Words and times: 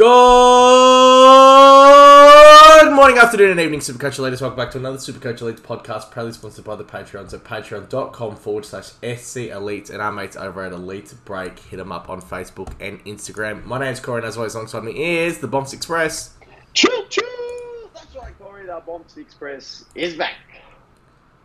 Good 0.00 0.06
morning, 2.94 3.18
afternoon, 3.18 3.50
and 3.50 3.60
evening, 3.60 3.80
Supercoach 3.80 4.18
Elites. 4.18 4.40
Welcome 4.40 4.56
back 4.56 4.70
to 4.70 4.78
another 4.78 4.96
Supercoach 4.96 5.40
Elites 5.40 5.60
podcast, 5.60 6.10
proudly 6.10 6.32
sponsored 6.32 6.64
by 6.64 6.74
the 6.76 6.84
Patreons 6.84 7.34
at 7.34 7.44
patreon.com 7.44 8.36
forward 8.36 8.64
slash 8.64 8.84
SC 8.84 9.50
Elites 9.50 9.90
and 9.90 10.00
our 10.00 10.10
mates 10.10 10.36
over 10.36 10.64
at 10.64 10.72
Elite 10.72 11.12
Break. 11.26 11.58
Hit 11.58 11.76
them 11.76 11.92
up 11.92 12.08
on 12.08 12.22
Facebook 12.22 12.72
and 12.80 13.04
Instagram. 13.04 13.66
My 13.66 13.78
name's 13.78 14.00
Corey, 14.00 14.20
and 14.20 14.26
as 14.26 14.38
always, 14.38 14.54
alongside 14.54 14.84
me 14.84 15.18
is 15.18 15.40
the 15.40 15.48
Bombs 15.48 15.74
Express. 15.74 16.34
Choo 16.72 17.04
choo! 17.10 17.20
That's 17.92 18.16
right, 18.16 18.32
Corey. 18.38 18.64
The 18.64 18.80
Bombs 18.86 19.18
Express 19.18 19.84
is 19.94 20.16
back. 20.16 20.38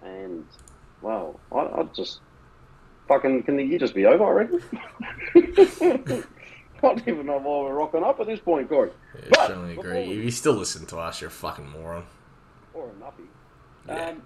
And, 0.02 0.46
well, 1.02 1.42
I, 1.52 1.58
I 1.58 1.84
just. 1.94 2.22
Fucking, 3.10 3.44
can 3.44 3.58
the 3.58 3.64
year 3.64 3.80
just 3.80 3.94
be 3.94 4.06
over, 4.06 4.34
reckon? 4.34 6.24
I 6.86 6.94
don't 6.96 7.08
even 7.08 7.26
know 7.26 7.38
why 7.38 7.64
we're 7.64 7.74
rocking 7.74 8.04
up 8.04 8.20
at 8.20 8.28
this 8.28 8.40
point, 8.40 8.70
Corey. 8.70 8.92
Yeah, 9.16 9.22
But, 9.32 9.48
certainly 9.48 9.74
agree. 9.74 10.00
If 10.02 10.24
you 10.24 10.32
still 10.32 10.54
listen 10.54 10.86
to 10.88 10.98
us, 10.98 11.22
you're 11.22 11.30
a 11.30 11.32
fucking 11.32 11.70
moron. 11.70 12.06
Or 12.74 12.90
a 12.90 13.04
nuppy. 13.04 13.26
Yeah. 13.88 14.10
Um, 14.10 14.22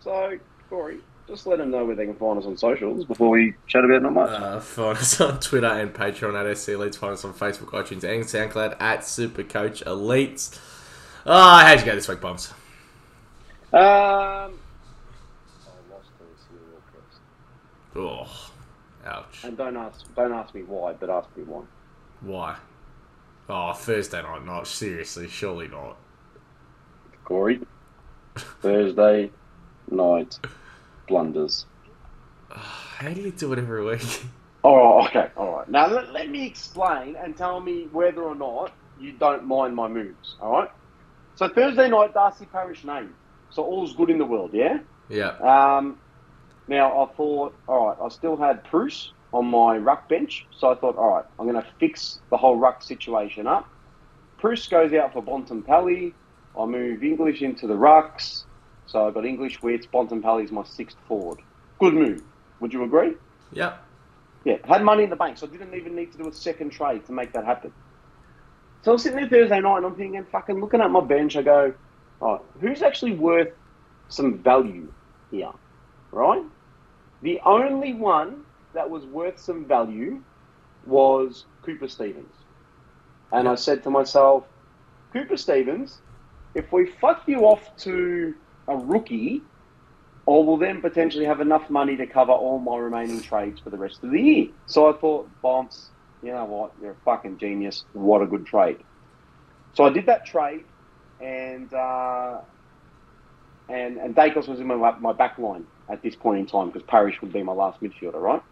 so, 0.00 0.38
Corey, 0.68 0.98
just 1.28 1.46
let 1.46 1.58
them 1.58 1.70
know 1.70 1.84
where 1.84 1.94
they 1.96 2.06
can 2.06 2.16
find 2.16 2.38
us 2.38 2.44
on 2.46 2.56
socials 2.56 3.04
before 3.04 3.30
we 3.30 3.54
chat 3.66 3.84
about 3.84 4.02
not 4.02 4.12
much. 4.12 4.30
Uh, 4.30 4.60
find 4.60 4.98
us 4.98 5.20
on 5.20 5.40
Twitter 5.40 5.66
and 5.66 5.92
Patreon 5.92 6.34
at 6.34 6.56
SC 6.56 6.70
Elites. 6.70 6.96
Find 6.96 7.12
us 7.12 7.24
on 7.24 7.34
Facebook, 7.34 7.70
iTunes, 7.70 8.04
and 8.04 8.24
SoundCloud 8.24 8.76
at 8.80 9.00
Supercoach 9.00 9.84
Elites. 9.84 10.58
Ah, 11.26 11.64
how'd 11.66 11.80
you 11.80 11.86
go 11.86 11.94
this 11.94 12.08
week, 12.08 12.20
Bombs? 12.20 12.52
Um, 13.72 13.78
I 13.78 14.48
lost 15.92 16.08
to 16.18 16.24
the 16.24 16.58
serial. 17.94 18.24
Oh, 18.24 18.50
ouch. 19.06 19.44
And 19.44 19.56
don't 19.56 19.76
ask, 19.76 20.04
don't 20.16 20.32
ask 20.32 20.54
me 20.54 20.62
why, 20.62 20.94
but 20.94 21.10
ask 21.10 21.28
me 21.36 21.44
why. 21.44 21.62
Why? 22.22 22.56
Oh, 23.48 23.72
Thursday 23.72 24.22
night, 24.22 24.44
not 24.44 24.66
seriously, 24.66 25.28
surely 25.28 25.68
not. 25.68 25.96
Corey, 27.24 27.60
Thursday 28.36 29.30
night 29.90 30.38
blunders. 31.08 31.66
How 32.50 33.08
do 33.08 33.20
you 33.20 33.30
do 33.32 33.52
it 33.52 33.58
every 33.58 33.84
week? 33.84 34.22
Oh, 34.62 35.06
okay, 35.06 35.30
all 35.36 35.56
right. 35.56 35.68
Now 35.70 35.86
let, 35.88 36.12
let 36.12 36.28
me 36.28 36.46
explain 36.46 37.16
and 37.16 37.36
tell 37.36 37.60
me 37.60 37.88
whether 37.92 38.22
or 38.22 38.34
not 38.34 38.72
you 38.98 39.12
don't 39.12 39.46
mind 39.46 39.74
my 39.74 39.88
moves. 39.88 40.36
All 40.40 40.52
right. 40.52 40.70
So 41.36 41.48
Thursday 41.48 41.88
night, 41.88 42.12
Darcy 42.12 42.44
Parish 42.44 42.84
name. 42.84 43.14
So 43.48 43.64
all's 43.64 43.94
good 43.96 44.10
in 44.10 44.18
the 44.18 44.24
world, 44.26 44.50
yeah. 44.52 44.80
Yeah, 45.08 45.30
Um, 45.38 45.98
now 46.68 47.02
I 47.02 47.06
thought, 47.16 47.54
all 47.66 47.88
right, 47.88 47.96
I 48.00 48.08
still 48.10 48.36
had 48.36 48.62
Bruce 48.70 49.12
on 49.32 49.46
my 49.46 49.76
ruck 49.76 50.08
bench, 50.08 50.46
so 50.56 50.70
I 50.70 50.74
thought, 50.74 50.96
all 50.96 51.14
right, 51.14 51.24
I'm 51.38 51.46
going 51.48 51.62
to 51.62 51.68
fix 51.78 52.20
the 52.30 52.36
whole 52.36 52.56
ruck 52.56 52.82
situation 52.82 53.46
up. 53.46 53.68
Bruce 54.40 54.66
goes 54.66 54.92
out 54.92 55.12
for 55.12 55.22
Bontempelli. 55.22 56.12
I 56.58 56.64
move 56.64 57.04
English 57.04 57.42
into 57.42 57.66
the 57.66 57.74
rucks, 57.74 58.44
so 58.86 59.06
I've 59.06 59.14
got 59.14 59.24
English 59.24 59.62
Wits. 59.62 59.86
Bontempelli's 59.86 60.50
my 60.50 60.64
sixth 60.64 60.96
forward. 61.06 61.38
Good 61.78 61.94
move. 61.94 62.22
Would 62.60 62.72
you 62.72 62.84
agree? 62.84 63.14
yeah. 63.52 63.76
Yeah, 64.44 64.56
had 64.64 64.82
money 64.82 65.04
in 65.04 65.10
the 65.10 65.16
bank, 65.16 65.36
so 65.36 65.46
I 65.46 65.50
didn't 65.50 65.74
even 65.74 65.94
need 65.94 66.12
to 66.12 66.18
do 66.18 66.26
a 66.26 66.32
second 66.32 66.70
trade 66.70 67.04
to 67.06 67.12
make 67.12 67.34
that 67.34 67.44
happen. 67.44 67.72
So 68.82 68.92
I'm 68.92 68.98
sitting 68.98 69.18
there 69.18 69.28
Thursday 69.28 69.60
night 69.60 69.76
and 69.76 69.86
I'm 69.86 69.94
thinking, 69.94 70.24
fucking 70.32 70.58
looking 70.58 70.80
at 70.80 70.90
my 70.90 71.02
bench, 71.02 71.36
I 71.36 71.42
go, 71.42 71.74
oh, 72.22 72.40
who's 72.58 72.80
actually 72.80 73.12
worth 73.12 73.50
some 74.08 74.38
value 74.38 74.90
here, 75.30 75.50
right? 76.10 76.42
The 77.20 77.38
only 77.44 77.92
one 77.92 78.46
that 78.74 78.90
was 78.90 79.04
worth 79.06 79.38
some 79.38 79.66
value 79.66 80.22
was 80.82 81.46
Cooper 81.64 81.88
Stephens. 81.88 82.34
And 83.32 83.48
I 83.48 83.54
said 83.56 83.82
to 83.84 83.90
myself, 83.90 84.46
Cooper 85.12 85.36
Stephens, 85.36 86.00
if 86.54 86.72
we 86.72 86.86
fuck 87.00 87.22
you 87.26 87.40
off 87.40 87.62
to 87.80 88.34
a 88.68 88.76
rookie, 88.76 89.46
I 90.28 90.32
will 90.32 90.58
then 90.58 90.80
potentially 90.80 91.24
have 91.24 91.40
enough 91.40 91.70
money 91.70 91.96
to 91.96 92.06
cover 92.06 92.32
all 92.32 92.60
my 92.60 92.76
remaining 92.76 93.20
trades 93.20 93.60
for 93.60 93.70
the 93.70 93.78
rest 93.78 94.00
of 94.04 94.10
the 94.10 94.20
year. 94.20 94.46
So 94.66 94.88
I 94.88 94.98
thought, 94.98 95.30
Bomps, 95.42 95.92
you 96.22 96.32
know 96.32 96.44
what? 96.44 96.72
You're 96.80 96.92
a 96.92 96.96
fucking 97.04 97.38
genius. 97.38 97.84
What 97.92 98.22
a 98.22 98.26
good 98.26 98.46
trade. 98.46 98.78
So 99.74 99.84
I 99.84 99.90
did 99.90 100.06
that 100.06 100.26
trade, 100.26 100.66
and 101.20 101.72
uh, 101.72 102.38
and 103.68 103.98
and 103.98 104.14
Daicos 104.14 104.48
was 104.48 104.60
in 104.60 104.66
my, 104.66 104.76
my 105.00 105.12
back 105.12 105.38
line 105.38 105.66
at 105.90 106.02
this 106.02 106.16
point 106.16 106.40
in 106.40 106.46
time 106.46 106.68
because 106.68 106.82
Parish 106.88 107.20
would 107.22 107.32
be 107.32 107.42
my 107.42 107.52
last 107.52 107.80
midfielder, 107.80 108.20
right? 108.20 108.42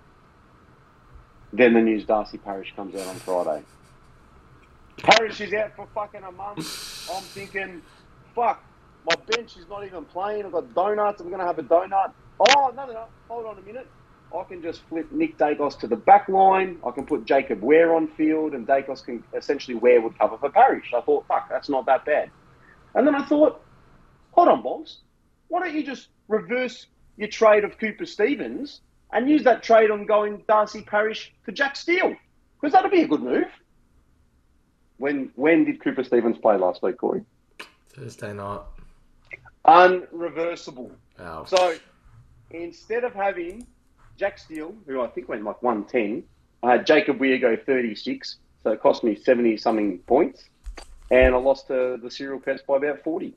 Then 1.53 1.75
the 1.75 1.81
news 1.81 2.04
Darcy 2.04 2.38
Parish 2.38 2.75
comes 2.76 2.94
out 2.94 3.06
on 3.06 3.16
Friday. 3.16 3.62
Parish 4.98 5.41
is 5.41 5.53
out 5.54 5.75
for 5.76 5.86
fucking 5.94 6.22
a 6.22 6.32
month. 6.32 7.10
I'm 7.12 7.22
thinking, 7.22 7.82
fuck, 8.34 8.62
my 9.06 9.14
bench 9.31 9.56
is 9.56 9.66
not 9.69 9.84
even 9.84 10.04
playing. 10.04 10.44
I've 10.44 10.53
got 10.53 10.75
donuts. 10.75 11.20
I'm 11.20 11.28
going 11.28 11.41
to 11.41 11.47
have 11.47 11.58
a 11.58 11.62
donut. 11.62 12.12
Oh, 12.41 12.72
no, 12.75 12.87
no, 12.87 12.92
no. 12.92 13.04
Hold 13.28 13.47
on 13.47 13.58
a 13.58 13.62
minute. 13.62 13.88
I 14.37 14.44
can 14.44 14.60
just 14.60 14.82
flip 14.88 15.10
Nick 15.10 15.38
Daicos 15.38 15.78
to 15.81 15.87
the 15.87 15.97
back 15.97 16.28
line. 16.28 16.78
I 16.87 16.91
can 16.91 17.06
put 17.06 17.25
Jacob 17.25 17.62
Wehr 17.62 17.97
on 17.97 18.08
field, 18.08 18.53
and 18.53 18.66
Daicos 18.66 19.03
can 19.03 19.25
essentially 19.34 19.78
Wehr 19.78 20.03
would 20.03 20.19
cover 20.19 20.37
for 20.37 20.50
Parish. 20.50 20.92
I 20.94 21.00
thought, 21.00 21.26
fuck, 21.26 21.48
that's 21.48 21.70
not 21.70 21.87
that 21.87 22.04
bad. 22.04 22.31
And 22.94 23.06
then 23.06 23.14
I 23.14 23.25
thought, 23.25 23.62
hold 24.32 24.48
on, 24.48 24.62
Bongs. 24.62 24.97
Why 25.48 25.60
don't 25.60 25.75
you 25.75 25.82
just 25.82 26.08
reverse 26.28 26.87
your 27.16 27.28
trade 27.28 27.64
of 27.64 27.78
Cooper 27.78 28.04
Stephens 28.04 28.82
and 29.12 29.28
use 29.28 29.44
that 29.44 29.62
trade 29.62 29.91
on 29.91 30.06
going 30.06 30.42
Darcy 30.48 30.82
Parish 30.82 31.32
for 31.44 31.52
Jack 31.52 31.76
Steele? 31.76 32.14
Because 32.60 32.72
that'd 32.72 32.91
be 32.91 33.02
a 33.02 33.08
good 33.08 33.22
move. 33.22 33.46
When 34.98 35.30
when 35.36 35.64
did 35.64 35.82
Cooper 35.82 36.04
Stephens 36.04 36.38
play 36.38 36.56
last 36.56 36.82
week, 36.82 36.98
Corey? 36.98 37.24
Thursday 37.88 38.32
night. 38.32 38.60
Unreversible. 39.64 40.91
Oh, 41.20 41.44
So 41.44 41.74
instead 42.50 43.04
of 43.04 43.12
having 43.12 43.66
Jack 44.16 44.38
Steele, 44.38 44.74
who 44.86 45.00
I 45.02 45.08
think 45.08 45.28
went 45.28 45.44
like 45.44 45.62
110, 45.62 46.25
I 46.62 46.72
had 46.72 46.86
Jacob 46.86 47.19
Wehr 47.19 47.38
go 47.40 47.56
36. 47.56 48.36
So 48.62 48.72
it 48.72 48.80
cost 48.80 49.04
me 49.04 49.14
70 49.14 49.56
something 49.58 49.98
points. 50.00 50.44
And 51.10 51.34
I 51.34 51.38
lost 51.38 51.69
to 51.69 51.98
the 52.02 52.10
serial 52.10 52.40
pest 52.40 52.66
by 52.66 52.76
about 52.76 53.02
40. 53.02 53.34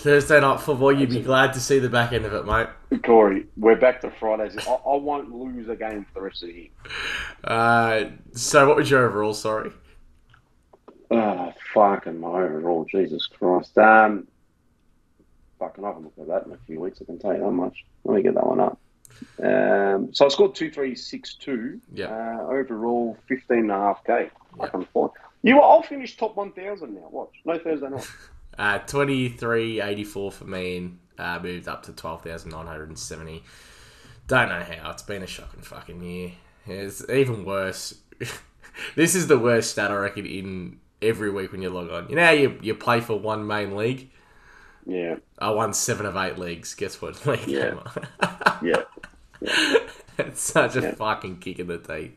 Thursday 0.00 0.40
night 0.40 0.60
football, 0.60 0.92
you'd 0.92 1.10
be 1.10 1.20
glad 1.20 1.52
to 1.52 1.60
see 1.60 1.78
the 1.78 1.88
back 1.88 2.12
end 2.12 2.24
of 2.24 2.32
it, 2.32 2.46
mate. 2.46 2.68
Corey, 3.02 3.46
we're 3.56 3.76
back 3.76 4.00
to 4.00 4.10
Fridays. 4.10 4.56
I, 4.66 4.72
I 4.72 4.96
won't 4.96 5.30
lose 5.30 5.68
a 5.68 5.76
game 5.76 6.04
for 6.06 6.14
the 6.14 6.20
rest 6.22 6.42
of 6.42 6.48
the 6.48 6.54
year. 6.54 6.68
Uh, 7.44 8.04
so, 8.32 8.66
what 8.66 8.76
was 8.76 8.90
your 8.90 9.06
overall? 9.06 9.34
Sorry. 9.34 9.70
Oh, 11.10 11.52
fucking 11.74 12.18
my 12.18 12.28
overall, 12.28 12.86
Jesus 12.90 13.26
Christ. 13.26 13.76
Um, 13.76 14.26
fucking, 15.58 15.84
I 15.84 15.88
haven't 15.88 16.04
looked 16.04 16.18
at 16.18 16.28
that 16.28 16.46
in 16.46 16.52
a 16.52 16.58
few 16.66 16.80
weeks, 16.80 17.00
I 17.02 17.04
can 17.04 17.18
tell 17.18 17.34
you 17.34 17.40
that 17.40 17.50
much. 17.50 17.84
Let 18.04 18.16
me 18.16 18.22
get 18.22 18.34
that 18.34 18.46
one 18.46 18.60
up. 18.60 18.80
Um, 19.42 20.14
so 20.14 20.24
I 20.24 20.28
scored 20.28 20.54
2362. 20.54 21.80
Yeah. 21.92 22.06
Uh, 22.06 22.46
overall, 22.46 23.18
15.5k. 23.30 24.08
Yeah. 24.08 24.26
Fucking 24.56 24.86
fine. 24.94 25.08
You 25.42 25.60
I'll 25.60 25.82
finish 25.82 26.16
top 26.16 26.36
1,000 26.36 26.94
now. 26.94 27.08
Watch. 27.10 27.32
No 27.44 27.58
Thursday 27.58 27.88
night. 27.88 28.08
Uh, 28.60 28.78
2384 28.80 30.32
for 30.32 30.44
me 30.44 30.76
and 30.76 30.98
uh, 31.18 31.38
moved 31.42 31.66
up 31.66 31.82
to 31.84 31.92
12,970. 31.92 33.42
Don't 34.26 34.48
know 34.50 34.62
how. 34.62 34.90
It's 34.90 35.02
been 35.02 35.22
a 35.22 35.26
shocking 35.26 35.62
fucking 35.62 36.02
year. 36.02 36.32
It's 36.66 37.02
even 37.08 37.46
worse. 37.46 37.94
this 38.96 39.14
is 39.14 39.26
the 39.28 39.38
worst 39.38 39.70
stat, 39.70 39.90
I 39.90 39.94
reckon, 39.94 40.26
in 40.26 40.78
every 41.00 41.30
week 41.30 41.52
when 41.52 41.62
you 41.62 41.70
log 41.70 41.90
on. 41.90 42.10
You 42.10 42.16
know 42.16 42.24
how 42.26 42.32
you, 42.32 42.58
you 42.60 42.74
play 42.74 43.00
for 43.00 43.18
one 43.18 43.46
main 43.46 43.74
league? 43.76 44.10
Yeah. 44.84 45.16
I 45.38 45.50
won 45.50 45.72
seven 45.72 46.04
of 46.04 46.16
eight 46.16 46.36
leagues. 46.38 46.74
Guess 46.74 47.00
what 47.00 47.24
league 47.26 47.46
Yeah. 47.48 47.76
On? 48.20 48.58
Yeah. 48.62 48.82
it's 50.18 50.42
such 50.42 50.76
a 50.76 50.82
Yeah. 50.82 50.94
fucking 50.96 51.38
kick 51.38 51.58
in 51.60 51.66
the 51.66 51.78
teeth. 51.78 52.12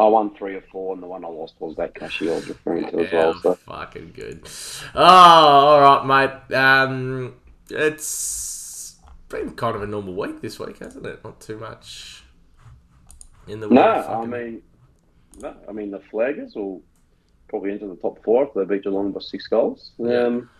I 0.00 0.08
won 0.08 0.34
three 0.34 0.54
or 0.54 0.64
four, 0.72 0.94
and 0.94 1.02
the 1.02 1.06
one 1.06 1.24
I 1.24 1.28
lost 1.28 1.54
was 1.58 1.76
that 1.76 1.94
Kashi 1.94 2.30
I 2.30 2.34
was 2.34 2.48
referring 2.48 2.90
to 2.90 3.00
as 3.00 3.12
Yeah, 3.12 3.18
well. 3.26 3.40
So. 3.42 3.54
fucking 3.54 4.12
good. 4.14 4.48
Oh, 4.94 5.02
all 5.04 5.80
right, 5.80 6.06
mate. 6.50 6.56
Um, 6.56 7.34
it's 7.68 8.96
been 9.28 9.54
kind 9.54 9.76
of 9.76 9.82
a 9.82 9.86
normal 9.86 10.14
week 10.14 10.40
this 10.40 10.58
week, 10.58 10.78
hasn't 10.78 11.06
it? 11.06 11.22
Not 11.22 11.40
too 11.40 11.58
much 11.58 12.24
in 13.46 13.60
the 13.60 13.68
way 13.68 13.74
No, 13.76 13.82
I 13.82 14.26
mean, 14.26 14.62
no, 15.40 15.54
I 15.68 15.72
mean 15.72 15.90
the 15.90 16.00
Flaggers 16.12 16.56
will 16.56 16.82
probably 17.48 17.72
enter 17.72 17.88
the 17.88 17.96
top 17.96 18.22
four 18.24 18.44
if 18.44 18.54
they 18.54 18.64
beat 18.64 18.84
Geelong 18.84 19.12
by 19.12 19.20
six 19.20 19.46
goals. 19.48 19.90
Yeah. 19.98 20.24
Um, 20.24 20.50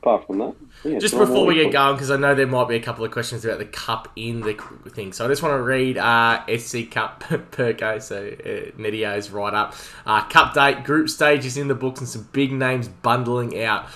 apart 0.00 0.26
from 0.26 0.38
that, 0.38 0.54
yeah, 0.84 0.98
Just 0.98 1.16
before 1.16 1.46
we 1.46 1.54
get 1.54 1.72
going, 1.72 1.96
because 1.96 2.10
I 2.10 2.16
know 2.16 2.34
there 2.34 2.46
might 2.46 2.68
be 2.68 2.76
a 2.76 2.82
couple 2.82 3.04
of 3.04 3.10
questions 3.10 3.44
about 3.44 3.58
the 3.58 3.64
cup 3.64 4.08
in 4.16 4.40
the 4.40 4.54
thing, 4.90 5.12
so 5.12 5.24
I 5.24 5.28
just 5.28 5.42
want 5.42 5.54
to 5.54 5.62
read 5.62 5.98
uh, 5.98 6.44
SC 6.58 6.90
Cup 6.90 7.22
Perco, 7.50 8.00
so 8.00 8.26
uh, 8.26 8.70
Nedio's 8.80 9.30
right 9.30 9.52
up. 9.52 9.74
Uh, 10.04 10.26
cup 10.28 10.54
date, 10.54 10.84
group 10.84 11.08
stage 11.08 11.44
is 11.44 11.56
in 11.56 11.68
the 11.68 11.74
books, 11.74 12.00
and 12.00 12.08
some 12.08 12.28
big 12.32 12.52
names 12.52 12.88
bundling 12.88 13.60
out. 13.62 13.86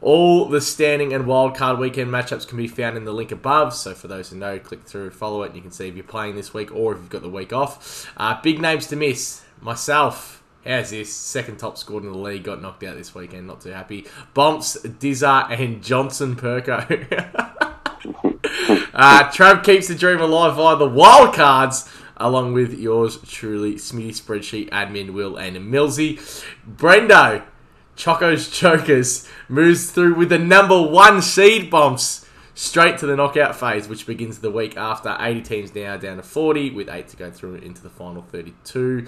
All 0.00 0.46
the 0.46 0.60
standing 0.60 1.12
and 1.12 1.26
wildcard 1.26 1.78
weekend 1.78 2.10
matchups 2.10 2.48
can 2.48 2.56
be 2.58 2.66
found 2.66 2.96
in 2.96 3.04
the 3.04 3.12
link 3.12 3.30
above. 3.30 3.72
So 3.72 3.94
for 3.94 4.08
those 4.08 4.30
who 4.30 4.36
know, 4.36 4.58
click 4.58 4.82
through, 4.82 5.10
follow 5.10 5.44
it, 5.44 5.48
and 5.48 5.56
you 5.56 5.62
can 5.62 5.70
see 5.70 5.86
if 5.86 5.94
you're 5.94 6.02
playing 6.02 6.34
this 6.34 6.52
week 6.52 6.74
or 6.74 6.92
if 6.92 6.98
you've 6.98 7.08
got 7.08 7.22
the 7.22 7.28
week 7.28 7.52
off. 7.52 8.10
Uh, 8.16 8.40
big 8.42 8.60
names 8.60 8.88
to 8.88 8.96
miss: 8.96 9.42
myself, 9.60 10.41
how's 10.64 10.90
this? 10.90 11.12
Second 11.12 11.58
top 11.58 11.78
scored 11.78 12.04
in 12.04 12.12
the 12.12 12.18
league, 12.18 12.44
got 12.44 12.62
knocked 12.62 12.82
out 12.84 12.96
this 12.96 13.14
weekend, 13.14 13.46
not 13.46 13.60
too 13.60 13.70
happy. 13.70 14.06
Bumps, 14.34 14.80
Dizza, 14.82 15.46
and 15.50 15.82
Johnson 15.82 16.36
Perko. 16.36 16.80
uh, 18.94 19.30
Trav 19.30 19.64
keeps 19.64 19.88
the 19.88 19.94
dream 19.94 20.20
alive 20.20 20.56
via 20.56 20.76
the 20.76 20.88
wild 20.88 21.34
cards, 21.34 21.88
along 22.16 22.52
with 22.52 22.78
yours 22.78 23.18
truly, 23.26 23.74
Smitty 23.74 24.10
Spreadsheet 24.10 24.70
Admin, 24.70 25.12
Will, 25.12 25.36
and 25.36 25.56
Millsy. 25.56 26.18
Brendo, 26.68 27.42
Choco's 27.96 28.48
Chokers, 28.48 29.28
moves 29.48 29.90
through 29.90 30.14
with 30.14 30.28
the 30.28 30.38
number 30.38 30.80
one 30.80 31.22
seed 31.22 31.70
bumps 31.70 32.26
straight 32.54 32.98
to 32.98 33.06
the 33.06 33.16
knockout 33.16 33.56
phase, 33.56 33.88
which 33.88 34.06
begins 34.06 34.38
the 34.38 34.50
week 34.50 34.76
after. 34.76 35.16
80 35.18 35.42
teams 35.42 35.74
now 35.74 35.96
down 35.96 36.16
to 36.16 36.22
40, 36.22 36.70
with 36.70 36.88
8 36.88 37.08
to 37.08 37.16
go 37.16 37.30
through 37.30 37.56
into 37.56 37.82
the 37.82 37.90
final 37.90 38.22
32. 38.22 39.06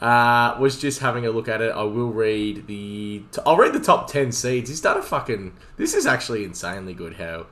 Uh, 0.00 0.56
was 0.58 0.80
just 0.80 1.00
having 1.00 1.26
a 1.26 1.30
look 1.30 1.48
at 1.48 1.60
it. 1.60 1.72
I 1.72 1.82
will 1.82 2.10
read 2.10 2.66
the. 2.66 3.22
I'll 3.44 3.56
read 3.56 3.74
the 3.74 3.80
top 3.80 4.10
10 4.10 4.32
seeds. 4.32 4.70
He's 4.70 4.80
done 4.80 4.96
a 4.96 5.02
fucking. 5.02 5.56
This 5.76 5.94
is 5.94 6.06
actually 6.06 6.44
insanely 6.44 6.94
good 6.94 7.14
how 7.14 7.46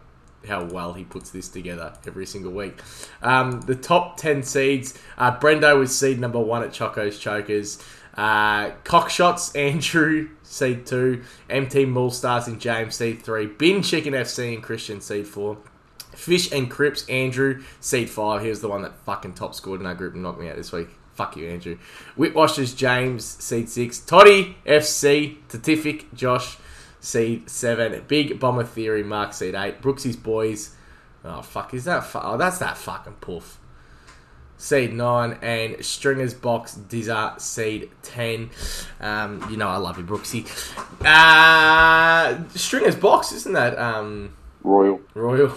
how 0.46 0.64
well 0.64 0.92
he 0.94 1.04
puts 1.04 1.30
this 1.30 1.48
together 1.48 1.92
every 2.06 2.24
single 2.24 2.52
week. 2.52 2.80
Um, 3.22 3.60
the 3.62 3.74
top 3.74 4.16
10 4.16 4.42
seeds. 4.42 4.98
Uh, 5.16 5.36
Brendo 5.36 5.78
was 5.78 5.96
seed 5.96 6.18
number 6.18 6.38
one 6.38 6.62
at 6.62 6.72
Choco's 6.72 7.18
Chokers. 7.18 7.82
Uh, 8.18 8.72
Cockshots, 8.82 9.56
Andrew, 9.56 10.30
seed 10.42 10.84
two. 10.84 11.22
MT 11.48 11.84
Mall 11.84 12.10
Stars 12.10 12.48
and 12.48 12.60
James, 12.60 12.96
seed 12.96 13.22
three. 13.22 13.46
Bin 13.46 13.80
Chicken 13.80 14.12
FC 14.12 14.52
and 14.54 14.62
Christian, 14.62 15.00
seed 15.00 15.24
four. 15.28 15.58
Fish 16.16 16.50
and 16.50 16.68
Crips, 16.68 17.08
Andrew, 17.08 17.62
seed 17.78 18.10
five. 18.10 18.42
He 18.42 18.48
was 18.48 18.60
the 18.60 18.66
one 18.66 18.82
that 18.82 18.98
fucking 19.04 19.34
top 19.34 19.54
scored 19.54 19.80
in 19.80 19.86
our 19.86 19.94
group 19.94 20.14
and 20.14 20.24
knocked 20.24 20.40
me 20.40 20.48
out 20.48 20.56
this 20.56 20.72
week. 20.72 20.88
Fuck 21.14 21.36
you, 21.36 21.48
Andrew. 21.48 21.78
Whitwashers, 22.16 22.76
James, 22.76 23.24
seed 23.24 23.68
six. 23.68 24.00
Toddy, 24.00 24.56
FC. 24.66 25.36
Tatific, 25.48 26.12
Josh, 26.12 26.56
seed 26.98 27.48
seven. 27.48 28.02
Big 28.08 28.40
Bomber 28.40 28.64
Theory, 28.64 29.04
Mark, 29.04 29.32
seed 29.32 29.54
eight. 29.54 29.80
Brooksy's 29.80 30.16
Boys. 30.16 30.74
Oh, 31.24 31.40
fuck. 31.42 31.72
Is 31.72 31.84
that. 31.84 32.00
Fu- 32.04 32.18
oh, 32.20 32.36
that's 32.36 32.58
that 32.58 32.76
fucking 32.76 33.14
poof. 33.20 33.58
Seed 34.60 34.92
9 34.92 35.38
and 35.40 35.84
Stringers 35.84 36.34
Box 36.34 36.74
Dizza 36.74 37.34
Seed 37.38 37.90
10. 38.02 38.50
Um, 39.00 39.46
you 39.50 39.56
know 39.56 39.68
I 39.68 39.76
love 39.76 39.98
you, 39.98 40.04
Brooksy. 40.04 40.44
Uh, 41.04 42.48
Stringers 42.50 42.96
Box, 42.96 43.32
isn't 43.32 43.52
that 43.54 43.78
um, 43.78 44.36
Royal. 44.62 45.00
Royal? 45.14 45.48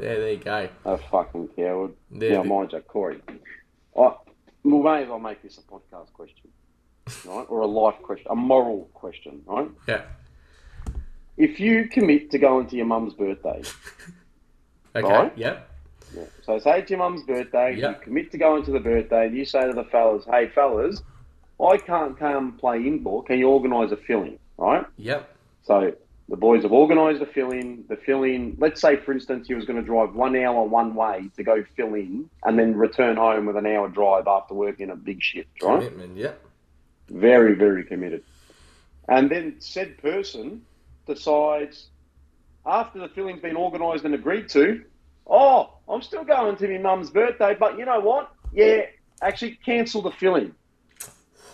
Yeah, 0.00 0.14
there 0.14 0.30
you 0.32 0.36
go. 0.38 0.68
A 0.84 0.98
fucking 0.98 1.48
coward. 1.56 1.92
Yeah, 2.10 2.28
Yeah, 2.30 2.36
but- 2.38 2.46
mind 2.46 2.72
you, 2.72 2.80
Corey. 2.80 3.20
I, 3.96 4.14
we 4.64 4.82
may 4.82 5.02
as 5.02 5.08
well 5.08 5.18
make 5.18 5.42
this 5.42 5.58
a 5.58 5.62
podcast 5.62 6.12
question, 6.12 6.48
right? 7.26 7.46
Or 7.48 7.60
a 7.60 7.66
life 7.66 7.96
question, 8.02 8.26
a 8.30 8.36
moral 8.36 8.88
question, 8.94 9.40
right? 9.46 9.70
Yeah. 9.86 10.02
If 11.36 11.60
you 11.60 11.88
commit 11.88 12.30
to 12.32 12.38
going 12.38 12.66
to 12.68 12.76
your 12.76 12.86
mum's 12.86 13.14
birthday, 13.14 13.62
Okay. 14.96 15.06
Right. 15.06 15.36
Yep. 15.38 15.70
Yeah, 16.16 16.24
so 16.42 16.58
say 16.58 16.80
it's 16.80 16.90
your 16.90 16.98
mum's 16.98 17.22
birthday, 17.24 17.76
Yeah. 17.76 17.90
you 17.90 17.96
commit 18.02 18.30
to 18.32 18.38
going 18.38 18.64
to 18.64 18.70
the 18.70 18.80
birthday, 18.80 19.26
and 19.26 19.36
you 19.36 19.44
say 19.44 19.66
to 19.66 19.72
the 19.72 19.84
fellas, 19.84 20.24
hey, 20.30 20.48
fellas, 20.48 21.02
I 21.60 21.76
can't 21.76 22.16
come 22.18 22.52
play 22.52 22.78
indoor. 22.78 23.24
Can 23.24 23.38
you 23.38 23.48
organise 23.48 23.90
a 23.92 23.96
fill-in, 23.96 24.38
right? 24.56 24.84
Yep. 24.96 25.28
So 25.64 25.92
the 26.28 26.36
boys 26.36 26.62
have 26.62 26.72
organised 26.72 27.20
a 27.20 27.26
fill 27.26 27.50
in. 27.50 27.84
The 27.88 27.96
fill 27.96 28.22
in, 28.22 28.56
let's 28.58 28.80
say, 28.80 28.96
for 28.96 29.12
instance, 29.12 29.48
he 29.48 29.54
was 29.54 29.64
going 29.64 29.78
to 29.78 29.84
drive 29.84 30.14
one 30.14 30.36
hour 30.36 30.62
one 30.62 30.94
way 30.94 31.30
to 31.36 31.42
go 31.42 31.64
fill 31.76 31.94
in 31.94 32.30
and 32.44 32.58
then 32.58 32.76
return 32.76 33.16
home 33.16 33.46
with 33.46 33.56
an 33.56 33.66
hour 33.66 33.88
drive 33.88 34.26
after 34.28 34.54
working 34.54 34.90
a 34.90 34.96
big 34.96 35.22
shift, 35.22 35.48
right? 35.62 35.80
Commitment. 35.80 36.16
Yep. 36.16 36.40
Very, 37.10 37.54
very 37.54 37.84
committed. 37.84 38.22
And 39.08 39.30
then 39.30 39.56
said 39.58 39.98
person 39.98 40.62
decides, 41.06 41.86
after 42.66 42.98
the 42.98 43.08
fill 43.08 43.28
in's 43.28 43.40
been 43.40 43.56
organised 43.56 44.04
and 44.04 44.14
agreed 44.14 44.48
to, 44.50 44.84
oh, 45.28 45.74
I'm 45.88 46.02
still 46.02 46.24
going 46.24 46.56
to 46.56 46.68
my 46.68 46.78
mum's 46.78 47.10
birthday, 47.10 47.56
but 47.58 47.78
you 47.78 47.84
know 47.84 48.00
what? 48.00 48.30
Yeah, 48.52 48.82
actually 49.22 49.58
cancel 49.64 50.02
the 50.02 50.10
fill 50.12 50.36
in. 50.36 50.54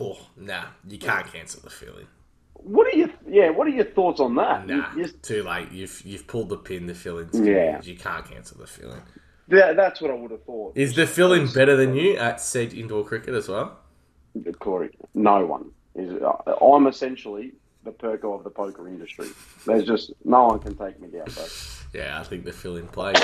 Oh, 0.01 0.19
nah, 0.37 0.65
you 0.89 0.99
can't 0.99 1.31
cancel 1.33 1.61
the 1.63 1.71
feeling. 1.71 2.07
What 2.55 2.93
are 2.93 2.97
you? 2.97 3.13
Yeah, 3.29 3.51
what 3.51 3.67
are 3.67 3.71
your 3.71 3.85
thoughts 3.85 4.21
on 4.21 4.35
that? 4.37 4.67
Nah, 4.67 4.95
You- 4.97 5.07
too 5.09 5.43
late. 5.43 5.71
You've 5.71 6.01
you've 6.05 6.27
pulled 6.27 6.49
the 6.49 6.57
pin. 6.57 6.87
The 6.87 6.95
feeling. 6.95 7.29
Yeah. 7.33 7.81
You 7.83 7.97
can't 7.97 8.25
cancel 8.29 8.59
the 8.59 8.67
feeling. 8.67 9.03
that- 9.49 9.77
that's 9.77 10.01
what 10.01 10.11
I 10.11 10.15
would 10.15 10.31
have 10.31 10.43
thought. 10.45 10.73
Is 10.77 10.95
the 10.97 11.07
feeling 11.07 11.47
better 11.49 11.77
than 11.77 11.95
you 11.95 12.17
at 12.17 12.41
said 12.41 12.73
indoor 12.73 13.05
cricket 13.05 13.35
as 13.35 13.49
well? 13.49 13.79
Corey, 14.59 14.91
no 15.15 15.45
one 15.47 15.71
is. 15.95 16.11
Uh, 16.23 16.55
I'm 16.65 16.87
essentially 16.87 17.53
the 17.85 17.93
perko 17.93 18.35
of 18.35 18.45
the 18.45 18.51
poker 18.51 18.89
industry. 18.89 19.29
There's 19.67 19.85
just 19.85 20.13
no 20.25 20.47
one 20.47 20.59
can 20.59 20.77
take 20.77 21.01
me 21.01 21.09
down. 21.09 21.27
Bro. 21.27 21.45
Yeah, 21.93 22.21
I 22.21 22.25
think 22.25 22.45
they're 22.45 22.53
filling 22.53 22.89
plays. 22.89 23.17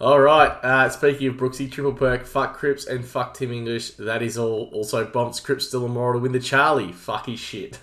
all 0.00 0.20
right. 0.20 0.50
Uh, 0.62 0.88
speaking 0.88 1.28
of 1.28 1.36
Brooksy, 1.36 1.70
triple 1.70 1.92
perk, 1.92 2.24
fuck 2.24 2.56
Cripps 2.56 2.86
and 2.86 3.04
fuck 3.04 3.34
Tim 3.34 3.52
English. 3.52 3.92
That 3.92 4.22
is 4.22 4.38
all. 4.38 4.70
Also, 4.72 5.04
bumps 5.04 5.40
Cripps 5.40 5.68
still 5.68 5.86
immoral 5.86 6.20
to 6.20 6.22
win 6.22 6.32
the 6.32 6.40
Charlie. 6.40 6.92
Fuck 6.92 7.26
his 7.26 7.40
shit. 7.40 7.80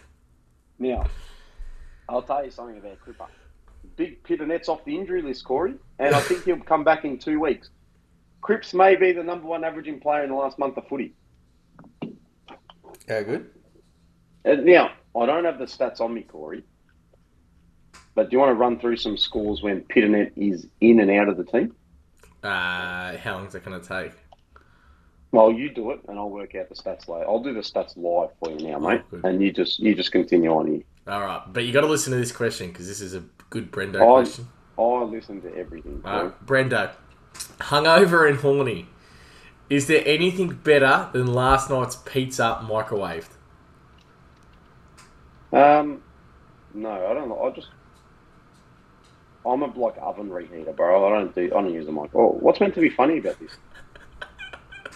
Now, 0.77 1.05
I'll 2.07 2.21
tell 2.21 2.45
you 2.45 2.51
something 2.51 2.77
about 2.77 2.97
Cripper. 3.01 3.27
Big 3.97 4.23
Pittonet's 4.23 4.69
off 4.69 4.85
the 4.85 4.95
injury 4.95 5.21
list, 5.21 5.43
Corey, 5.43 5.73
and 5.97 6.15
I 6.15 6.21
think 6.21 6.45
he'll 6.45 6.59
come 6.59 6.85
back 6.85 7.03
in 7.03 7.17
two 7.17 7.39
weeks. 7.39 7.69
Cripps 8.41 8.73
may 8.73 8.95
be 8.95 9.11
the 9.11 9.23
number 9.23 9.45
one 9.45 9.65
averaging 9.65 9.99
player 9.99 10.23
in 10.23 10.29
the 10.29 10.35
last 10.35 10.57
month 10.57 10.77
of 10.77 10.87
footy. 10.87 11.13
How 13.09 13.23
good? 13.23 13.49
And 14.45 14.65
now, 14.65 14.91
I 15.15 15.25
don't 15.25 15.45
have 15.45 15.59
the 15.59 15.65
stats 15.65 16.01
on 16.01 16.13
me, 16.13 16.21
Corey, 16.21 16.63
but 18.15 18.29
do 18.29 18.35
you 18.35 18.39
want 18.39 18.51
to 18.51 18.55
run 18.55 18.79
through 18.79 18.97
some 18.97 19.17
scores 19.17 19.61
when 19.61 19.81
Pittonet 19.81 20.31
is 20.35 20.67
in 20.81 20.99
and 20.99 21.09
out 21.11 21.29
of 21.29 21.37
the 21.37 21.43
team? 21.43 21.75
Uh, 22.43 23.17
how 23.17 23.35
long 23.35 23.47
is 23.47 23.55
it 23.55 23.65
going 23.65 23.79
to 23.79 23.87
take? 23.87 24.13
Well, 25.31 25.51
you 25.51 25.69
do 25.69 25.91
it, 25.91 25.99
and 26.07 26.17
I'll 26.17 26.29
work 26.29 26.55
out 26.55 26.69
the 26.69 26.75
stats 26.75 27.07
later. 27.07 27.27
I'll 27.27 27.43
do 27.43 27.53
the 27.53 27.59
stats 27.59 27.95
live 27.95 28.29
for 28.39 28.51
you 28.51 28.67
now, 28.67 28.79
mate, 28.79 29.01
good. 29.11 29.23
and 29.25 29.41
you 29.41 29.51
just 29.51 29.79
you 29.79 29.93
just 29.93 30.11
continue 30.11 30.49
on 30.51 30.67
here. 30.67 30.81
All 31.07 31.21
right, 31.21 31.41
but 31.51 31.65
you 31.65 31.73
got 31.73 31.81
to 31.81 31.87
listen 31.87 32.11
to 32.13 32.17
this 32.17 32.31
question 32.31 32.69
because 32.69 32.87
this 32.87 33.01
is 33.01 33.13
a 33.13 33.23
good 33.49 33.71
Brendo 33.71 33.95
I, 33.95 34.23
question. 34.23 34.47
I 34.77 35.03
listen 35.03 35.41
to 35.41 35.55
everything. 35.55 36.01
Right, 36.01 36.45
Brendo, 36.45 36.91
hungover 37.59 38.27
and 38.27 38.39
horny. 38.39 38.87
Is 39.69 39.85
there 39.85 40.01
anything 40.05 40.49
better 40.49 41.09
than 41.13 41.27
last 41.27 41.69
night's 41.69 41.95
pizza 41.95 42.59
microwaved? 42.63 43.29
Um, 45.51 46.03
no, 46.73 46.89
I 46.89 47.13
don't. 47.13 47.31
I 47.31 47.49
just 47.55 47.69
I'm 49.45 49.63
a 49.63 49.67
like 49.67 49.95
oven 50.01 50.29
reheater, 50.29 50.75
bro. 50.75 51.07
I 51.07 51.17
don't 51.19 51.33
do. 51.33 51.45
I 51.45 51.61
don't 51.61 51.73
use 51.73 51.85
the 51.85 51.91
mic. 51.91 52.11
Oh, 52.13 52.37
what's 52.39 52.59
meant 52.59 52.75
to 52.75 52.81
be 52.81 52.89
funny 52.89 53.17
about 53.19 53.37
this? 53.39 53.57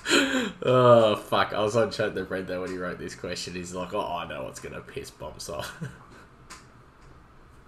Oh 0.65 1.15
fuck! 1.15 1.53
I 1.53 1.62
was 1.62 1.77
on 1.77 1.89
chat 1.89 2.13
to 2.13 2.25
Brendo 2.25 2.62
when 2.62 2.69
he 2.69 2.77
wrote 2.77 3.00
this 3.00 3.15
question. 3.15 3.53
He's 3.53 3.74
like, 3.74 3.93
"Oh, 3.93 4.01
I 4.05 4.27
know 4.27 4.43
what's 4.43 4.60
gonna 4.60 4.81
piss 4.81 5.10
bombs 5.10 5.48
off." 5.50 5.81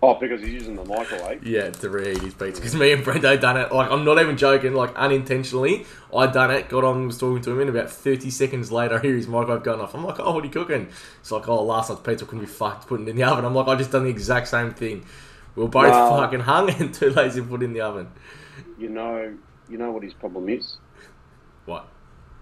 Oh, 0.07 0.13
because 0.19 0.41
he's 0.41 0.53
using 0.53 0.75
the 0.75 0.85
microwave. 0.85 1.43
yeah, 1.45 1.69
to 1.69 1.89
reheat 1.89 2.21
his 2.21 2.33
pizza. 2.35 2.61
Because 2.61 2.75
me 2.75 2.91
and 2.91 3.03
Brendo 3.03 3.39
done 3.41 3.57
it. 3.57 3.71
Like, 3.71 3.89
I'm 3.89 4.05
not 4.05 4.19
even 4.19 4.37
joking. 4.37 4.73
Like, 4.73 4.95
unintentionally, 4.95 5.85
I 6.15 6.27
done 6.27 6.51
it. 6.51 6.69
Got 6.69 6.83
on, 6.83 7.07
was 7.07 7.17
talking 7.17 7.41
to 7.43 7.51
him, 7.51 7.59
and 7.61 7.69
about 7.69 7.89
30 7.89 8.29
seconds 8.29 8.71
later, 8.71 8.95
I 8.99 9.01
hear 9.01 9.15
his 9.15 9.27
microwave 9.27 9.63
going 9.63 9.79
off. 9.81 9.95
I'm 9.95 10.03
like, 10.05 10.19
"Oh, 10.19 10.33
what 10.33 10.43
are 10.43 10.47
you 10.47 10.51
cooking?" 10.53 10.89
It's 11.19 11.31
like, 11.31 11.47
"Oh, 11.49 11.63
last 11.63 11.89
night's 11.89 12.01
pizza 12.01 12.25
couldn't 12.25 12.41
be 12.41 12.45
fucked. 12.51 12.87
Putting 12.87 13.07
it 13.07 13.11
in 13.11 13.15
the 13.15 13.23
oven." 13.23 13.45
I'm 13.45 13.55
like, 13.55 13.67
"I 13.67 13.75
just 13.75 13.91
done 13.91 14.03
the 14.03 14.09
exact 14.09 14.47
same 14.47 14.71
thing." 14.73 15.05
We 15.55 15.63
are 15.63 15.67
both 15.69 15.89
Wow. 15.91 16.17
fucking 16.19 16.41
hung 16.41 16.69
and 16.69 16.93
too 16.93 17.09
lazy 17.11 17.41
to 17.41 17.47
put 17.47 17.61
it 17.61 17.65
in 17.65 17.73
the 17.73 17.81
oven. 17.81 18.09
You 18.77 18.89
know, 18.89 19.33
you 19.69 19.77
know 19.77 19.91
what 19.91 20.03
his 20.03 20.13
problem 20.13 20.49
is. 20.49 20.77
What? 21.65 21.87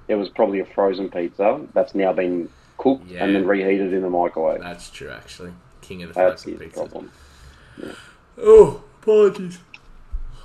It 0.08 0.15
was 0.15 0.27
probably 0.29 0.60
a 0.60 0.65
frozen 0.65 1.10
pizza 1.10 1.62
that's 1.74 1.96
now 1.96 2.12
been 2.12 2.50
cooked 2.77 3.08
Yeah. 3.08 3.24
and 3.24 3.34
then 3.36 3.46
reheated 3.48 3.93
in 3.93 4.01
the 4.01 4.10
microwave. 4.10 4.60
That's 4.60 4.89
true, 4.89 5.10
actually. 5.12 5.53
King 5.82 6.03
of 6.03 6.10
the 6.10 6.15
That's 6.15 6.43
frozen 6.43 6.60
his 6.60 6.72
pizzas. 6.72 6.75
problem. 6.75 7.12
Oh, 8.38 8.84
apologies. 9.01 9.60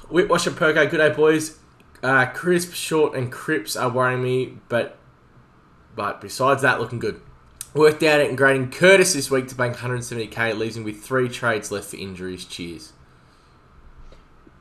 Whitwash 0.09 0.47
and 0.47 0.57
Perko, 0.57 0.91
good 0.91 0.99
day, 0.99 1.11
boys. 1.11 1.59
Uh, 2.03 2.27
crisp, 2.27 2.73
short, 2.73 3.15
and 3.15 3.31
Cripps 3.31 3.77
are 3.77 3.91
worrying 3.91 4.23
me, 4.23 4.59
but 4.69 4.97
but 5.97 6.21
besides 6.21 6.63
that, 6.63 6.81
looking 6.81 7.01
good. 7.01 7.21
Worked 7.75 8.03
out 8.05 8.21
at 8.21 8.35
grading 8.37 8.71
Curtis 8.71 9.15
this 9.15 9.31
week 9.31 9.49
to 9.49 9.55
bank 9.55 9.77
170k, 9.77 10.57
leaves 10.57 10.77
leaving 10.77 10.85
with 10.85 11.03
three 11.03 11.29
trades 11.29 11.73
left 11.73 11.91
for 11.91 11.97
injuries. 11.97 12.45
Cheers. 12.45 12.93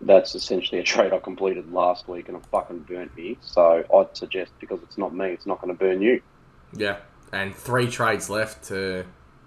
That's 0.01 0.35
essentially 0.35 0.81
a 0.81 0.83
trade 0.83 1.13
I 1.13 1.19
completed 1.19 1.71
last 1.71 2.07
week 2.07 2.27
and 2.27 2.37
it 2.37 2.43
fucking 2.51 2.79
burnt 2.79 3.15
me. 3.15 3.37
So 3.41 3.83
I'd 3.93 4.17
suggest 4.17 4.51
because 4.59 4.81
it's 4.83 4.97
not 4.97 5.13
me, 5.13 5.27
it's 5.27 5.45
not 5.45 5.61
going 5.61 5.75
to 5.75 5.79
burn 5.79 6.01
you. 6.01 6.21
Yeah, 6.73 6.97
and 7.31 7.55
three 7.55 7.87
trades 7.89 8.29
left 8.29 8.65
to 8.65 9.05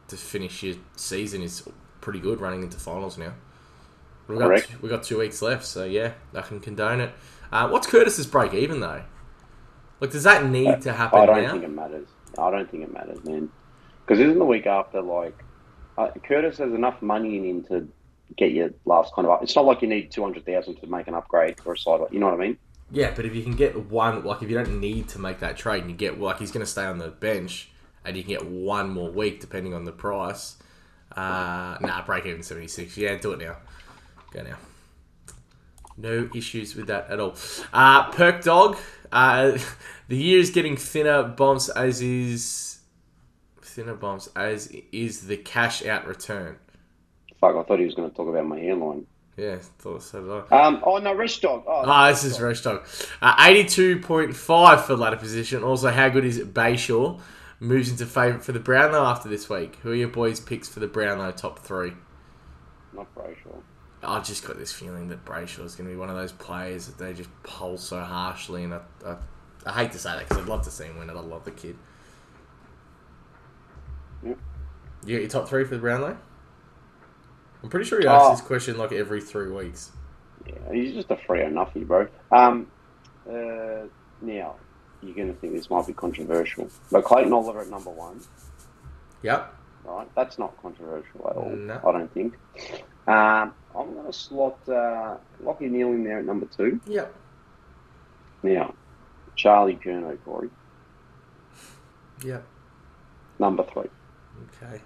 to 0.08 0.16
finish 0.16 0.62
your 0.62 0.76
season 0.96 1.42
is 1.42 1.62
pretty 2.00 2.20
good. 2.20 2.40
Running 2.40 2.62
into 2.62 2.78
finals 2.78 3.18
now. 3.18 3.34
We 4.28 4.36
got 4.36 4.46
Correct. 4.46 4.82
we 4.82 4.88
got 4.88 5.02
two 5.02 5.18
weeks 5.18 5.42
left, 5.42 5.64
so 5.64 5.84
yeah, 5.84 6.12
I 6.34 6.42
can 6.42 6.60
condone 6.60 7.00
it. 7.00 7.12
Uh, 7.50 7.68
what's 7.68 7.86
Curtis's 7.86 8.26
break 8.26 8.54
even 8.54 8.80
though? 8.80 9.02
Like, 9.98 10.12
does 10.12 10.22
that 10.22 10.46
need 10.46 10.82
to 10.82 10.92
happen 10.92 11.20
I 11.20 11.26
don't 11.26 11.42
now? 11.42 11.52
think 11.52 11.64
it 11.64 11.70
matters. 11.70 12.08
I 12.38 12.50
don't 12.50 12.70
think 12.70 12.84
it 12.84 12.92
matters, 12.92 13.22
man. 13.24 13.50
Because 14.06 14.20
isn't 14.20 14.38
the 14.38 14.44
week 14.44 14.66
after 14.66 15.02
like 15.02 15.44
uh, 15.98 16.10
Curtis 16.22 16.58
has 16.58 16.72
enough 16.72 17.02
money 17.02 17.36
in 17.36 17.44
him 17.44 17.64
to 17.64 17.88
get 18.36 18.52
your 18.52 18.70
last 18.84 19.12
kind 19.14 19.26
of 19.26 19.32
up. 19.32 19.42
It's 19.42 19.54
not 19.56 19.64
like 19.64 19.82
you 19.82 19.88
need 19.88 20.10
two 20.10 20.22
hundred 20.22 20.46
thousand 20.46 20.76
to 20.76 20.86
make 20.86 21.08
an 21.08 21.14
upgrade 21.14 21.60
for 21.60 21.72
a 21.72 21.78
side. 21.78 22.00
You 22.10 22.20
know 22.20 22.26
what 22.26 22.34
I 22.34 22.38
mean? 22.38 22.58
Yeah, 22.92 23.12
but 23.14 23.24
if 23.24 23.34
you 23.34 23.42
can 23.42 23.54
get 23.56 23.88
one, 23.90 24.24
like 24.24 24.42
if 24.42 24.48
you 24.50 24.56
don't 24.56 24.80
need 24.80 25.08
to 25.10 25.18
make 25.18 25.40
that 25.40 25.56
trade, 25.56 25.82
and 25.82 25.90
you 25.90 25.96
get 25.96 26.20
like 26.20 26.38
he's 26.38 26.50
going 26.52 26.64
to 26.64 26.70
stay 26.70 26.84
on 26.84 26.98
the 26.98 27.08
bench, 27.08 27.70
and 28.04 28.16
you 28.16 28.22
can 28.22 28.30
get 28.30 28.46
one 28.46 28.90
more 28.90 29.10
week 29.10 29.40
depending 29.40 29.74
on 29.74 29.84
the 29.84 29.92
price. 29.92 30.56
Uh, 31.16 31.76
nah, 31.80 32.04
break 32.04 32.26
even 32.26 32.42
seventy 32.42 32.68
six. 32.68 32.96
Yeah, 32.96 33.16
do 33.16 33.32
it 33.32 33.40
now. 33.40 33.56
Go 34.32 34.42
now. 34.42 34.56
No 35.96 36.28
issues 36.34 36.74
with 36.76 36.86
that 36.86 37.10
at 37.10 37.20
all. 37.20 37.34
Uh, 37.72 38.10
Perk 38.10 38.42
Dog. 38.42 38.78
Uh, 39.12 39.58
the 40.08 40.16
year 40.16 40.38
is 40.38 40.50
getting 40.50 40.76
thinner 40.76 41.22
bumps 41.22 41.68
as 41.68 42.00
is 42.00 42.78
thinner 43.60 43.94
bumps 43.94 44.28
as 44.36 44.72
is 44.92 45.26
the 45.26 45.36
cash 45.36 45.84
out 45.84 46.06
return. 46.06 46.56
Fuck, 47.40 47.56
I 47.56 47.62
thought 47.62 47.78
he 47.78 47.84
was 47.86 47.94
going 47.94 48.10
to 48.10 48.16
talk 48.16 48.28
about 48.28 48.46
my 48.46 48.58
hairline. 48.58 49.06
Yeah, 49.36 49.56
thought 49.78 50.02
so 50.02 50.20
did 50.20 50.52
I. 50.52 50.66
Um, 50.66 50.82
oh 50.84 50.98
no, 50.98 51.14
Resh 51.14 51.40
Dog. 51.40 51.64
Oh, 51.66 51.82
Ah, 51.86 52.10
this 52.10 52.24
is 52.24 52.38
Resh 52.40 52.60
Dog. 52.60 52.86
Uh, 53.22 53.36
82.5 53.36 54.80
for 54.82 54.96
ladder 54.96 55.16
position. 55.16 55.62
Also, 55.64 55.90
how 55.90 56.08
good 56.10 56.24
is 56.24 56.36
it 56.36 56.52
Brayshaw? 56.52 57.18
Moves 57.62 57.90
into 57.90 58.06
favourite 58.06 58.42
for 58.42 58.52
the 58.52 58.58
Brownlow 58.60 59.04
after 59.04 59.28
this 59.28 59.48
week. 59.50 59.76
Who 59.82 59.90
are 59.90 59.94
your 59.94 60.08
boys' 60.08 60.40
picks 60.40 60.66
for 60.68 60.80
the 60.80 60.86
Brownlow 60.86 61.32
top 61.32 61.58
three? 61.58 61.92
not 62.94 63.14
Brayshaw. 63.14 63.60
I 64.02 64.18
just 64.20 64.46
got 64.46 64.58
this 64.58 64.72
feeling 64.72 65.08
that 65.08 65.24
Brayshaw 65.26 65.64
is 65.64 65.74
going 65.74 65.86
to 65.88 65.94
be 65.94 65.98
one 65.98 66.08
of 66.08 66.16
those 66.16 66.32
players 66.32 66.86
that 66.86 66.96
they 66.98 67.12
just 67.12 67.28
pull 67.42 67.76
so 67.76 68.00
harshly, 68.00 68.64
and 68.64 68.72
I, 68.74 68.80
I, 69.06 69.16
I 69.66 69.72
hate 69.74 69.92
to 69.92 69.98
say 69.98 70.10
that 70.10 70.20
because 70.26 70.42
I'd 70.42 70.48
love 70.48 70.62
to 70.62 70.70
see 70.70 70.84
him 70.84 70.98
win 70.98 71.10
it. 71.10 71.16
I 71.16 71.20
love 71.20 71.44
the 71.44 71.50
kid. 71.50 71.76
Yep. 74.24 74.38
You 75.06 75.14
got 75.16 75.20
your 75.20 75.30
top 75.30 75.48
three 75.48 75.64
for 75.64 75.74
the 75.74 75.80
Brownlow? 75.80 76.16
I'm 77.62 77.68
pretty 77.68 77.84
sure 77.84 78.00
you 78.00 78.08
ask 78.08 78.24
Oh. 78.24 78.30
this 78.30 78.40
question 78.40 78.78
like 78.78 78.92
every 78.92 79.20
three 79.20 79.50
weeks. 79.50 79.92
Yeah, 80.46 80.54
he's 80.72 80.94
just 80.94 81.10
a 81.10 81.16
free 81.16 81.46
nothing, 81.48 81.84
bro. 81.84 82.08
Um, 82.32 82.66
uh, 83.30 83.82
now 84.22 84.56
you're 85.02 85.14
going 85.14 85.28
to 85.32 85.34
think 85.40 85.54
this 85.54 85.70
might 85.70 85.86
be 85.86 85.92
controversial, 85.92 86.68
but 86.92 87.04
Clayton 87.04 87.32
Oliver 87.32 87.60
at 87.60 87.68
number 87.68 87.90
one, 87.90 88.20
Yep. 89.22 89.54
right? 89.84 90.08
That's 90.14 90.38
not 90.38 90.60
controversial 90.62 91.28
at 91.28 91.36
all. 91.36 91.50
No. 91.50 91.80
I 91.86 91.92
don't 91.92 92.12
think. 92.12 92.34
Um, 93.06 93.54
I'm 93.76 93.94
going 93.94 94.06
to 94.06 94.12
slot 94.12 94.58
uh, 94.68 95.16
Lockie 95.42 95.68
Neale 95.68 95.88
in 95.92 96.04
there 96.04 96.18
at 96.18 96.24
number 96.24 96.46
two. 96.46 96.80
Yep. 96.86 97.14
Now, 98.42 98.74
Charlie 99.36 99.76
Curnow, 99.76 100.18
Corey, 100.24 100.50
Yep. 102.24 102.44
number 103.38 103.64
three. 103.64 103.88
Okay. 104.62 104.80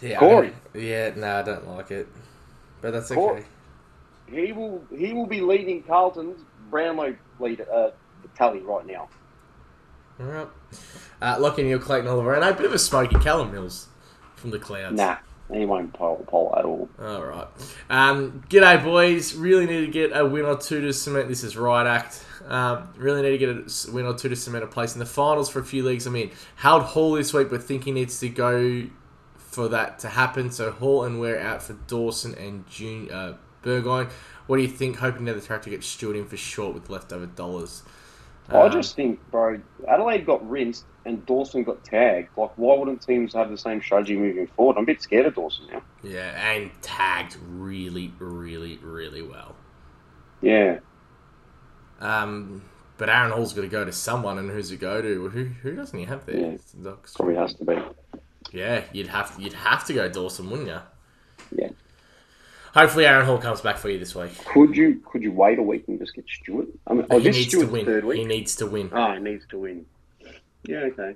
Yeah. 0.00 0.18
Corey. 0.18 0.52
Yeah, 0.74 1.10
no, 1.16 1.36
I 1.38 1.42
don't 1.42 1.68
like 1.68 1.90
it. 1.90 2.08
But 2.80 2.92
that's 2.92 3.10
okay. 3.10 3.44
He 4.30 4.52
will 4.52 4.84
he 4.96 5.12
will 5.12 5.26
be 5.26 5.40
leading 5.40 5.82
Carlton's 5.82 6.40
Brownlow 6.70 7.16
lead 7.40 7.62
uh, 7.62 7.90
tally 8.36 8.60
right 8.60 8.86
now. 8.86 9.08
Alright. 10.20 10.48
Uh, 11.22 11.36
Lockie 11.38 11.62
Neale, 11.62 11.78
Clayton 11.78 12.08
Oliver, 12.08 12.34
and 12.34 12.44
a 12.44 12.52
bit 12.52 12.66
of 12.66 12.72
a 12.72 12.78
smoky 12.78 13.16
Callum 13.16 13.52
Mills 13.52 13.88
from 14.34 14.50
the 14.50 14.58
clouds. 14.58 14.96
Nah, 14.96 15.18
he 15.52 15.64
won't 15.64 15.92
poll, 15.92 16.24
poll 16.26 16.54
at 16.56 16.64
all. 16.64 16.88
Alright. 17.00 17.48
Um, 17.88 18.44
g'day, 18.48 18.82
boys. 18.82 19.34
Really 19.34 19.66
need 19.66 19.86
to 19.86 19.92
get 19.92 20.16
a 20.16 20.26
win 20.26 20.44
or 20.44 20.56
two 20.56 20.80
to 20.80 20.92
cement. 20.92 21.28
This 21.28 21.44
is 21.44 21.56
Right 21.56 21.86
Act. 21.86 22.24
Um, 22.46 22.88
really 22.96 23.22
need 23.22 23.38
to 23.38 23.38
get 23.38 23.48
a 23.50 23.92
win 23.92 24.06
or 24.06 24.14
two 24.14 24.28
to 24.28 24.36
cement 24.36 24.64
a 24.64 24.66
place 24.66 24.94
in 24.94 24.98
the 24.98 25.06
finals 25.06 25.50
for 25.50 25.60
a 25.60 25.64
few 25.64 25.84
leagues. 25.84 26.06
I 26.06 26.10
mean, 26.10 26.30
Howard 26.56 26.84
Hall 26.84 27.12
this 27.12 27.32
week, 27.32 27.50
but 27.50 27.62
think 27.62 27.84
he 27.84 27.92
needs 27.92 28.18
to 28.20 28.28
go 28.28 28.84
for 29.36 29.68
that 29.68 29.98
to 30.00 30.08
happen. 30.08 30.50
So 30.50 30.70
Hall 30.70 31.04
and 31.04 31.20
Wehr 31.20 31.38
out 31.40 31.62
for 31.62 31.74
Dawson 31.86 32.34
and 32.34 32.66
June, 32.68 33.10
uh, 33.10 33.36
Burgoyne. 33.62 34.08
What 34.46 34.56
do 34.56 34.62
you 34.62 34.68
think? 34.68 34.96
Hoping 34.96 35.26
that 35.26 35.34
the 35.34 35.40
tractor 35.40 35.70
gets 35.70 35.86
Stewart 35.86 36.16
in 36.16 36.26
for 36.26 36.36
short 36.36 36.74
with 36.74 36.88
leftover 36.88 37.26
dollars. 37.26 37.82
I 38.52 38.66
Um, 38.66 38.68
just 38.68 38.96
think, 38.96 39.20
bro, 39.30 39.60
Adelaide 39.88 40.26
got 40.26 40.48
rinsed 40.48 40.86
and 41.04 41.24
Dawson 41.26 41.64
got 41.64 41.84
tagged. 41.84 42.30
Like, 42.36 42.52
why 42.56 42.76
wouldn't 42.76 43.02
teams 43.02 43.34
have 43.34 43.50
the 43.50 43.58
same 43.58 43.80
strategy 43.82 44.16
moving 44.16 44.46
forward? 44.48 44.76
I'm 44.76 44.84
a 44.84 44.86
bit 44.86 45.02
scared 45.02 45.26
of 45.26 45.34
Dawson 45.34 45.66
now. 45.72 45.82
Yeah, 46.02 46.30
and 46.52 46.70
tagged 46.82 47.36
really, 47.40 48.12
really, 48.18 48.78
really 48.78 49.22
well. 49.22 49.56
Yeah. 50.40 50.80
Um, 52.00 52.62
but 52.96 53.08
Aaron 53.08 53.30
Hall's 53.32 53.52
got 53.52 53.62
to 53.62 53.68
go 53.68 53.84
to 53.84 53.92
someone, 53.92 54.38
and 54.38 54.50
who's 54.50 54.70
it 54.70 54.78
go 54.80 55.02
to? 55.02 55.28
Who 55.28 55.44
who 55.44 55.74
doesn't 55.76 55.98
he 55.98 56.04
have 56.06 56.26
there? 56.26 56.36
Yeah. 56.36 56.56
Probably 57.14 57.34
has 57.36 57.54
to 57.54 57.64
be. 57.64 57.76
Yeah, 58.52 58.84
you'd 58.92 59.08
have 59.08 59.34
you'd 59.38 59.52
have 59.54 59.84
to 59.86 59.92
go 59.94 60.08
Dawson, 60.08 60.50
wouldn't 60.50 60.68
you? 60.68 60.80
Yeah. 61.50 61.68
Hopefully, 62.74 63.06
Aaron 63.06 63.26
Hall 63.26 63.38
comes 63.38 63.60
back 63.60 63.78
for 63.78 63.88
you 63.88 63.98
this 63.98 64.14
week. 64.14 64.32
Could 64.44 64.76
you 64.76 65.00
could 65.04 65.22
you 65.22 65.32
wait 65.32 65.58
a 65.58 65.62
week 65.62 65.84
and 65.88 65.98
just 65.98 66.14
get 66.14 66.24
Stewart? 66.28 66.68
I 66.86 66.94
mean, 66.94 67.06
oh, 67.10 67.18
he 67.18 67.30
needs 67.30 67.48
Stewart's 67.48 67.68
to 67.68 67.72
win. 67.72 67.86
third 67.86 68.16
He 68.16 68.24
needs 68.24 68.56
to 68.56 68.66
win. 68.66 68.90
Oh, 68.92 69.12
he 69.14 69.20
needs 69.20 69.46
to 69.48 69.58
win. 69.58 69.86
Yeah, 70.64 70.78
okay. 70.78 71.14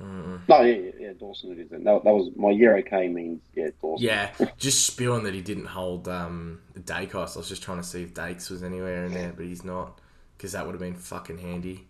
Mm. 0.00 0.40
No, 0.48 0.60
yeah, 0.62 0.74
yeah, 0.74 0.90
yeah, 0.98 1.12
Dawson 1.18 1.52
it 1.52 1.58
is. 1.60 1.70
That, 1.70 1.84
that 1.84 2.04
was 2.04 2.30
my 2.36 2.50
year 2.50 2.76
okay 2.78 3.08
means, 3.08 3.40
yeah, 3.54 3.68
Dawson. 3.80 4.04
Yeah, 4.04 4.30
just 4.58 4.86
spewing 4.86 5.22
that 5.24 5.34
he 5.34 5.40
didn't 5.40 5.66
hold 5.66 6.08
um, 6.08 6.60
Daicos. 6.78 7.36
I 7.36 7.38
was 7.38 7.48
just 7.48 7.62
trying 7.62 7.78
to 7.78 7.84
see 7.84 8.02
if 8.02 8.12
Dakes 8.12 8.50
was 8.50 8.62
anywhere 8.62 9.06
in 9.06 9.14
there, 9.14 9.32
but 9.34 9.46
he's 9.46 9.64
not, 9.64 10.00
because 10.36 10.52
that 10.52 10.66
would 10.66 10.72
have 10.72 10.80
been 10.80 10.96
fucking 10.96 11.38
handy. 11.38 11.86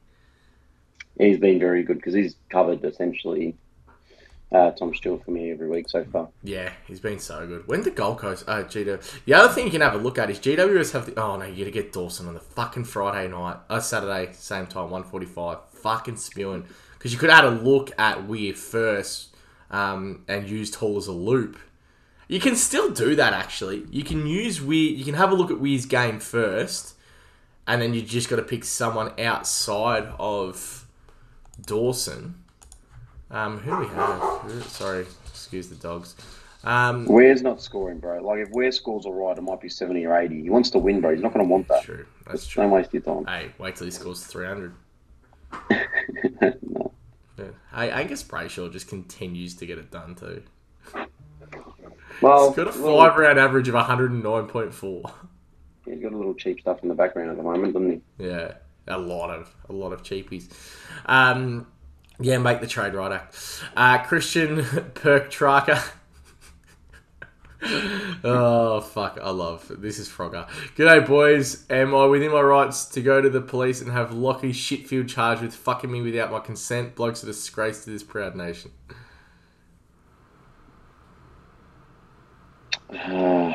He's 1.19 1.39
been 1.39 1.59
very 1.59 1.83
good 1.83 1.97
because 1.97 2.15
he's 2.15 2.37
covered 2.51 2.85
essentially 2.85 3.57
uh, 4.55 4.71
Tom 4.71 4.95
Stewart 4.95 5.25
for 5.25 5.33
me 5.33 5.51
every 5.51 5.69
week 5.69 5.89
so 5.91 6.05
far. 6.05 6.29
Yeah, 6.43 6.71
he's 6.87 7.01
been 7.01 7.19
so 7.19 7.47
good. 7.47 7.67
When 7.67 7.83
the 7.83 7.91
Gold 7.91 8.19
Coast, 8.19 8.45
uh, 8.47 8.63
GW. 8.63 9.25
The 9.25 9.35
other 9.35 9.53
thing 9.53 9.65
you 9.65 9.71
can 9.71 9.81
have 9.81 9.95
a 9.95 9.99
look 9.99 10.19
at 10.19 10.31
is 10.31 10.39
GWS 10.39 10.93
have 10.93 11.07
the. 11.07 11.21
Oh 11.21 11.37
no, 11.37 11.45
you 11.45 11.65
got 11.65 11.65
to 11.65 11.71
get 11.71 11.93
Dawson 11.93 12.29
on 12.29 12.35
the 12.35 12.41
fucking 12.41 12.85
Friday 12.85 13.29
night, 13.29 13.57
uh, 13.69 13.81
Saturday, 13.81 14.33
same 14.33 14.67
time, 14.67 14.91
one 14.91 15.03
forty-five. 15.03 15.59
Fucking 15.73 16.17
spewing 16.17 16.65
because 16.97 17.13
you 17.13 17.19
could 17.19 17.31
have 17.31 17.45
a 17.45 17.51
look 17.51 17.91
at 17.99 18.27
Wehr 18.27 18.55
first, 18.55 19.35
um, 19.71 20.25
and 20.29 20.49
used 20.49 20.77
Hall 20.77 20.97
as 20.97 21.09
a 21.09 21.13
loop. 21.13 21.59
You 22.29 22.41
can 22.41 22.57
still 22.57 22.91
do 22.91 23.15
that 23.17 23.33
actually. 23.33 23.85
You 23.91 24.05
can 24.05 24.27
use 24.27 24.61
Wehr. 24.61 24.97
You 24.97 25.05
can 25.05 25.15
have 25.15 25.33
a 25.33 25.35
look 25.35 25.51
at 25.51 25.59
Wehr's 25.59 25.85
game 25.85 26.21
first, 26.21 26.95
and 27.67 27.83
then 27.83 27.93
you 27.93 28.03
just 28.03 28.31
got 28.31 28.37
to 28.37 28.43
pick 28.43 28.65
someone 28.65 29.13
outside 29.19 30.13
of 30.19 30.87
Dawson. 31.61 32.44
Um, 33.35 33.59
who 33.59 33.71
do 33.73 33.79
we 33.81 33.87
have? 33.89 34.21
Who- 34.43 34.61
Sorry, 34.63 35.07
excuse 35.27 35.69
the 35.69 35.75
dogs. 35.77 36.15
Um, 36.63 37.07
Wehr's 37.07 37.43
not 37.43 37.61
scoring, 37.61 37.99
bro. 37.99 38.23
Like 38.23 38.39
if 38.39 38.49
Wehr 38.53 38.73
scores 38.73 39.05
all 39.05 39.13
right, 39.13 39.37
it 39.37 39.43
might 39.43 39.61
be 39.61 39.69
seventy 39.69 40.07
or 40.07 40.17
eighty. 40.17 40.41
He 40.43 40.49
wants 40.49 40.71
to 40.71 40.79
win, 40.79 41.01
bro. 41.03 41.13
He's 41.13 41.23
not 41.23 41.35
going 41.35 41.45
to 41.47 41.51
want 41.53 41.69
that. 41.69 41.83
true. 41.83 42.07
That's 42.27 42.47
true. 42.47 42.63
Don't 42.63 42.71
waste 42.73 42.93
your 42.95 43.03
time. 43.03 43.27
Hey, 43.27 43.51
wait 43.59 43.77
till 43.77 43.85
he 43.87 43.91
scores 43.91 44.25
300. 44.25 44.73
no. 46.63 46.93
Yeah. 47.39 47.45
I, 47.73 47.91
I 47.91 48.05
guess 48.05 48.23
Brayshaw 48.23 48.73
just 48.73 48.89
continues 48.89 49.55
to 49.57 49.67
get 49.67 49.77
it 49.79 49.91
done 49.91 50.15
too. 50.15 50.43
Well, 52.23 52.49
He's 52.49 52.57
got 52.57 52.69
a 52.69 52.73
five 52.73 53.17
round 53.19 53.39
average 53.39 53.69
of 53.69 53.75
109.4. 53.75 55.13
he's 55.85 56.01
got 56.01 56.13
a 56.13 56.17
little 56.17 56.35
cheap 56.35 56.61
stuff 56.61 56.83
in 56.83 56.89
the 56.89 56.95
background 56.95 57.31
at 57.31 57.37
the 57.37 57.43
moment, 57.43 57.75
doesn't 57.75 57.91
he? 57.91 58.25
Yeah, 58.25 58.53
a 58.87 58.97
lot 58.99 59.31
of 59.31 59.55
a 59.69 59.73
lot 59.73 59.93
of 59.93 60.03
cheapies. 60.03 60.49
Um, 61.07 61.67
yeah, 62.21 62.39
make 62.39 62.61
the 62.61 62.67
trade 62.67 62.95
right 62.95 63.13
act. 63.13 63.63
Uh, 63.77 63.99
Christian 63.99 64.65
Perk 64.95 65.31
Tracker. 65.31 65.83
oh 68.25 68.81
fuck! 68.81 69.19
I 69.23 69.31
love 69.31 69.71
this 69.79 69.99
is 69.99 70.09
Frogger. 70.09 70.47
G'day 70.77 71.07
boys. 71.07 71.65
Am 71.71 71.95
I 71.95 72.05
within 72.07 72.31
my 72.31 72.41
rights 72.41 72.85
to 72.87 73.01
go 73.01 73.21
to 73.21 73.31
the 73.31 73.41
police 73.41 73.81
and 73.81 73.91
have 73.91 74.13
Lockie 74.13 74.53
Shitfield 74.53 75.09
charged 75.09 75.43
with 75.43 75.55
fucking 75.55 75.91
me 75.91 76.03
without 76.03 76.31
my 76.31 76.41
consent? 76.41 76.95
Blokes 76.95 77.23
a 77.23 77.27
disgrace 77.27 77.85
to 77.85 77.91
this 77.91 78.03
proud 78.03 78.37
nation. 78.37 78.71
Uh, 82.91 83.53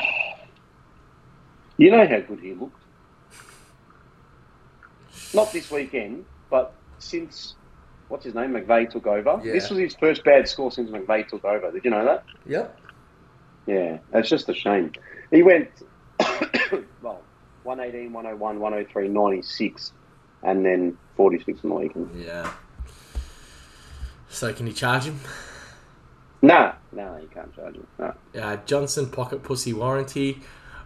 you 1.78 1.92
know 1.92 2.08
how 2.08 2.20
good 2.20 2.40
he 2.42 2.54
looked. 2.54 2.84
Not 5.34 5.54
this 5.54 5.70
weekend, 5.70 6.26
but 6.50 6.74
since 6.98 7.54
what's 8.10 8.26
his 8.26 8.36
name, 8.36 8.52
McVeigh 8.52 8.90
took 8.90 9.08
over. 9.08 9.40
Yeah. 9.44 9.54
This 9.54 9.70
was 9.70 9.80
his 9.80 9.96
first 9.96 10.24
bad 10.24 10.48
score 10.48 10.72
since 10.72 10.90
McVeigh 10.90 11.28
took 11.28 11.46
over. 11.46 11.72
Did 11.72 11.86
you 11.86 11.92
know 11.92 12.04
that? 12.04 12.26
Yep. 12.46 12.80
Yeah, 13.68 14.00
it's 14.14 14.30
just 14.30 14.50
a 14.50 14.54
shame. 14.54 14.92
He 15.32 15.44
went 15.44 15.70
well, 17.02 17.22
118, 17.64 18.12
101, 18.12 18.60
103, 18.60 19.08
96, 19.08 19.94
and 20.44 20.66
then 20.66 20.98
46 21.16 21.60
on 21.64 21.70
the 21.70 21.76
weekend. 21.76 22.24
Yeah. 22.26 22.52
So 24.30 24.54
can 24.54 24.68
you 24.68 24.74
charge 24.74 25.06
him? 25.06 25.20
Nah, 26.42 26.74
no, 26.92 27.18
you 27.18 27.28
can't 27.28 27.54
charge 27.56 27.76
him. 27.76 27.88
No. 27.98 28.14
Uh, 28.40 28.58
Johnson 28.66 29.10
pocket 29.10 29.44
pussy 29.44 29.74
warranty. 29.74 30.42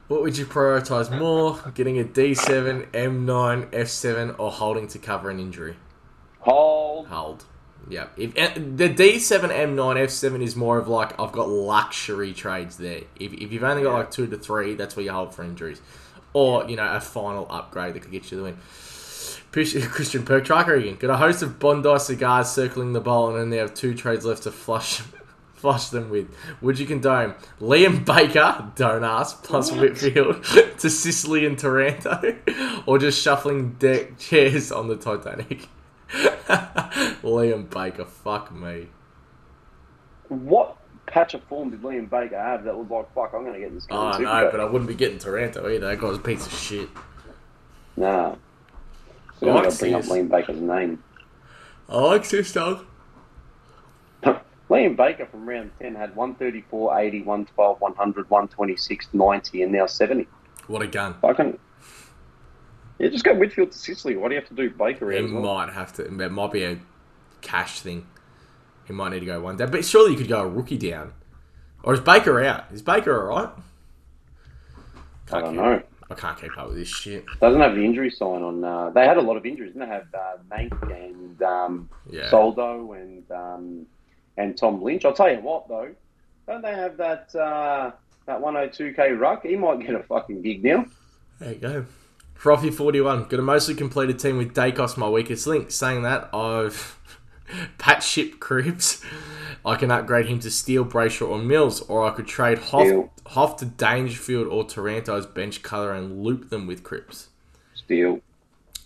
What 0.08 0.22
would 0.22 0.38
you 0.38 0.46
prioritise 0.46 1.18
more? 1.18 1.60
Getting 1.74 2.00
a 2.00 2.04
D7, 2.04 2.88
M9, 2.92 3.68
F7, 3.68 4.38
or 4.38 4.52
holding 4.52 4.88
to 4.90 5.00
cover 5.00 5.30
an 5.30 5.40
injury? 5.40 5.76
Hold. 6.44 7.08
Hold. 7.08 7.46
Yeah. 7.90 8.08
If 8.16 8.38
eh, 8.38 8.54
the 8.56 8.90
D7, 8.90 9.50
M9, 9.50 9.76
F7 9.76 10.42
is 10.42 10.56
more 10.56 10.78
of 10.78 10.88
like 10.88 11.20
I've 11.20 11.32
got 11.32 11.50
luxury 11.50 12.34
trades 12.34 12.78
there. 12.78 13.02
If, 13.20 13.34
if 13.34 13.52
you've 13.52 13.64
only 13.64 13.84
got 13.84 13.92
Yeah. 13.92 13.98
like 13.98 14.12
two 14.12 14.28
to 14.28 14.38
three, 14.38 14.76
that's 14.76 14.96
where 14.96 15.06
you 15.06 15.12
hold 15.12 15.34
for 15.36 15.44
injuries, 15.44 15.82
or 16.34 16.66
you 16.70 16.76
know 16.76 16.88
a 16.94 17.02
final 17.02 17.46
upgrade 17.50 17.94
that 17.96 18.02
could 18.02 18.12
get 18.12 18.32
you 18.32 18.38
the 18.38 18.44
win. 18.44 18.58
Christian 19.52 20.24
Perk 20.24 20.46
Tracker 20.46 20.74
again. 20.76 20.96
Got 20.96 21.12
a 21.12 21.18
host 21.18 21.44
of 21.44 21.60
Bondi 21.60 22.00
cigars 22.00 22.50
circling 22.50 22.94
the 22.94 23.02
bowl, 23.02 23.30
and 23.30 23.38
then 23.40 23.50
they 23.52 23.58
have 23.58 23.74
two 23.74 23.94
trades 23.94 24.26
left 24.26 24.44
to 24.44 24.52
flush. 24.52 25.02
Flush 25.56 25.88
them 25.92 26.10
with. 26.10 26.28
Would 26.60 26.78
you 26.78 26.86
condone 26.86 27.36
Liam 27.62 28.04
Baker, 28.04 28.70
don't 28.76 29.06
ask, 29.06 29.46
plus 29.46 29.72
What? 29.72 29.80
Whitfield 29.80 30.44
to 30.80 30.90
Sicily 30.90 31.46
and 31.46 31.58
Taranto, 31.58 32.36
or 32.86 32.98
just 33.00 33.22
shuffling 33.22 33.76
deck 33.76 34.18
chairs 34.20 34.74
on 34.74 34.90
the 34.90 34.98
Titanic? 34.98 35.70
Liam 37.24 37.70
Baker, 37.70 38.06
fuck 38.06 38.54
me. 38.54 38.88
What 40.28 40.78
patch 41.06 41.34
of 41.34 41.44
form 41.44 41.70
did 41.70 41.82
Liam 41.82 42.10
Baker 42.10 42.40
have 42.40 42.64
that 42.64 42.76
was 42.76 42.90
like, 42.90 43.14
fuck, 43.14 43.34
I'm 43.34 43.44
going 43.44 43.54
to 43.54 43.60
get 43.60 43.74
this 43.74 43.86
guy. 43.86 43.96
Oh, 43.96 44.18
no, 44.18 44.28
Supercoach? 44.28 44.52
but 44.52 44.60
I 44.60 44.66
wouldn't 44.66 44.88
be 44.88 44.96
getting 44.96 45.20
Taranto 45.20 45.68
either. 45.68 45.88
That 45.88 46.00
guy's 46.00 46.18
a 46.18 46.20
piece 46.20 46.46
of 46.46 46.54
shit. 46.54 46.90
Nah. 47.96 48.32
I 48.32 48.36
So 49.40 49.50
I'm 49.50 49.56
like 49.56 49.70
to 49.70 49.78
bring 49.78 49.94
up. 49.94 50.04
Liam 50.04 50.30
Baker's 50.30 50.60
name. 50.60 51.04
I 51.90 51.98
like 52.00 52.28
this 52.28 52.52
dog. 52.54 52.86
Liam 54.70 54.96
Baker 54.96 55.26
from 55.26 55.48
round 55.48 55.72
10 55.80 55.96
had 55.96 56.16
134, 56.16 57.00
80, 57.00 57.20
112, 57.20 57.82
100, 57.82 58.30
126, 58.30 59.08
90, 59.14 59.64
and 59.64 59.72
now 59.72 59.86
70. 59.86 60.28
What 60.68 60.82
a 60.82 60.88
gun. 60.88 61.16
Fucking. 61.22 61.60
Yeah, 63.04 63.10
just 63.10 63.26
go 63.26 63.34
Whitfield 63.34 63.72
to 63.74 63.78
Sicily. 63.78 64.16
Why 64.16 64.30
do 64.30 64.36
you 64.36 64.40
have 64.40 64.50
to 64.50 64.56
do? 64.56 64.70
Baker 64.70 65.12
He 65.12 65.22
well? 65.22 65.42
might 65.44 65.74
have 65.74 65.92
to. 65.94 66.06
It 66.06 66.32
might 66.32 66.52
be 66.54 66.64
a 66.64 66.78
cash 67.42 67.82
thing. 67.82 68.08
He 68.86 68.94
might 68.94 69.10
need 69.10 69.20
to 69.20 69.26
go 69.26 69.42
one 69.42 69.58
down. 69.58 69.72
But 69.72 69.84
surely 69.84 70.12
you 70.12 70.18
could 70.18 70.30
go 70.30 70.42
a 70.42 70.48
rookie 70.48 70.78
down. 70.78 71.14
Or 71.84 71.94
is 71.94 72.00
Baker 72.00 72.42
out? 72.44 72.66
Is 72.72 72.82
Baker 72.82 73.30
alright? 73.30 73.50
I 75.32 75.40
don't 75.42 75.50
keep- 75.50 75.56
know. 75.58 75.82
I 76.12 76.16
can't 76.16 76.40
keep 76.40 76.58
up 76.58 76.68
with 76.68 76.78
this 76.78 76.88
shit. 76.90 77.26
Doesn't 77.42 77.60
have 77.62 77.76
the 77.76 77.84
injury 77.84 78.10
sign 78.12 78.42
on. 78.44 78.64
Uh, 78.64 78.90
they 78.92 79.06
had 79.06 79.18
a 79.18 79.22
lot 79.22 79.36
of 79.36 79.46
injuries. 79.46 79.74
Didn't 79.74 79.90
they 79.90 79.94
have 79.96 80.08
uh, 80.14 80.38
Nank 80.52 80.92
and 81.06 81.42
um, 81.42 81.90
Yeah. 82.10 82.30
Soldo 82.30 82.92
and 82.94 83.30
um, 83.32 83.86
and 84.38 84.56
Tom 84.58 84.82
Lynch. 84.84 85.06
I'll 85.06 85.14
tell 85.14 85.32
you 85.32 85.40
what 85.42 85.68
though, 85.68 85.90
don't 86.48 86.62
they 86.62 86.74
have 86.76 86.98
that 86.98 87.34
uh, 87.36 87.92
that 88.28 88.40
102k 88.40 89.18
ruck? 89.20 89.44
He 89.44 89.56
might 89.56 89.80
get 89.80 89.96
a 89.96 90.04
fucking 90.04 90.42
gig 90.44 90.64
now. 90.64 90.86
There 91.40 91.54
you 91.54 91.60
go. 91.60 91.86
Frothy 92.44 92.72
forty 92.72 93.00
one. 93.00 93.24
Got 93.24 93.40
a 93.40 93.42
mostly 93.42 93.74
completed 93.74 94.20
team 94.20 94.38
with 94.38 94.54
Daicos 94.54 94.98
my 94.98 95.08
weakest 95.08 95.48
link. 95.48 95.72
Saying 95.72 96.02
that 96.04 96.30
I've 96.36 97.00
patch 97.78 98.06
ship 98.06 98.42
Cripps. 98.42 99.02
I 99.66 99.78
can 99.78 99.90
upgrade 99.90 100.26
him 100.26 100.40
to 100.40 100.52
Steele, 100.52 100.84
Brayshaw, 100.84 101.30
or 101.30 101.38
Mills, 101.38 101.80
or 101.84 102.04
I 102.04 102.10
could 102.10 102.28
trade 102.28 102.58
Hoff. 102.58 103.08
Hoff 103.28 103.56
to 103.60 103.66
Dangerfield 103.66 104.48
or 104.48 104.66
Taranto's 104.66 105.26
bench 105.26 105.64
colour 105.64 105.94
and 105.94 106.22
loop 106.22 106.50
them 106.50 106.68
with 106.68 106.84
Cripps. 106.84 107.30
Steele 107.76 108.20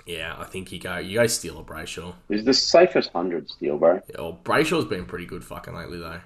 Yeah, 0.06 0.36
I 0.38 0.44
think 0.44 0.72
you 0.72 0.78
go. 0.78 1.00
You 1.00 1.16
go 1.16 1.26
Steele 1.26 1.58
or 1.58 1.66
Brayshaw. 1.66 2.14
is 2.30 2.46
the 2.46 2.54
safest 2.54 3.10
hundred. 3.10 3.50
Steele, 3.50 3.80
bro. 3.80 4.04
Yeah, 4.08 4.22
well, 4.22 4.40
Brayshaw's 4.44 4.86
been 4.86 5.08
pretty 5.08 5.26
good 5.26 5.44
fucking 5.44 5.74
lately 5.74 5.98
though. 5.98 6.20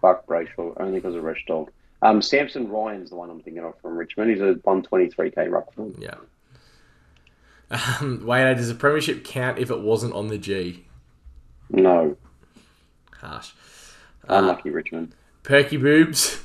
Fuck 0.00 0.26
Brayshaw, 0.26 0.74
only 0.80 0.98
because 0.98 1.14
of 1.14 1.22
Rush 1.22 1.44
Dog. 1.46 1.70
Um, 2.02 2.20
Samson 2.20 2.68
Ryan's 2.68 3.10
the 3.10 3.16
one 3.16 3.30
I'm 3.30 3.40
thinking 3.40 3.62
of 3.62 3.78
from 3.80 3.96
Richmond. 3.96 4.32
He's 4.32 4.40
a 4.40 4.54
123k 4.54 5.48
ruck. 5.48 5.72
Yeah. 6.00 6.16
Um, 7.70 8.22
wait, 8.24 8.54
does 8.54 8.70
a 8.70 8.74
premiership 8.74 9.24
count 9.24 9.58
if 9.58 9.70
it 9.70 9.80
wasn't 9.80 10.14
on 10.14 10.28
the 10.28 10.38
G? 10.38 10.84
No, 11.68 12.16
Harsh. 13.20 13.50
unlucky 14.28 14.70
Richmond. 14.70 15.14
Perky 15.42 15.76
boobs. 15.76 16.40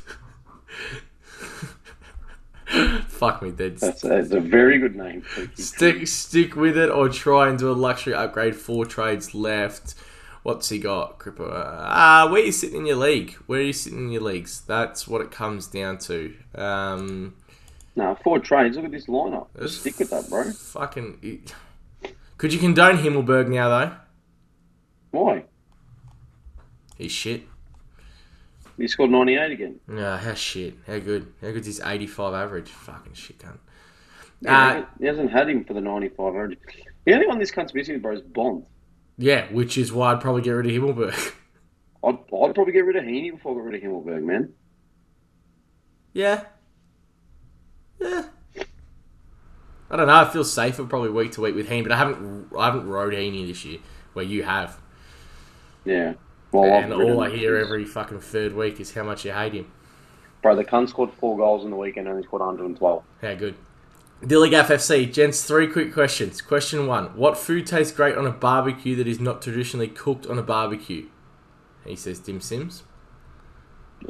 Fuck 3.07 3.41
me, 3.41 3.51
dead. 3.51 3.77
That's 3.77 4.03
a, 4.03 4.07
that's 4.07 4.31
a 4.31 4.39
very 4.39 4.79
good 4.79 4.95
name. 4.95 5.23
Stick, 5.55 6.07
stick 6.07 6.55
with 6.55 6.77
it, 6.77 6.89
or 6.89 7.09
try 7.09 7.49
and 7.49 7.59
do 7.59 7.69
a 7.69 7.73
luxury 7.73 8.13
upgrade. 8.13 8.55
Four 8.55 8.85
trades 8.85 9.35
left. 9.35 9.93
What's 10.43 10.69
he 10.69 10.79
got? 10.79 11.19
Cripper. 11.19 11.51
Ah, 11.51 12.27
where 12.31 12.41
are 12.41 12.45
you 12.45 12.51
sitting 12.51 12.77
in 12.77 12.85
your 12.87 12.95
league? 12.95 13.33
Where 13.45 13.59
are 13.59 13.63
you 13.63 13.73
sitting 13.73 13.99
in 14.05 14.11
your 14.11 14.21
leagues? 14.23 14.61
That's 14.61 15.07
what 15.07 15.21
it 15.21 15.29
comes 15.31 15.67
down 15.67 15.97
to. 15.99 16.33
Um, 16.55 17.35
No, 17.95 18.15
four 18.23 18.39
trades. 18.39 18.75
Look 18.77 18.85
at 18.85 18.91
this 18.91 19.07
lineup. 19.07 19.47
That's 19.53 19.77
Stick 19.77 19.99
with 19.99 20.09
that, 20.11 20.29
bro. 20.29 20.51
fucking. 20.51 21.41
Could 22.37 22.53
you 22.53 22.59
condone 22.59 22.97
Himmelberg 22.97 23.49
now 23.49 23.69
though? 23.69 23.91
Why? 25.11 25.43
He's 26.97 27.11
shit. 27.11 27.43
He 28.77 28.87
scored 28.87 29.11
98 29.11 29.51
again. 29.51 29.79
Yeah, 29.93 30.17
how 30.17 30.33
shit. 30.33 30.75
How 30.87 30.97
good. 30.99 31.33
How 31.41 31.51
good's 31.51 31.67
his 31.67 31.81
85 31.83 32.33
average? 32.33 32.69
Fucking 32.69 33.13
shit, 33.13 33.37
cunt. 33.39 33.57
Yeah, 34.41 34.67
Uh, 34.67 34.85
he 34.99 35.05
hasn't 35.05 35.31
had 35.31 35.49
him 35.49 35.65
for 35.65 35.73
the 35.73 35.81
95 35.81 36.27
average. 36.29 36.57
The 37.05 37.13
only 37.13 37.27
one 37.27 37.37
this 37.37 37.51
cunt's 37.51 37.73
missing, 37.73 37.99
bro, 37.99 38.13
is 38.15 38.21
Bond. 38.21 38.65
Yeah, 39.17 39.51
which 39.51 39.77
is 39.77 39.91
why 39.91 40.13
I'd 40.13 40.21
probably 40.21 40.41
get 40.41 40.51
rid 40.51 40.65
of 40.65 40.71
Himmelberg. 40.71 41.13
I'd, 42.03 42.13
I'd 42.15 42.55
probably 42.55 42.73
get 42.73 42.85
rid 42.85 42.95
of 42.95 43.03
Heaney 43.03 43.31
before 43.31 43.51
I 43.51 43.55
got 43.55 43.63
rid 43.65 43.75
of 43.75 43.81
Himmelberg, 43.91 44.23
man. 44.23 44.53
yeah. 46.13 46.45
Yeah. 48.01 48.25
I 49.89 49.97
don't 49.97 50.07
know. 50.07 50.15
I 50.15 50.25
feel 50.29 50.43
safer 50.43 50.85
probably 50.85 51.09
week 51.09 51.33
to 51.33 51.41
week 51.41 51.53
with 51.53 51.69
Heaney, 51.69 51.83
but 51.83 51.91
I 51.91 51.97
haven't 51.97 52.47
I 52.57 52.65
haven't 52.65 52.87
rode 52.87 53.13
Heaney 53.13 53.45
this 53.45 53.65
year, 53.65 53.79
where 54.13 54.25
you 54.25 54.43
have. 54.43 54.79
Yeah. 55.85 56.13
Well, 56.51 56.65
and 56.65 56.93
all 56.93 57.21
I 57.21 57.29
hear 57.29 57.57
every 57.57 57.85
fucking 57.85 58.19
third 58.19 58.53
week 58.53 58.79
is 58.79 58.93
how 58.93 59.03
much 59.03 59.25
you 59.25 59.31
hate 59.31 59.53
him. 59.53 59.71
Bro, 60.41 60.55
the 60.55 60.65
cunt 60.65 60.89
scored 60.89 61.11
four 61.13 61.37
goals 61.37 61.63
in 61.63 61.69
the 61.69 61.77
weekend 61.77 62.07
and 62.07 62.17
he 62.17 62.23
scored 62.23 62.41
112. 62.41 63.03
How 63.21 63.35
good. 63.35 63.55
Dillygaff 64.21 64.65
FC, 64.65 65.11
gents, 65.11 65.43
three 65.43 65.67
quick 65.67 65.93
questions. 65.93 66.41
Question 66.41 66.87
one 66.87 67.05
What 67.17 67.37
food 67.37 67.65
tastes 67.65 67.95
great 67.95 68.17
on 68.17 68.27
a 68.27 68.31
barbecue 68.31 68.95
that 68.95 69.07
is 69.07 69.19
not 69.19 69.41
traditionally 69.41 69.87
cooked 69.87 70.27
on 70.27 70.37
a 70.37 70.43
barbecue? 70.43 71.07
He 71.85 71.95
says 71.95 72.19
dim 72.19 72.41
sims. 72.41 72.83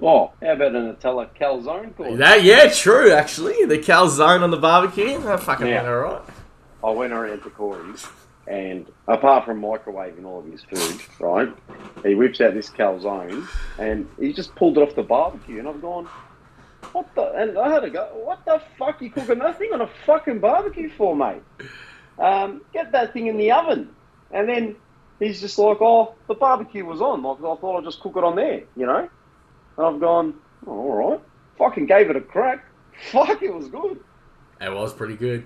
Oh, 0.01 0.31
how 0.41 0.53
about 0.53 0.75
a 0.75 0.79
Nutella 0.79 1.29
calzone 1.39 1.95
course? 1.95 2.17
That 2.17 2.43
yeah, 2.43 2.69
true. 2.69 3.11
Actually, 3.11 3.65
the 3.65 3.77
calzone 3.77 4.41
on 4.41 4.51
the 4.51 4.57
barbecue. 4.57 5.19
That 5.19 5.41
fucking 5.41 5.67
Yeah. 5.67 5.83
went 5.83 5.87
alright. 5.87 6.21
I 6.83 6.89
went 6.91 7.13
around 7.13 7.43
to 7.43 7.49
Corey's, 7.49 8.07
and 8.47 8.87
apart 9.07 9.45
from 9.45 9.61
microwaving 9.61 10.25
all 10.25 10.39
of 10.39 10.45
his 10.45 10.63
food, 10.63 10.99
right, 11.19 11.49
he 12.03 12.15
whips 12.15 12.41
out 12.41 12.53
this 12.55 12.69
calzone, 12.69 13.47
and 13.77 14.07
he 14.19 14.33
just 14.33 14.55
pulled 14.55 14.77
it 14.77 14.81
off 14.81 14.95
the 14.95 15.03
barbecue, 15.03 15.59
and 15.59 15.67
I've 15.67 15.81
gone, 15.81 16.07
what 16.93 17.07
the? 17.13 17.31
And 17.33 17.57
I 17.57 17.69
had 17.71 17.81
to 17.81 17.89
go, 17.91 18.05
what 18.23 18.43
the 18.45 18.61
fuck 18.79 19.01
you 19.01 19.11
cooking 19.11 19.39
that 19.39 19.59
thing 19.59 19.71
on 19.73 19.81
a 19.81 19.89
fucking 20.07 20.39
barbecue 20.39 20.89
for, 20.89 21.15
mate? 21.15 21.43
Um, 22.17 22.61
get 22.73 22.91
that 22.93 23.13
thing 23.13 23.27
in 23.27 23.37
the 23.37 23.51
oven, 23.51 23.89
and 24.31 24.49
then 24.49 24.75
he's 25.19 25.39
just 25.39 25.59
like, 25.59 25.77
oh, 25.81 26.15
the 26.27 26.33
barbecue 26.33 26.83
was 26.85 26.99
on, 27.01 27.21
like 27.21 27.37
I 27.39 27.55
thought 27.61 27.77
I'd 27.77 27.83
just 27.83 27.99
cook 27.99 28.15
it 28.17 28.23
on 28.23 28.35
there, 28.35 28.61
you 28.75 28.85
know? 28.87 29.07
And 29.77 29.85
I've 29.85 29.99
gone, 29.99 30.35
oh, 30.67 30.71
all 30.71 31.11
right, 31.11 31.19
fucking 31.57 31.85
gave 31.85 32.09
it 32.09 32.15
a 32.15 32.21
crack. 32.21 32.65
Fuck, 33.11 33.41
it 33.41 33.53
was 33.53 33.67
good. 33.67 33.99
It 34.59 34.71
was 34.71 34.93
pretty 34.93 35.15
good. 35.15 35.45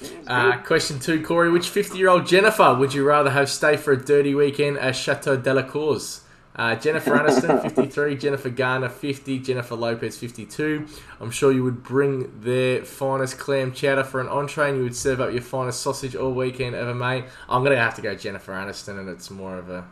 Was 0.00 0.10
Uh, 0.28 0.58
question 0.58 1.00
two, 1.00 1.24
Corey. 1.24 1.50
Which 1.50 1.68
50 1.68 1.98
year 1.98 2.08
old 2.08 2.26
Jennifer 2.26 2.72
would 2.74 2.94
you 2.94 3.04
rather 3.04 3.30
have 3.30 3.50
stay 3.50 3.76
for 3.76 3.92
a 3.92 3.96
dirty 3.96 4.34
weekend 4.34 4.78
at 4.78 4.94
Chateau 4.94 5.36
de 5.36 5.52
la 5.54 5.62
Course? 5.62 6.22
Uh, 6.54 6.74
Jennifer 6.76 7.12
Aniston, 7.12 7.62
53. 7.74 8.16
Jennifer 8.16 8.50
Garner, 8.50 8.88
50. 8.88 9.38
Jennifer 9.40 9.74
Lopez, 9.76 10.18
52. 10.18 10.86
I'm 11.20 11.30
sure 11.30 11.50
you 11.52 11.62
would 11.64 11.82
bring 11.84 12.40
their 12.40 12.84
finest 12.84 13.38
clam 13.38 13.72
chowder 13.72 14.02
for 14.04 14.20
an 14.20 14.28
entree 14.28 14.68
and 14.68 14.78
you 14.78 14.82
would 14.84 14.96
serve 14.96 15.20
up 15.20 15.32
your 15.32 15.42
finest 15.42 15.80
sausage 15.80 16.14
all 16.16 16.32
weekend 16.32 16.74
ever 16.76 16.94
made. 16.94 17.24
I'm 17.48 17.62
going 17.64 17.76
to 17.76 17.82
have 17.82 17.94
to 17.96 18.02
go 18.02 18.14
Jennifer 18.16 18.52
Aniston, 18.52 18.98
and 18.98 19.08
it's 19.08 19.30
more 19.30 19.56
of 19.56 19.68
a 19.70 19.84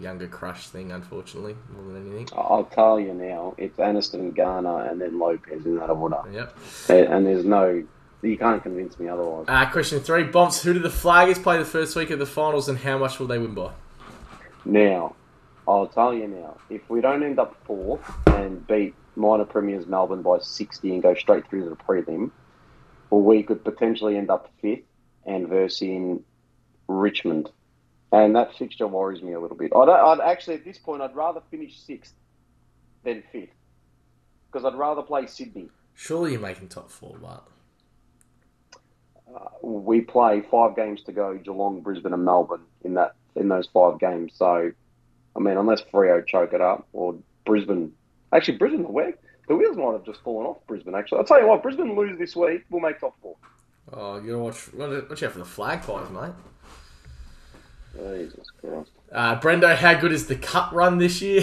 younger 0.00 0.28
crush 0.28 0.68
thing, 0.68 0.92
unfortunately, 0.92 1.56
more 1.74 1.92
than 1.92 2.06
anything. 2.06 2.28
I'll 2.36 2.64
tell 2.64 2.98
you 3.00 3.14
now, 3.14 3.54
it's 3.58 3.76
Aniston, 3.78 4.34
Garner, 4.34 4.84
and 4.84 5.00
then 5.00 5.18
Lopez 5.18 5.64
in 5.64 5.76
that 5.76 5.90
order. 5.90 6.22
Yep. 6.32 6.56
And 6.88 7.08
and 7.08 7.26
there's 7.26 7.44
no, 7.44 7.84
you 8.22 8.38
can't 8.38 8.62
convince 8.62 8.98
me 8.98 9.08
otherwise. 9.08 9.46
Uh, 9.48 9.70
question 9.70 10.00
three. 10.00 10.24
Bomps, 10.24 10.62
who 10.62 10.74
do 10.74 10.80
the 10.80 10.88
Flaggers 10.88 11.42
play 11.42 11.58
the 11.58 11.64
first 11.64 11.96
week 11.96 12.10
of 12.10 12.18
the 12.18 12.26
finals 12.26 12.68
and 12.68 12.78
how 12.78 12.98
much 12.98 13.18
will 13.18 13.26
they 13.26 13.38
win 13.38 13.54
by? 13.54 13.72
Now, 14.64 15.14
I'll 15.66 15.86
tell 15.86 16.14
you 16.14 16.26
now, 16.26 16.56
if 16.70 16.88
we 16.88 17.00
don't 17.00 17.22
end 17.22 17.38
up 17.38 17.56
fourth 17.64 18.00
and 18.26 18.66
beat 18.66 18.94
minor 19.16 19.44
premiers 19.44 19.86
Melbourne 19.86 20.22
by 20.22 20.38
60 20.38 20.92
and 20.92 21.02
go 21.02 21.14
straight 21.14 21.48
through 21.48 21.64
to 21.64 21.70
the 21.70 21.76
prelim, 21.76 22.30
well, 23.10 23.22
we 23.22 23.42
could 23.42 23.64
potentially 23.64 24.16
end 24.16 24.30
up 24.30 24.50
fifth 24.60 24.84
and 25.26 25.48
versing 25.48 26.24
Richmond. 26.86 27.50
And 28.10 28.34
that 28.36 28.56
fixture 28.56 28.86
worries 28.86 29.22
me 29.22 29.32
a 29.32 29.40
little 29.40 29.56
bit. 29.56 29.72
I'd, 29.74 29.88
I'd 29.88 30.20
actually, 30.20 30.54
at 30.54 30.64
this 30.64 30.78
point, 30.78 31.02
I'd 31.02 31.14
rather 31.14 31.42
finish 31.50 31.78
sixth 31.78 32.14
than 33.04 33.22
fifth. 33.32 33.50
Because 34.50 34.64
I'd 34.64 34.78
rather 34.78 35.02
play 35.02 35.26
Sydney. 35.26 35.68
Surely 35.94 36.32
you're 36.32 36.40
making 36.40 36.68
top 36.68 36.90
four, 36.90 37.16
but 37.20 37.46
uh, 39.34 39.48
we 39.62 40.00
play 40.00 40.42
five 40.50 40.74
games 40.74 41.02
to 41.02 41.12
go: 41.12 41.36
Geelong, 41.36 41.80
Brisbane, 41.82 42.14
and 42.14 42.24
Melbourne 42.24 42.62
in 42.82 42.94
that 42.94 43.14
in 43.36 43.48
those 43.48 43.68
five 43.74 43.98
games. 43.98 44.32
So, 44.36 44.72
I 45.36 45.38
mean, 45.38 45.56
unless 45.58 45.82
Freo 45.82 46.26
choke 46.26 46.52
it 46.54 46.60
up 46.62 46.86
or 46.92 47.16
Brisbane, 47.44 47.92
actually 48.32 48.56
Brisbane, 48.56 48.82
the 48.82 48.88
where 48.88 49.12
the 49.48 49.56
wheels 49.56 49.76
might 49.76 49.92
have 49.92 50.04
just 50.04 50.22
fallen 50.22 50.46
off 50.46 50.58
Brisbane. 50.66 50.94
Actually, 50.94 51.18
I'll 51.18 51.24
tell 51.24 51.40
you 51.40 51.48
what, 51.48 51.62
Brisbane 51.62 51.96
lose 51.96 52.18
this 52.18 52.36
week, 52.36 52.64
we'll 52.70 52.80
make 52.80 53.00
top 53.00 53.16
four. 53.20 53.36
oh, 53.92 54.16
you 54.16 54.28
gotta 54.28 54.38
watch 54.38 54.72
watch 55.08 55.22
out 55.22 55.32
for 55.32 55.38
the 55.38 55.44
flag 55.44 55.82
pies, 55.82 56.10
mate. 56.10 56.32
Jesus 57.98 58.50
Christ. 58.60 58.90
Uh, 59.10 59.40
Brendo, 59.40 59.74
how 59.74 59.94
good 59.94 60.12
is 60.12 60.26
the 60.26 60.36
cup 60.36 60.72
run 60.72 60.98
this 60.98 61.20
year? 61.20 61.42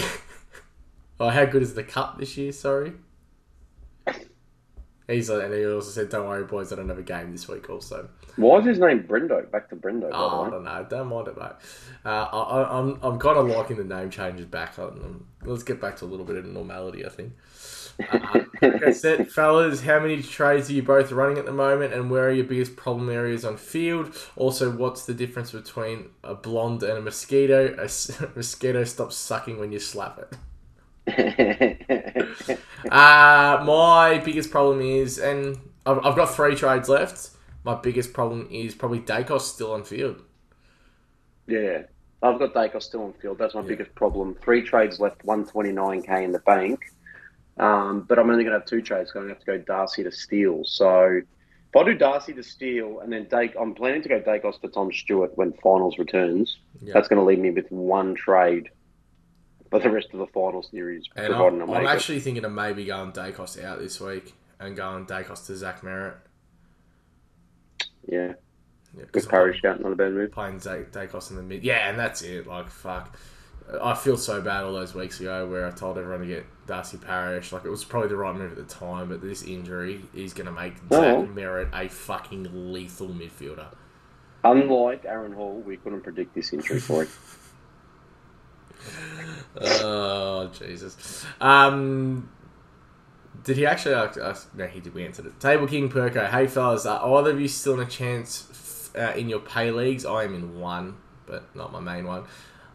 or 1.19 1.31
how 1.31 1.45
good 1.45 1.61
is 1.61 1.73
the 1.73 1.83
cup 1.83 2.17
this 2.19 2.37
year? 2.37 2.51
Sorry. 2.51 2.93
He's 5.07 5.29
and 5.29 5.53
he 5.53 5.65
also 5.67 5.91
said, 5.91 6.09
"Don't 6.09 6.27
worry, 6.27 6.45
boys, 6.45 6.73
I 6.73 6.77
don't 6.77 6.89
have 6.89 6.97
a 6.97 7.03
game 7.03 7.31
this 7.31 7.47
week." 7.47 7.69
Also, 7.69 8.09
Why 8.37 8.57
is 8.57 8.65
his 8.65 8.79
name 8.79 9.03
Brendo? 9.03 9.49
Back 9.51 9.69
to 9.69 9.75
Brendo. 9.75 10.09
oh, 10.11 10.41
I 10.41 10.49
don't 10.49 10.63
know, 10.63 10.85
don't 10.89 11.07
mind 11.09 11.27
it, 11.27 11.37
mate. 11.37 11.51
Uh, 12.03 12.09
I, 12.09 12.39
I, 12.39 12.79
I'm, 12.79 12.99
I'm 13.03 13.19
kind 13.19 13.37
of 13.37 13.47
liking 13.47 13.77
the 13.77 13.83
name 13.83 14.09
changes 14.09 14.47
back. 14.47 14.79
Um, 14.79 15.27
let's 15.43 15.61
get 15.61 15.79
back 15.79 15.97
to 15.97 16.05
a 16.05 16.07
little 16.07 16.25
bit 16.25 16.37
of 16.37 16.45
normality. 16.45 17.05
I 17.05 17.09
think. 17.09 17.33
Uh, 17.99 19.23
fellas. 19.25 19.81
How 19.81 19.99
many 19.99 20.21
trades 20.21 20.69
are 20.69 20.73
you 20.73 20.83
both 20.83 21.11
running 21.11 21.37
at 21.37 21.45
the 21.45 21.53
moment, 21.53 21.93
and 21.93 22.09
where 22.09 22.27
are 22.27 22.31
your 22.31 22.45
biggest 22.45 22.75
problem 22.75 23.09
areas 23.09 23.45
on 23.45 23.57
field? 23.57 24.15
Also, 24.35 24.71
what's 24.71 25.05
the 25.05 25.13
difference 25.13 25.51
between 25.51 26.09
a 26.23 26.35
blonde 26.35 26.83
and 26.83 26.97
a 26.97 27.01
mosquito? 27.01 27.73
A 27.77 27.83
mosquito 28.35 28.83
stops 28.83 29.15
sucking 29.15 29.59
when 29.59 29.71
you 29.71 29.79
slap 29.79 30.19
it. 30.19 30.37
Uh, 32.91 33.63
my 33.65 34.21
biggest 34.23 34.51
problem 34.51 34.79
is, 34.81 35.17
and 35.17 35.57
I've, 35.85 35.97
I've 36.05 36.15
got 36.15 36.35
three 36.35 36.55
trades 36.55 36.87
left. 36.87 37.31
My 37.63 37.73
biggest 37.75 38.13
problem 38.13 38.47
is 38.51 38.75
probably 38.75 38.99
Daicos 38.99 39.41
still 39.41 39.71
on 39.73 39.83
field. 39.83 40.21
yeah, 41.47 41.83
I've 42.21 42.39
got 42.39 42.53
Daicos 42.53 42.83
still 42.83 43.03
on 43.03 43.13
field. 43.13 43.37
That's 43.37 43.53
my 43.55 43.61
biggest 43.61 43.93
problem. 43.95 44.35
Three 44.43 44.61
trades 44.63 44.99
left, 44.99 45.25
129k 45.25 46.23
in 46.23 46.31
the 46.31 46.39
bank. 46.39 46.79
Um, 47.57 48.01
but 48.07 48.19
I'm 48.19 48.29
only 48.29 48.43
going 48.43 48.53
to 48.53 48.59
have 48.59 48.67
two 48.67 48.81
trades. 48.81 49.11
So 49.13 49.19
I'm 49.19 49.25
going 49.27 49.35
to 49.35 49.39
have 49.39 49.45
to 49.45 49.57
go 49.59 49.73
Darcy 49.73 50.03
to 50.03 50.11
Steele. 50.11 50.63
So 50.65 51.21
if 51.21 51.75
I 51.75 51.83
do 51.83 51.93
Darcy 51.93 52.33
to 52.33 52.43
Steele, 52.43 52.99
and 52.99 53.11
then 53.11 53.27
Dake, 53.29 53.53
I'm 53.59 53.73
planning 53.73 54.01
to 54.03 54.09
go 54.09 54.19
Daicos 54.21 54.59
to 54.61 54.67
Tom 54.67 54.91
Stewart 54.91 55.37
when 55.37 55.53
finals 55.63 55.97
returns. 55.97 56.57
Yeah. 56.81 56.93
That's 56.93 57.07
going 57.07 57.19
to 57.19 57.25
leave 57.25 57.39
me 57.39 57.51
with 57.51 57.71
one 57.71 58.15
trade 58.15 58.69
for 59.71 59.79
the 59.79 59.89
rest 59.89 60.07
of 60.13 60.19
the 60.19 60.27
final 60.27 60.61
series, 60.63 61.05
And 61.15 61.33
I'm, 61.33 61.61
I'm 61.69 61.85
it. 61.85 61.87
actually 61.87 62.19
thinking 62.19 62.45
of 62.45 62.51
maybe 62.51 62.85
going 62.85 63.11
Daicos 63.11 63.61
out 63.63 63.79
this 63.79 63.99
week 63.99 64.33
and 64.59 64.75
going 64.75 65.05
Daicos 65.05 65.45
to 65.47 65.55
Zach 65.55 65.81
Merrett. 65.81 66.15
Yeah, 68.07 68.33
Yeah, 68.95 69.05
with 69.13 69.27
Parish 69.27 69.63
out, 69.65 69.81
not 69.81 69.91
a 69.91 69.95
bad 69.95 70.13
move. 70.13 70.31
playing 70.31 70.59
Daicos 70.59 71.31
in 71.31 71.37
the 71.37 71.43
mid. 71.43 71.63
Yeah, 71.63 71.89
and 71.89 71.97
that's 71.97 72.21
it. 72.21 72.45
Like 72.45 72.69
fuck. 72.69 73.17
I 73.81 73.95
feel 73.95 74.15
so 74.17 74.41
bad 74.41 74.63
all 74.63 74.73
those 74.73 74.93
weeks 74.93 75.19
ago 75.19 75.47
where 75.47 75.65
I 75.67 75.71
told 75.71 75.97
everyone 75.97 76.21
to 76.21 76.27
get 76.27 76.45
Darcy 76.67 76.97
Parish. 76.97 77.51
Like 77.51 77.65
it 77.65 77.69
was 77.69 77.83
probably 77.83 78.09
the 78.09 78.15
right 78.15 78.35
move 78.35 78.51
at 78.51 78.57
the 78.57 78.73
time, 78.73 79.09
but 79.09 79.21
this 79.21 79.43
injury 79.43 80.01
is 80.13 80.33
going 80.33 80.45
to 80.45 80.51
make 80.51 80.75
Oh. 80.91 81.25
Zach 81.25 81.29
Merrett 81.33 81.69
a 81.73 81.89
fucking 81.89 82.71
lethal 82.71 83.07
midfielder. 83.09 83.67
Unlike 84.43 85.05
Aaron 85.05 85.33
Hall, 85.33 85.59
we 85.65 85.77
couldn't 85.77 86.01
predict 86.01 86.35
this 86.35 86.53
injury 86.53 86.79
for 86.79 87.03
it. 87.03 87.09
Oh 89.59 90.47
Jesus. 90.47 91.25
Um, 91.41 92.29
did 93.43 93.57
he 93.57 93.65
actually 93.65 93.95
ask? 93.95 94.53
No, 94.55 94.67
he 94.67 94.79
did. 94.79 94.93
We 94.93 95.05
answered 95.05 95.25
it. 95.25 95.39
Table 95.39 95.67
King 95.67 95.89
Perko. 95.89 96.29
Hey 96.29 96.47
fellas, 96.47 96.85
are 96.85 97.17
either 97.19 97.31
of 97.31 97.41
you 97.41 97.47
still 97.47 97.73
in 97.75 97.79
a 97.79 97.89
chance 97.89 98.91
uh, 98.95 99.13
in 99.15 99.29
your 99.29 99.39
pay 99.39 99.71
leagues? 99.71 100.05
I 100.05 100.23
am 100.23 100.35
in 100.35 100.59
one, 100.59 100.97
but 101.25 101.55
not 101.55 101.71
my 101.71 101.79
main 101.79 102.05
one. 102.05 102.25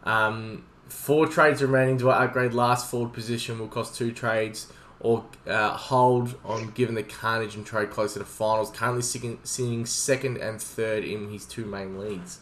Um, 0.05 0.65
four 0.91 1.27
trades 1.27 1.63
remaining. 1.63 2.07
I 2.07 2.25
upgrade 2.25 2.53
last 2.53 2.91
forward 2.91 3.13
position? 3.13 3.59
Will 3.59 3.69
cost 3.69 3.95
two 3.95 4.13
trades. 4.13 4.73
Or 5.01 5.25
uh, 5.47 5.71
hold 5.71 6.39
on 6.45 6.73
given 6.73 6.95
the 6.95 7.03
carnage 7.03 7.55
and 7.55 7.65
trade 7.65 7.91
closer 7.91 8.19
to 8.19 8.25
finals. 8.27 8.71
Currently 8.71 9.03
sitting, 9.03 9.39
sitting 9.45 9.87
second 9.87 10.37
and 10.37 10.61
third 10.61 11.05
in 11.05 11.31
his 11.31 11.47
two 11.47 11.65
main 11.65 11.99
leagues. 11.99 12.41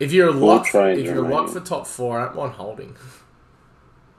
If 0.00 0.12
you're 0.12 0.30
a 0.30 0.32
lock, 0.32 0.66
if 0.74 1.04
you're 1.04 1.24
a 1.24 1.28
lock 1.28 1.50
for 1.50 1.60
top 1.60 1.86
four, 1.86 2.18
I 2.18 2.32
don't 2.32 2.52
holding. 2.52 2.96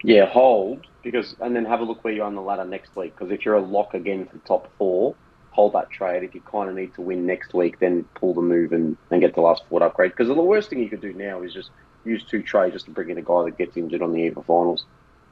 Yeah, 0.06 0.26
hold 0.26 0.86
because, 1.02 1.34
and 1.40 1.56
then 1.56 1.64
have 1.64 1.80
a 1.80 1.84
look 1.84 2.04
where 2.04 2.14
you're 2.14 2.26
on 2.26 2.36
the 2.36 2.42
ladder 2.42 2.66
next 2.66 2.94
week. 2.96 3.16
Because 3.16 3.32
if 3.32 3.46
you're 3.46 3.56
a 3.56 3.62
lock 3.62 3.94
again 3.94 4.26
for 4.26 4.38
top 4.46 4.70
four, 4.78 5.16
hold 5.52 5.74
that 5.74 5.90
trade. 5.92 6.24
If 6.24 6.36
you 6.36 6.42
kind 6.42 6.70
of 6.70 6.76
need 6.76 6.94
to 6.96 7.02
win 7.02 7.26
next 7.26 7.54
week, 7.54 7.80
then 7.80 8.04
pull 8.16 8.34
the 8.34 8.42
move 8.42 8.74
and, 8.74 8.98
and 9.12 9.22
get 9.22 9.34
the 9.34 9.42
last 9.42 9.64
forward 9.70 9.86
upgrade. 9.86 10.12
Because 10.12 10.28
the 10.28 10.34
worst 10.34 10.70
thing 10.70 10.80
you 10.80 10.90
could 10.90 11.02
do 11.02 11.14
now 11.14 11.42
is 11.42 11.54
just 11.54 11.70
use 12.06 12.24
two 12.24 12.42
trades 12.42 12.74
just 12.74 12.86
to 12.86 12.92
bring 12.92 13.10
in 13.10 13.18
a 13.18 13.22
guy 13.22 13.44
that 13.46 13.58
gets 13.58 13.78
injured 13.78 14.02
on 14.02 14.12
the 14.12 14.20
eve 14.20 14.38
of 14.38 14.46
finals. 14.46 14.86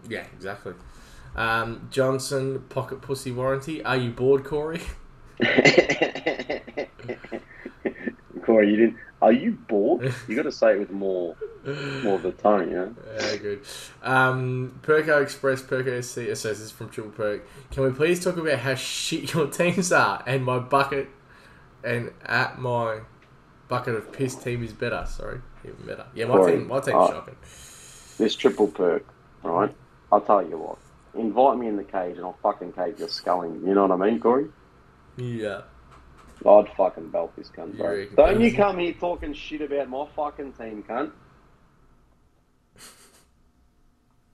Yeah, 0.07 0.25
exactly. 0.33 0.73
Um, 1.35 1.87
Johnson 1.91 2.63
pocket 2.69 3.01
pussy 3.01 3.31
warranty. 3.31 3.83
Are 3.83 3.97
you 3.97 4.11
bored, 4.11 4.43
Corey? 4.43 4.81
Corey, 8.43 8.71
you 8.71 8.75
didn't. 8.75 8.97
Are 9.21 9.31
you 9.31 9.51
bored? 9.51 10.13
You 10.27 10.35
got 10.35 10.43
to 10.43 10.51
say 10.51 10.73
it 10.73 10.79
with 10.79 10.89
more, 10.89 11.35
more 12.03 12.15
of 12.15 12.23
the 12.23 12.31
tone, 12.31 12.69
you 12.69 12.75
know. 12.75 12.95
Yeah, 13.19 13.35
good. 13.35 13.61
Um, 14.01 14.79
Perko 14.81 15.21
Express, 15.21 15.61
SC, 15.61 16.13
so 16.35 16.49
this 16.49 16.59
is 16.59 16.71
from 16.71 16.89
Triple 16.89 17.11
Perk. 17.11 17.47
Can 17.69 17.83
we 17.83 17.91
please 17.91 18.23
talk 18.23 18.37
about 18.37 18.59
how 18.59 18.73
shit 18.73 19.33
your 19.33 19.45
teams 19.47 19.91
are 19.91 20.23
and 20.25 20.43
my 20.43 20.57
bucket 20.57 21.09
and 21.83 22.11
at 22.25 22.59
my 22.59 23.01
bucket 23.67 23.93
of 23.93 24.11
piss 24.11 24.35
team 24.35 24.63
is 24.63 24.73
better? 24.73 25.05
Sorry, 25.07 25.41
even 25.63 25.85
better. 25.85 26.05
Yeah, 26.13 26.25
my 26.25 26.37
Corey, 26.37 26.51
team, 26.53 26.67
my 26.67 26.79
team's 26.79 26.95
uh, 26.95 27.07
shocking. 27.07 27.35
This 28.17 28.35
triple 28.35 28.67
perk, 28.67 29.05
right? 29.43 29.73
I'll 30.11 30.21
tell 30.21 30.47
you 30.47 30.57
what. 30.57 30.77
Invite 31.13 31.57
me 31.57 31.67
in 31.67 31.75
the 31.75 31.83
cage 31.83 32.17
and 32.17 32.25
I'll 32.25 32.37
fucking 32.41 32.73
cave 32.73 32.99
your 32.99 33.09
skull 33.09 33.41
in. 33.43 33.65
You 33.65 33.73
know 33.73 33.85
what 33.85 34.01
I 34.01 34.09
mean, 34.09 34.19
Corey? 34.19 34.47
Yeah. 35.17 35.61
I'd 36.45 36.69
fucking 36.75 37.09
belt 37.09 37.35
this 37.35 37.49
cunt, 37.49 37.77
bro. 37.77 37.97
reckon? 37.97 38.15
Don't 38.15 38.41
you 38.41 38.53
come 38.53 38.79
here 38.79 38.93
talking 38.93 39.33
shit 39.33 39.61
about 39.61 39.89
my 39.89 40.07
fucking 40.15 40.53
team, 40.53 40.83
cunt. 40.87 41.11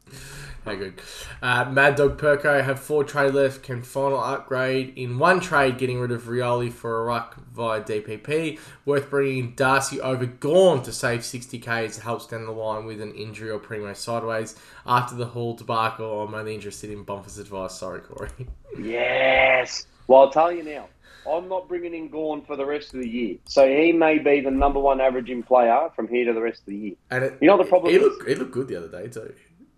Very 0.67 0.77
good. 0.79 1.01
Uh, 1.41 1.63
Mad 1.71 1.95
Dog 1.95 2.19
Perko 2.19 2.61
have 2.61 2.77
four 2.77 3.05
trade 3.05 3.33
left. 3.33 3.63
Can 3.63 3.81
final 3.81 4.19
upgrade 4.19 4.97
in 4.97 5.17
one 5.17 5.39
trade, 5.39 5.77
getting 5.77 5.97
rid 5.97 6.11
of 6.11 6.23
Rioli 6.23 6.73
for 6.73 6.99
a 6.99 7.05
ruck 7.05 7.37
via 7.53 7.81
DPP. 7.81 8.59
Worth 8.83 9.09
bringing 9.09 9.53
Darcy 9.53 10.01
over 10.01 10.25
Gawn 10.25 10.83
to 10.83 10.91
save 10.91 11.21
60k 11.21 11.85
as 11.85 11.97
it 11.97 12.01
helps 12.01 12.27
down 12.27 12.45
the 12.45 12.51
line 12.51 12.85
with 12.85 12.99
an 12.99 13.13
injury 13.15 13.49
or 13.49 13.59
primo 13.59 13.93
sideways. 13.93 14.57
After 14.85 15.15
the 15.15 15.27
Hall 15.27 15.53
debacle, 15.53 16.23
I'm 16.23 16.33
only 16.33 16.53
interested 16.53 16.89
in 16.89 17.03
Bumpers' 17.03 17.37
advice. 17.37 17.79
Sorry, 17.79 18.01
Corey. 18.01 18.29
Yes. 18.77 19.87
Well, 20.07 20.21
I'll 20.21 20.31
tell 20.31 20.51
you 20.51 20.63
now. 20.63 20.89
I'm 21.29 21.49
not 21.49 21.67
bringing 21.67 21.93
in 21.93 22.09
Gawn 22.09 22.41
for 22.41 22.55
the 22.55 22.65
rest 22.65 22.93
of 22.93 23.01
the 23.01 23.07
year. 23.07 23.37
So 23.45 23.67
he 23.67 23.91
may 23.91 24.17
be 24.17 24.39
the 24.41 24.51
number 24.51 24.79
one 24.79 25.01
averaging 25.01 25.43
player 25.43 25.89
from 25.95 26.07
here 26.07 26.25
to 26.25 26.33
the 26.33 26.41
rest 26.41 26.59
of 26.61 26.67
the 26.67 26.75
year. 26.75 26.93
And 27.11 27.23
it, 27.23 27.37
You 27.41 27.47
know 27.47 27.57
the 27.57 27.65
problem 27.65 27.91
he 27.91 27.99
looked, 27.99 28.27
he 28.27 28.35
looked 28.35 28.51
good 28.51 28.67
the 28.67 28.77
other 28.77 28.87
day 28.87 29.07
too. 29.09 29.33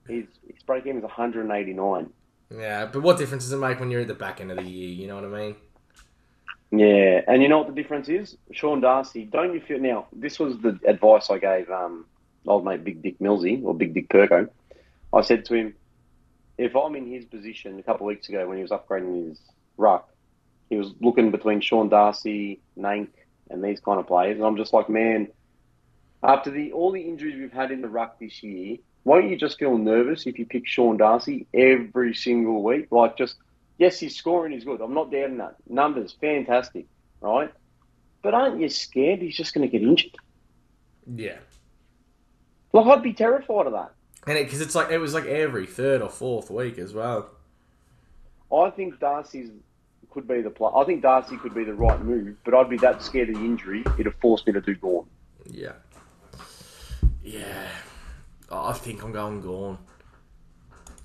His, 0.09 0.25
his 0.47 0.63
break 0.63 0.85
even 0.85 0.97
is 0.97 1.03
189. 1.03 2.09
Yeah, 2.51 2.85
but 2.87 3.03
what 3.03 3.17
difference 3.17 3.43
does 3.43 3.53
it 3.53 3.57
make 3.57 3.79
when 3.79 3.91
you're 3.91 4.01
at 4.01 4.07
the 4.07 4.15
back 4.15 4.41
end 4.41 4.51
of 4.51 4.57
the 4.57 4.63
year? 4.63 4.89
You 4.89 5.07
know 5.07 5.15
what 5.15 5.25
I 5.25 5.27
mean? 5.27 5.55
Yeah, 6.71 7.21
and 7.27 7.41
you 7.41 7.47
know 7.47 7.59
what 7.59 7.67
the 7.67 7.73
difference 7.73 8.09
is? 8.09 8.37
Sean 8.51 8.81
Darcy, 8.81 9.25
don't 9.25 9.53
you 9.53 9.61
feel 9.61 9.79
now? 9.79 10.07
This 10.13 10.39
was 10.39 10.57
the 10.59 10.79
advice 10.85 11.29
I 11.29 11.39
gave 11.39 11.69
um, 11.69 12.05
old 12.47 12.65
mate 12.65 12.83
Big 12.83 13.01
Dick 13.01 13.19
Millsy 13.19 13.63
or 13.63 13.73
Big 13.73 13.93
Dick 13.93 14.09
Perko. 14.09 14.49
I 15.13 15.21
said 15.21 15.45
to 15.45 15.55
him, 15.55 15.73
if 16.57 16.75
I'm 16.75 16.95
in 16.95 17.07
his 17.07 17.25
position 17.25 17.79
a 17.79 17.83
couple 17.83 18.07
of 18.07 18.09
weeks 18.09 18.29
ago 18.29 18.47
when 18.47 18.57
he 18.57 18.63
was 18.63 18.71
upgrading 18.71 19.29
his 19.29 19.39
ruck, 19.77 20.09
he 20.69 20.77
was 20.77 20.91
looking 21.01 21.31
between 21.31 21.61
Sean 21.61 21.89
Darcy, 21.89 22.59
Nank, 22.77 23.09
and 23.49 23.63
these 23.63 23.79
kind 23.79 23.99
of 23.99 24.05
players, 24.05 24.37
and 24.37 24.45
I'm 24.45 24.57
just 24.57 24.73
like, 24.73 24.89
man, 24.89 25.29
after 26.21 26.51
the 26.51 26.71
all 26.73 26.91
the 26.91 27.01
injuries 27.01 27.35
we've 27.35 27.51
had 27.51 27.71
in 27.71 27.81
the 27.81 27.87
ruck 27.87 28.19
this 28.19 28.43
year, 28.43 28.77
won't 29.09 29.27
you 29.27 29.35
just 29.35 29.57
feel 29.57 29.75
nervous 29.75 30.27
if 30.27 30.37
you 30.37 30.45
pick 30.45 30.67
Sean 30.67 30.95
Darcy 30.95 31.47
every 31.51 32.13
single 32.13 32.61
week? 32.61 32.89
Like, 32.91 33.17
just 33.17 33.37
yes, 33.79 33.99
his 33.99 34.15
scoring 34.15 34.53
is 34.53 34.63
good. 34.63 34.81
I'm 34.81 34.93
not 34.93 35.11
doubting 35.11 35.39
that. 35.39 35.55
Numbers 35.67 36.15
fantastic, 36.21 36.85
right? 37.19 37.51
But 38.21 38.35
aren't 38.35 38.61
you 38.61 38.69
scared 38.69 39.19
he's 39.19 39.35
just 39.35 39.55
going 39.55 39.67
to 39.67 39.71
get 39.71 39.81
injured? 39.81 40.15
Yeah. 41.11 41.39
Like, 42.71 42.85
I'd 42.85 43.01
be 43.01 43.13
terrified 43.13 43.65
of 43.65 43.73
that. 43.73 43.93
And 44.27 44.37
because 44.37 44.61
it's 44.61 44.75
like 44.75 44.91
it 44.91 44.99
was 44.99 45.15
like 45.15 45.25
every 45.25 45.65
third 45.65 46.03
or 46.03 46.09
fourth 46.09 46.51
week 46.51 46.77
as 46.77 46.93
well. 46.93 47.31
I 48.55 48.69
think 48.69 48.99
Darcy's 48.99 49.49
could 50.11 50.27
be 50.27 50.41
the 50.41 50.51
play. 50.51 50.69
I 50.75 50.83
think 50.83 51.01
Darcy 51.01 51.35
could 51.37 51.55
be 51.55 51.63
the 51.63 51.73
right 51.73 51.99
move, 51.99 52.35
but 52.43 52.53
I'd 52.53 52.69
be 52.69 52.77
that 52.77 53.01
scared 53.01 53.29
of 53.29 53.37
the 53.37 53.41
injury 53.41 53.83
it'd 53.97 54.13
force 54.21 54.45
me 54.45 54.53
to 54.53 54.61
do 54.61 54.75
Gawn. 54.75 55.07
Yeah. 55.49 55.73
Yeah. 57.23 57.69
Oh, 58.51 58.67
I 58.69 58.73
think 58.73 59.03
I'm 59.03 59.11
going 59.11 59.41
Gawn. 59.41 59.77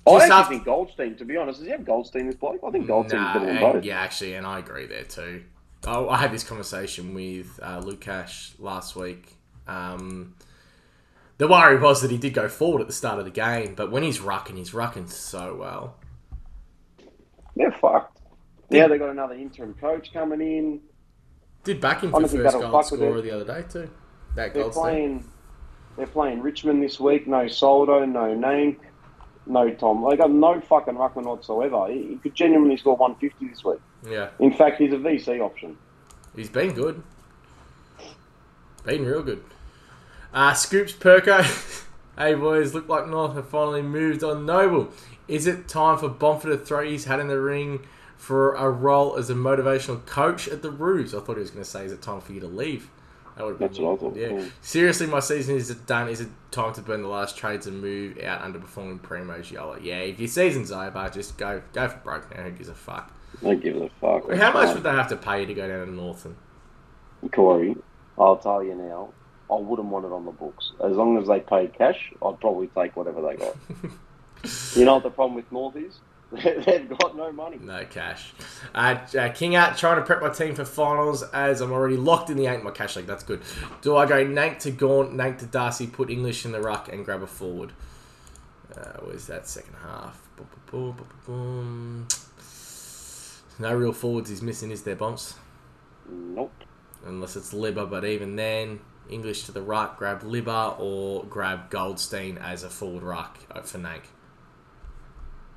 I 0.07 0.15
actually 0.15 0.31
after- 0.31 0.53
think 0.53 0.65
Goldstein, 0.65 1.15
to 1.17 1.25
be 1.25 1.35
honest, 1.37 1.59
does 1.59 1.65
he 1.65 1.71
have 1.71 1.85
Goldstein 1.85 2.27
this 2.27 2.35
bloke? 2.35 2.59
I 2.65 2.71
think 2.71 2.85
Goldstein's 2.87 3.21
Nah, 3.21 3.33
better 3.33 3.45
than 3.45 3.59
both. 3.59 3.83
yeah, 3.83 3.99
actually, 4.01 4.33
and 4.35 4.45
I 4.45 4.59
agree 4.59 4.85
there 4.85 5.03
too. 5.03 5.43
I, 5.87 5.99
I 5.99 6.17
had 6.17 6.31
this 6.31 6.43
conversation 6.43 7.13
with 7.13 7.59
uh, 7.61 7.81
Lukash 7.81 8.53
last 8.59 8.95
week. 8.95 9.33
Um, 9.67 10.35
the 11.37 11.47
worry 11.47 11.79
was 11.79 12.01
that 12.01 12.11
he 12.11 12.17
did 12.17 12.33
go 12.33 12.47
forward 12.47 12.81
at 12.81 12.87
the 12.87 12.93
start 12.93 13.17
of 13.19 13.25
the 13.25 13.31
game, 13.31 13.73
but 13.75 13.91
when 13.91 14.03
he's 14.03 14.19
rucking, 14.19 14.57
he's 14.57 14.71
rucking 14.71 15.09
so 15.09 15.55
well. 15.55 15.95
They're 17.55 17.71
fucked. 17.71 18.19
Yeah, 18.69 18.87
they 18.87 18.97
got 18.97 19.09
another 19.09 19.35
interim 19.35 19.73
coach 19.75 20.11
coming 20.13 20.41
in. 20.41 20.81
Did 21.63 21.79
back 21.81 22.01
him 22.03 22.11
for 22.11 22.27
first 22.27 22.57
goal 22.59 22.83
scorer 22.83 23.21
the 23.21 23.31
other 23.31 23.45
day 23.45 23.63
too. 23.67 23.89
That 24.35 24.53
They're 24.53 24.63
Goldstein. 24.63 24.83
playing. 24.83 25.25
They're 25.97 26.07
playing 26.07 26.41
Richmond 26.41 26.83
this 26.83 26.99
week. 26.99 27.27
No 27.27 27.47
Soldo, 27.47 28.05
no 28.05 28.35
Nank, 28.35 28.77
no 29.45 29.69
Tom. 29.73 30.05
They 30.09 30.17
got 30.17 30.31
no 30.31 30.59
fucking 30.59 30.95
ruckman 30.95 31.23
whatsoever. 31.25 31.87
He, 31.87 32.07
he 32.09 32.15
could 32.17 32.35
genuinely 32.35 32.77
score 32.77 32.95
150 32.95 33.47
this 33.47 33.63
week. 33.63 33.79
Yeah, 34.07 34.29
In 34.39 34.51
fact, 34.53 34.79
he's 34.79 34.93
a 34.93 34.97
VC 34.97 35.39
option. 35.39 35.77
he's 36.35 36.49
been 36.49 36.73
good. 36.73 37.01
Been 38.83 39.05
real 39.05 39.23
good. 39.23 39.43
Uh, 40.33 40.53
Scoops 40.53 40.93
Perko. 40.93 41.41
hey 42.17 42.35
boys, 42.35 42.73
look 42.73 42.87
like 42.87 43.07
North 43.07 43.33
have 43.35 43.49
finally 43.49 43.81
moved 43.81 44.23
on 44.23 44.45
Noble. 44.45 44.89
Is 45.27 45.47
it 45.47 45.67
time 45.67 45.97
for 45.97 46.07
Bomford 46.09 46.51
to 46.51 46.57
throw 46.57 46.87
his 46.87 47.05
hat 47.05 47.19
in 47.19 47.27
the 47.29 47.39
ring 47.39 47.87
for 48.15 48.53
a 48.53 48.69
role 48.69 49.17
as 49.17 49.29
a 49.29 49.33
motivational 49.33 50.05
coach 50.05 50.47
at 50.47 50.61
the 50.61 50.69
Roos? 50.69 51.15
I 51.15 51.19
thought 51.19 51.37
he 51.37 51.39
was 51.41 51.49
going 51.49 51.63
to 51.63 51.69
say, 51.69 51.85
is 51.85 51.91
it 51.91 52.01
time 52.03 52.21
for 52.21 52.31
you 52.33 52.39
to 52.41 52.47
leave? 52.47 52.89
That 53.37 53.45
would 53.45 53.59
been 53.59 53.67
That's 53.67 53.79
what 53.79 53.93
I 53.93 54.01
thought. 54.01 54.15
Yeah. 54.15 54.29
Cool. 54.29 54.45
Seriously, 54.61 55.07
my 55.07 55.19
season 55.19 55.57
is 55.57 55.69
done. 55.75 56.07
Is 56.07 56.21
it 56.21 56.29
time 56.51 56.73
to 56.73 56.81
burn 56.81 57.01
the 57.01 57.09
last 57.09 57.37
trades 57.37 57.67
and 57.67 57.81
move 57.81 58.17
out 58.19 58.41
underperforming 58.41 59.01
Primo's 59.01 59.51
Yola? 59.51 59.79
Yeah, 59.81 59.99
if 59.99 60.19
your 60.19 60.29
season's 60.29 60.71
over, 60.71 61.09
just 61.13 61.37
go 61.37 61.61
go 61.73 61.89
for 61.89 61.97
broke 61.97 62.35
now. 62.35 62.43
Who 62.43 62.51
gives 62.51 62.69
a 62.69 62.73
fuck? 62.73 63.11
Don't 63.41 63.61
give 63.61 63.75
a 63.75 63.89
fuck. 63.99 64.31
How 64.33 64.53
much 64.53 64.73
would 64.73 64.83
they 64.83 64.89
um, 64.89 64.95
have 64.95 65.09
to 65.09 65.17
pay 65.17 65.41
you 65.41 65.47
to 65.47 65.53
go 65.53 65.67
down 65.67 65.85
to 65.85 65.93
Northern? 65.93 66.37
Corey, 67.33 67.75
I'll 68.17 68.37
tell 68.37 68.63
you 68.63 68.75
now, 68.75 69.13
I 69.51 69.55
wouldn't 69.55 69.89
want 69.89 70.05
it 70.05 70.11
on 70.11 70.25
the 70.25 70.31
books. 70.31 70.71
As 70.83 70.95
long 70.95 71.17
as 71.17 71.27
they 71.27 71.39
pay 71.39 71.67
cash, 71.67 72.13
I'd 72.23 72.39
probably 72.39 72.67
take 72.67 72.95
whatever 72.95 73.21
they 73.21 73.35
got. 73.35 73.55
you 74.75 74.85
know 74.85 74.95
what 74.95 75.03
the 75.03 75.09
problem 75.09 75.35
with 75.35 75.51
North 75.51 75.75
is? 75.75 75.99
They've 76.31 76.89
got 76.89 77.15
no 77.15 77.31
money. 77.31 77.57
No 77.61 77.85
cash. 77.85 78.33
Uh, 78.73 78.97
uh, 79.17 79.29
King 79.29 79.55
out 79.55 79.77
trying 79.77 79.97
to 79.97 80.01
prep 80.01 80.21
my 80.21 80.29
team 80.29 80.55
for 80.55 80.65
finals 80.65 81.23
as 81.23 81.61
I'm 81.61 81.71
already 81.71 81.97
locked 81.97 82.29
in 82.29 82.37
the 82.37 82.47
eight 82.47 82.59
in 82.59 82.63
my 82.63 82.71
cash 82.71 82.95
league. 82.95 83.05
That's 83.05 83.23
good. 83.23 83.41
Do 83.81 83.95
I 83.95 84.05
go 84.05 84.25
Nank 84.25 84.59
to 84.59 84.71
Gawn, 84.71 85.15
Nank 85.15 85.37
to 85.39 85.45
Darcy, 85.45 85.87
put 85.87 86.09
English 86.09 86.45
in 86.45 86.51
the 86.51 86.61
ruck, 86.61 86.91
and 86.91 87.05
grab 87.05 87.21
a 87.21 87.27
forward? 87.27 87.73
Uh, 88.75 88.99
where's 89.03 89.27
that 89.27 89.47
second 89.47 89.75
half? 89.83 90.21
Boom, 90.35 90.47
boom, 90.71 90.91
boom, 90.95 91.07
boom, 91.07 91.07
boom. 91.25 92.07
No 93.57 93.73
real 93.73 93.93
forwards 93.93 94.29
he's 94.29 94.41
missing, 94.41 94.71
is 94.71 94.83
there, 94.83 94.95
Bumps? 94.95 95.35
Nope. 96.09 96.51
Unless 97.05 97.35
it's 97.35 97.53
Libba, 97.53 97.89
but 97.89 98.03
even 98.03 98.35
then, 98.35 98.81
English 99.09 99.43
to 99.43 99.51
the 99.51 99.61
ruck, 99.61 99.97
grab 99.97 100.23
Libba 100.23 100.77
or 100.79 101.23
grab 101.25 101.69
Goldstein 101.69 102.37
as 102.37 102.63
a 102.63 102.69
forward 102.69 103.03
ruck 103.03 103.37
uh, 103.51 103.61
for 103.61 103.77
Nank. 103.77 104.01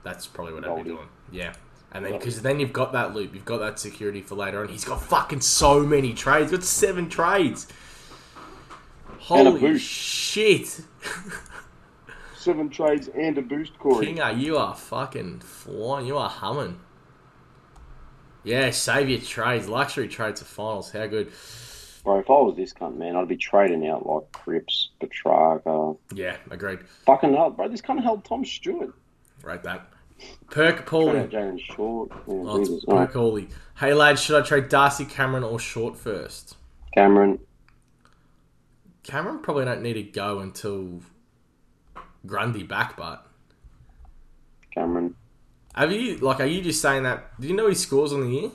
That's 0.08 0.26
probably 0.26 0.54
what 0.54 0.66
I'd 0.66 0.84
be 0.84 0.90
doing. 0.90 1.08
Yeah. 1.30 1.52
And 1.92 2.04
then, 2.04 2.12
because 2.12 2.40
then 2.40 2.60
you've 2.60 2.72
got 2.72 2.92
that 2.92 3.14
loop, 3.14 3.34
you've 3.34 3.44
got 3.44 3.58
that 3.58 3.78
security 3.78 4.22
for 4.22 4.34
later 4.34 4.62
on. 4.62 4.68
He's 4.68 4.84
got 4.84 5.02
fucking 5.02 5.42
so 5.42 5.80
many 5.80 6.14
trades. 6.14 6.50
He's 6.50 6.60
got 6.60 6.64
seven 6.64 7.08
trades. 7.08 7.66
Holy 9.18 9.78
shit. 9.78 10.80
Seven 12.36 12.70
trades 12.70 13.08
and 13.08 13.36
a 13.36 13.42
boost, 13.42 13.76
Corey. 13.78 14.06
Kinga, 14.06 14.40
you 14.40 14.56
are 14.56 14.74
fucking 14.74 15.40
flying. 15.40 16.06
You 16.06 16.16
are 16.16 16.30
humming. 16.30 16.78
Yeah, 18.44 18.70
save 18.70 19.10
your 19.10 19.20
trades. 19.20 19.68
Luxury 19.68 20.08
trades 20.08 20.40
for 20.40 20.46
finals. 20.46 20.92
How 20.92 21.06
good. 21.08 21.32
Bro, 22.04 22.20
if 22.20 22.30
I 22.30 22.34
was 22.34 22.56
this 22.56 22.72
cunt, 22.72 22.96
man, 22.96 23.16
I'd 23.16 23.28
be 23.28 23.36
trading 23.36 23.86
out 23.88 24.06
like 24.06 24.32
Cripps, 24.32 24.90
Petracca. 25.00 25.98
Yeah, 26.14 26.36
agreed. 26.50 26.78
Fucking 27.04 27.34
hell, 27.34 27.50
bro. 27.50 27.68
This 27.68 27.82
cunt 27.82 28.02
held 28.02 28.24
Tom 28.24 28.44
Stewart. 28.44 28.94
Rate 29.42 29.64
that. 29.64 29.90
Perk 30.50 30.86
Paulie. 30.88 31.28
Jalen 31.30 31.60
Short. 31.60 32.10
Yeah, 32.10 32.22
Oh, 32.28 32.56
it's 32.60 32.68
Jesus. 32.68 32.84
All 32.88 32.96
right. 32.96 33.06
Perk 33.06 33.14
Paulie. 33.14 33.50
Hey 33.78 33.94
lads, 33.94 34.20
should 34.22 34.40
I 34.42 34.44
trade 34.46 34.68
Darcy, 34.68 35.04
Cameron, 35.04 35.44
or 35.44 35.58
Short 35.58 35.96
first? 35.96 36.56
Cameron. 36.94 37.38
Cameron 39.04 39.38
probably 39.40 39.64
don't 39.64 39.82
need 39.82 39.94
to 39.94 40.02
go 40.02 40.40
until 40.40 41.00
Grundy 42.26 42.62
back, 42.64 42.96
but 42.96 43.26
Cameron. 44.74 45.14
have 45.74 45.92
you 45.92 46.16
like? 46.18 46.40
Are 46.40 46.46
you 46.46 46.60
just 46.62 46.82
saying 46.82 47.04
that? 47.04 47.40
Do 47.40 47.48
you 47.48 47.54
know 47.54 47.68
he 47.68 47.74
scores 47.74 48.12
on 48.12 48.20
the 48.22 48.28
year? 48.30 48.50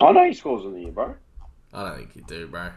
I 0.00 0.12
know 0.12 0.24
he 0.26 0.32
scores 0.32 0.64
on 0.64 0.72
the 0.74 0.80
year, 0.80 0.92
bro. 0.92 1.14
I 1.72 1.88
don't 1.88 1.96
think 1.98 2.16
you 2.16 2.22
do, 2.26 2.46
bro. 2.46 2.70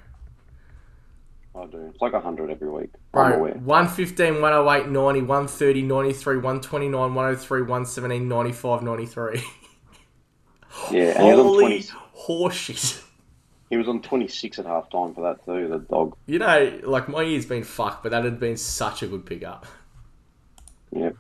I 1.56 1.66
do. 1.68 1.89
It's 1.94 2.02
like 2.02 2.13
100 2.13 2.50
every 2.50 2.70
week. 2.70 2.89
Bro, 3.12 3.39
115, 3.39 4.42
108, 4.42 4.89
90, 4.89 5.22
130, 5.22 5.82
93, 5.84 6.36
129, 6.38 7.13
103, 7.13 7.62
117, 7.62 8.28
95, 8.28 8.82
93. 8.82 9.44
Yeah, 10.92 11.02
and 11.18 11.24
he 11.24 11.30
was, 11.32 11.39
on 11.39 11.46
Holy 11.46 11.84
20, 11.84 11.88
horseshit. 12.28 13.04
he 13.70 13.78
was 13.78 13.88
on 13.88 14.02
26 14.02 14.58
at 14.58 14.66
half 14.66 14.89
time 14.89 15.13
for 15.13 15.22
that, 15.22 15.46
too, 15.46 15.68
the 15.68 15.78
dog. 15.78 16.16
You 16.26 16.39
know, 16.39 16.80
like 16.84 17.08
my 17.08 17.22
year's 17.22 17.46
been 17.46 17.63
fucked, 17.63 18.02
but 18.02 18.10
that 18.10 18.24
had 18.24 18.39
been 18.39 18.58
such 18.58 19.04
a 19.04 19.08
good 19.08 19.24
pickup. 19.24 19.68
Yep. 20.92 21.16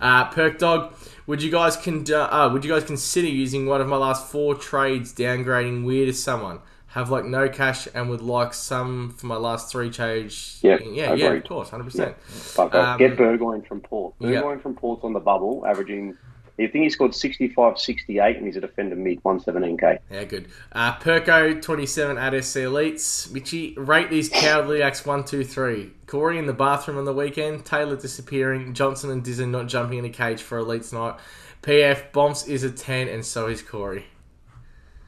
Uh, 0.00 0.30
Perk 0.30 0.58
Dog, 0.58 0.94
would 1.26 1.42
you 1.42 1.50
guys 1.50 1.76
con- 1.76 2.04
uh, 2.12 2.50
would 2.52 2.64
you 2.64 2.70
guys 2.70 2.84
consider 2.84 3.28
using 3.28 3.66
one 3.66 3.80
of 3.80 3.88
my 3.88 3.96
last 3.96 4.30
four 4.30 4.54
trades, 4.54 5.12
downgrading 5.12 5.84
weird 5.84 6.08
as 6.08 6.22
someone? 6.22 6.60
Have 6.94 7.10
like 7.10 7.24
no 7.24 7.48
cash 7.48 7.88
and 7.92 8.08
would 8.08 8.22
like 8.22 8.54
some 8.54 9.10
for 9.18 9.26
my 9.26 9.34
last 9.34 9.68
three 9.70 9.90
trades. 9.90 10.60
Yeah, 10.62 10.78
yeah, 10.80 11.12
yeah, 11.14 11.32
of 11.32 11.42
course, 11.42 11.68
hundred 11.70 11.84
percent. 11.86 12.14
Um, 12.56 12.70
off. 12.72 12.98
Get 13.00 13.16
Burgoyne 13.16 13.62
from 13.62 13.80
Port. 13.80 14.14
yeah. 14.20 14.40
Burgoyne 14.40 14.60
from 14.60 14.76
Port's 14.76 15.02
on 15.02 15.12
the 15.12 15.18
bubble, 15.18 15.66
averaging. 15.66 16.16
You 16.56 16.68
think 16.68 16.84
he 16.84 16.90
scored 16.90 17.12
65, 17.12 17.80
68, 17.80 18.36
and 18.36 18.46
he's 18.46 18.56
a 18.56 18.60
defender 18.60 18.94
mid 18.94 19.20
117k. 19.24 19.98
Yeah, 20.08 20.22
good. 20.22 20.46
Uh, 20.70 20.94
Perko 20.98 21.60
twenty 21.60 21.84
seven 21.84 22.16
at 22.16 22.32
SC 22.44 22.58
Elites. 22.58 23.28
Mitchy, 23.32 23.74
rate 23.76 24.08
these 24.08 24.28
cowardly 24.28 24.80
acts 24.80 25.04
one, 25.04 25.24
two, 25.24 25.42
three. 25.42 25.90
Corey 26.06 26.38
in 26.38 26.46
the 26.46 26.52
bathroom 26.52 26.96
on 26.96 27.06
the 27.06 27.12
weekend. 27.12 27.64
Taylor 27.64 27.96
disappearing. 27.96 28.72
Johnson 28.72 29.10
and 29.10 29.24
Dizzon 29.24 29.50
not 29.50 29.66
jumping 29.66 29.98
in 29.98 30.04
a 30.04 30.10
cage 30.10 30.40
for 30.42 30.60
Elites 30.60 30.92
night. 30.92 31.18
PF 31.62 32.12
Bombs 32.12 32.46
is 32.46 32.62
a 32.62 32.70
ten, 32.70 33.08
and 33.08 33.26
so 33.26 33.48
is 33.48 33.60
Corey. 33.62 34.04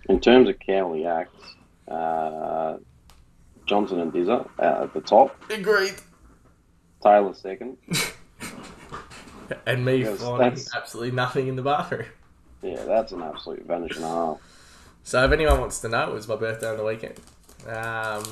In 0.09 0.19
terms 0.19 0.49
of 0.49 0.59
cowardly 0.59 1.07
acts, 1.07 1.55
uh, 1.89 2.77
Johnson 3.67 4.01
and 4.01 4.13
Dizza 4.13 4.49
uh, 4.59 4.83
at 4.85 4.95
the 4.95 5.01
top, 5.01 5.35
Agreed. 5.51 5.95
Taylor 7.03 7.35
second. 7.35 7.77
And 9.65 9.85
me 9.85 9.99
Yes, 9.99 10.21
finding 10.21 10.65
absolutely 10.77 11.13
nothing 11.13 11.47
in 11.47 11.55
the 11.55 11.63
bathroom. 11.63 12.07
Yeah, 12.63 12.83
that's 12.85 13.13
an 13.13 13.23
absolute 13.23 13.65
vanish 13.65 13.95
and 13.95 14.05
a 14.05 14.09
half. 14.09 14.39
So 15.05 15.23
if 15.25 15.31
anyone 15.31 15.61
wants 15.61 15.81
to 15.83 15.89
know, 15.89 16.11
it 16.11 16.15
was 16.15 16.27
my 16.27 16.35
birthday 16.35 16.69
on 16.69 16.77
the 16.77 16.85
weekend. 16.85 17.15
Um, 17.65 18.25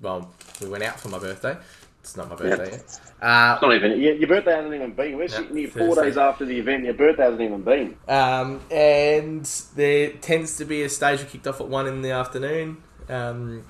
well, 0.00 0.32
we 0.60 0.68
went 0.68 0.84
out 0.84 1.00
for 1.00 1.08
my 1.08 1.18
birthday. 1.18 1.56
It's 2.00 2.16
not 2.16 2.30
my 2.30 2.36
birthday 2.36 2.70
yet. 2.70 3.00
Uh, 3.20 3.52
It's 3.54 3.62
not 3.62 3.74
even. 3.74 4.00
Your, 4.00 4.14
your 4.14 4.28
birthday 4.28 4.52
hasn't 4.52 4.74
even 4.74 4.92
been. 4.92 5.16
We're 5.18 5.28
sitting 5.28 5.54
here 5.56 5.68
four 5.68 5.88
Thursday. 5.94 6.04
days 6.04 6.16
after 6.16 6.44
the 6.46 6.58
event. 6.58 6.84
Your 6.84 6.94
birthday 6.94 7.24
hasn't 7.24 7.42
even 7.42 7.62
been. 7.62 7.96
Um, 8.08 8.60
and 8.70 9.44
there 9.76 10.10
tends 10.12 10.56
to 10.56 10.64
be 10.64 10.82
a 10.82 10.88
stage 10.88 11.20
we 11.20 11.26
kicked 11.26 11.46
off 11.46 11.60
at 11.60 11.68
one 11.68 11.86
in 11.86 12.00
the 12.02 12.10
afternoon. 12.12 12.78
Um, 13.08 13.64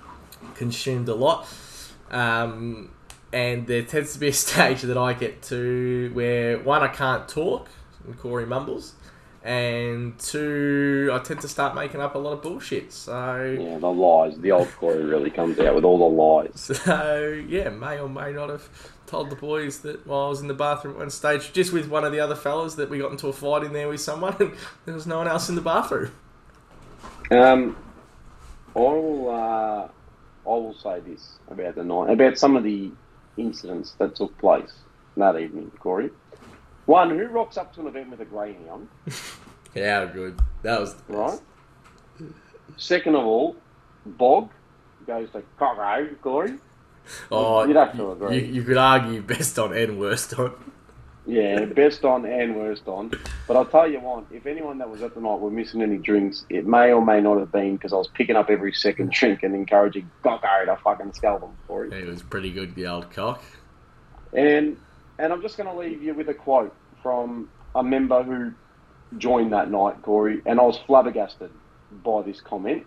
consumed 0.55 1.09
a 1.09 1.14
lot. 1.14 1.49
Um, 2.11 2.90
and 3.33 3.66
there 3.66 3.83
tends 3.83 4.12
to 4.14 4.19
be 4.21 4.29
a 4.29 4.33
stage 4.45 4.83
that 4.83 4.97
I 4.97 5.12
get 5.12 5.43
to 5.43 6.11
where 6.12 6.59
one 6.61 6.83
I 6.83 6.88
can't 6.88 7.29
talk, 7.29 7.69
and 8.07 8.19
Corey 8.19 8.47
mumbles, 8.47 8.95
and 9.42 10.18
two 10.18 11.11
I 11.12 11.18
tend 11.20 11.40
to 11.40 11.48
start 11.48 11.74
making 11.74 12.00
up 12.00 12.14
a 12.14 12.18
lot 12.18 12.33
of 12.33 12.42
bullshit. 12.42 12.92
So, 12.92 13.57
Yeah, 13.59 13.79
the 13.79 13.88
lies. 13.88 14.38
The 14.38 14.53
old 14.53 14.70
Corey 14.76 15.03
really 15.03 15.31
comes 15.31 15.59
out 15.59 15.74
with 15.74 15.85
all 15.85 15.98
the 15.98 16.05
lies. 16.05 16.61
so 16.85 17.42
yeah, 17.48 17.70
may 17.70 17.98
or 17.98 18.09
may 18.09 18.33
not 18.33 18.50
have 18.50 18.68
told 19.07 19.31
the 19.31 19.37
boys 19.37 19.81
that 19.81 20.07
while 20.07 20.26
I 20.26 20.29
was 20.29 20.40
in 20.40 20.48
the 20.48 20.55
bathroom 20.55 20.94
at 20.94 20.98
one 21.00 21.11
stage, 21.11 21.53
just 21.53 21.72
with 21.72 21.88
one 21.88 22.05
of 22.05 22.12
the 22.12 22.20
other 22.20 22.37
fellas, 22.37 22.74
that 22.76 22.90
we 22.90 22.98
got 22.98 23.11
into 23.11 23.29
a 23.29 23.33
fight 23.33 23.64
in 23.64 23.72
there 23.72 23.88
with 23.88 24.00
someone, 24.00 24.37
and 24.38 24.53
there 24.85 24.94
was 24.94 25.07
no 25.07 25.18
one 25.18 25.29
else 25.29 25.48
in 25.48 25.55
the 25.55 25.62
bathroom. 25.62 26.12
Um, 27.31 27.76
I 28.76 28.79
will. 28.79 29.31
Uh, 29.31 29.88
I 30.46 30.48
will 30.48 30.74
say 30.74 31.00
this 31.00 31.38
about 31.50 31.74
the 31.74 31.85
night, 31.85 32.11
about 32.11 32.38
some 32.38 32.57
of 32.57 32.64
the 32.64 32.90
incidents 33.37 33.94
that 33.98 34.16
took 34.16 34.37
place 34.38 34.72
that 35.16 35.38
evening, 35.38 35.70
Corey. 35.79 36.11
One, 36.90 37.16
who 37.16 37.24
rocks 37.29 37.57
up 37.57 37.72
to 37.74 37.83
an 37.83 37.87
event 37.87 38.11
with 38.11 38.20
a 38.20 38.24
greyhound, 38.24 38.88
Yeah, 39.76 40.07
good. 40.07 40.40
That 40.62 40.81
was 40.81 40.96
right? 41.07 41.38
Second 42.76 43.14
of 43.14 43.24
all, 43.24 43.55
Bog 44.05 44.50
goes 45.07 45.31
to 45.31 45.44
Coco, 45.57 46.09
Corey. 46.20 46.55
Oh, 47.31 47.64
You'd 47.64 47.76
have 47.76 47.96
to 47.96 48.11
agree. 48.11 48.40
You, 48.40 48.55
you 48.55 48.62
could 48.64 48.76
argue 48.76 49.22
best 49.22 49.57
on 49.61 49.72
and 49.72 50.00
worst 50.00 50.37
on. 50.37 50.53
Yeah, 51.26 51.64
best 51.66 52.05
on 52.05 52.26
and 52.26 52.57
worst 52.57 52.88
on. 52.88 53.12
But 53.46 53.57
I'll 53.57 53.66
tell 53.66 53.88
you 53.88 54.00
what, 54.00 54.24
if 54.33 54.46
anyone 54.46 54.79
that 54.79 54.90
was 54.90 55.00
at 55.03 55.14
the 55.14 55.20
night 55.20 55.38
were 55.38 55.48
missing 55.48 55.83
any 55.83 55.96
drinks, 55.96 56.44
it 56.50 56.66
may 56.66 56.92
or 56.92 57.05
may 57.07 57.20
not 57.20 57.38
have 57.38 57.53
been 57.53 57.76
because 57.76 57.92
I 57.92 57.98
was 57.98 58.09
picking 58.09 58.35
up 58.35 58.50
every 58.50 58.72
second 58.72 59.12
drink 59.12 59.44
and 59.44 59.55
encouraging 59.55 60.11
Gokko 60.24 60.64
to 60.66 60.76
fucking 60.83 61.12
scalp 61.12 61.42
them 61.42 61.57
for 61.68 61.85
it. 61.85 61.92
It 61.92 62.09
was 62.09 62.24
pretty 62.24 62.50
good, 62.50 62.74
the 62.74 62.88
old 62.88 63.12
cock. 63.12 63.44
And 64.33 64.76
and 65.20 65.33
I'm 65.33 65.42
just 65.42 65.57
going 65.57 65.68
to 65.68 65.76
leave 65.76 66.03
you 66.03 66.14
with 66.14 66.29
a 66.31 66.35
quote 66.35 66.74
from 67.03 67.49
a 67.75 67.83
member 67.83 68.23
who 68.23 68.53
joined 69.19 69.53
that 69.53 69.71
night, 69.71 70.03
Corey, 70.03 70.43
and 70.47 70.61
I 70.61 70.63
was 70.63 70.79
flabbergasted 70.87 71.51
by 72.05 72.23
this 72.23 72.41
comment. 72.41 72.87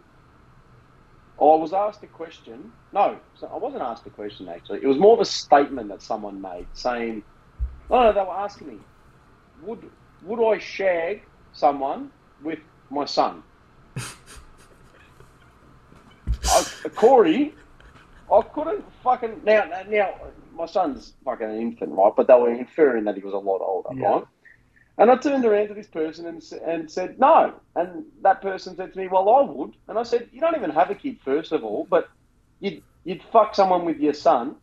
I 1.40 1.44
was 1.44 1.74
asked 1.74 2.04
a 2.04 2.08
question. 2.08 2.72
No, 2.94 3.18
so 3.40 3.48
I 3.48 3.58
wasn't 3.58 3.82
asked 3.82 4.06
a 4.06 4.10
question 4.10 4.48
actually. 4.48 4.80
It 4.82 4.88
was 4.88 4.98
more 4.98 5.14
of 5.14 5.20
a 5.20 5.26
statement 5.26 5.90
that 5.90 6.02
someone 6.02 6.42
made 6.42 6.68
saying, 6.74 7.24
"Oh, 7.90 8.04
no, 8.04 8.14
they 8.14 8.22
were 8.22 8.32
asking 8.32 8.68
me, 8.68 8.80
would 9.64 9.90
would 10.24 10.40
I 10.42 10.60
shag 10.60 11.24
someone 11.52 12.12
with 12.44 12.60
my 12.90 13.06
son?" 13.06 13.44
I, 13.98 14.02
uh, 16.86 16.90
Corey, 16.90 17.54
I 18.34 18.42
couldn't 18.42 18.84
fucking 19.04 19.42
now. 19.44 19.70
Now 19.88 20.14
my 20.56 20.66
son's 20.66 21.14
fucking 21.26 21.48
an 21.50 21.60
infant, 21.60 21.92
right? 21.94 22.14
But 22.16 22.28
they 22.28 22.34
were 22.34 22.52
inferring 22.52 23.06
that 23.06 23.16
he 23.16 23.22
was 23.22 23.34
a 23.34 23.38
lot 23.38 23.62
older, 23.62 23.90
Yeah. 23.94 24.08
right? 24.08 24.24
And 24.98 25.10
I 25.10 25.16
turned 25.18 25.44
around 25.44 25.70
to 25.70 25.74
this 25.74 25.88
person 25.88 26.28
and, 26.28 26.44
and 26.68 26.90
said, 26.92 27.20
no. 27.20 27.54
And 27.76 28.06
that 28.22 28.42
person 28.44 28.76
said 28.76 28.94
to 28.94 29.00
me, 29.00 29.08
well, 29.08 29.28
I 29.28 29.42
would. 29.42 29.74
And 29.88 29.98
I 29.98 30.04
said, 30.04 30.30
you 30.32 30.40
don't 30.40 30.56
even 30.56 30.70
have 30.70 30.92
a 30.92 30.96
kid, 30.96 31.18
first 31.26 31.52
of 31.52 31.64
all, 31.64 31.88
but 31.90 32.10
you'd, 32.60 32.84
you'd 33.04 33.24
fuck 33.32 33.56
someone 33.56 33.86
with 33.86 33.98
your 33.98 34.14
son. 34.14 34.56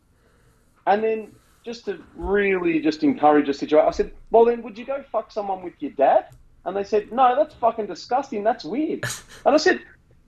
And 0.87 1.03
then 1.03 1.33
just 1.65 1.85
to 1.87 2.01
really 2.15 2.79
just 2.81 3.03
encourage 3.03 3.49
a 3.49 3.55
situation, 3.55 3.89
I 3.89 3.91
said, 3.91 4.13
well, 4.31 4.45
then 4.45 4.63
would 4.63 4.79
you 4.79 4.87
go 4.87 5.03
fuck 5.11 5.33
someone 5.33 5.63
with 5.65 5.75
your 5.81 5.91
dad? 5.93 6.27
And 6.65 6.77
they 6.77 6.85
said, 6.85 7.11
no, 7.11 7.35
that's 7.35 7.55
fucking 7.57 7.87
disgusting. 7.87 8.45
That's 8.45 8.65
weird. 8.65 9.05
And 9.45 9.55
I 9.55 9.59
said, 9.59 9.81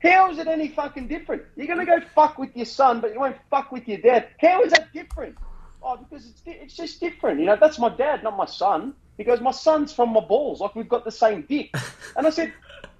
how 0.02 0.30
is 0.30 0.38
it 0.38 0.48
any 0.48 0.68
fucking 0.68 1.08
different? 1.08 1.42
You're 1.56 1.66
going 1.66 1.78
to 1.78 1.86
go 1.86 2.00
fuck 2.14 2.38
with 2.38 2.56
your 2.56 2.66
son, 2.66 3.00
but 3.00 3.12
you 3.12 3.20
won't 3.20 3.36
fuck 3.50 3.70
with 3.72 3.86
your 3.88 3.98
dad. 3.98 4.28
How 4.40 4.62
is 4.62 4.72
that 4.72 4.92
different? 4.92 5.36
Oh, 5.82 5.96
because 5.96 6.26
it's, 6.28 6.42
it's 6.46 6.74
just 6.76 7.00
different. 7.00 7.40
You 7.40 7.46
know, 7.46 7.56
that's 7.60 7.78
my 7.78 7.88
dad, 7.88 8.22
not 8.22 8.36
my 8.36 8.46
son. 8.46 8.94
He 9.16 9.24
goes, 9.24 9.40
my 9.40 9.50
son's 9.50 9.92
from 9.92 10.10
my 10.12 10.20
balls. 10.20 10.60
Like, 10.60 10.74
we've 10.74 10.88
got 10.88 11.04
the 11.04 11.10
same 11.12 11.42
dick. 11.42 11.74
And 12.16 12.26
I 12.26 12.30
said, 12.30 12.52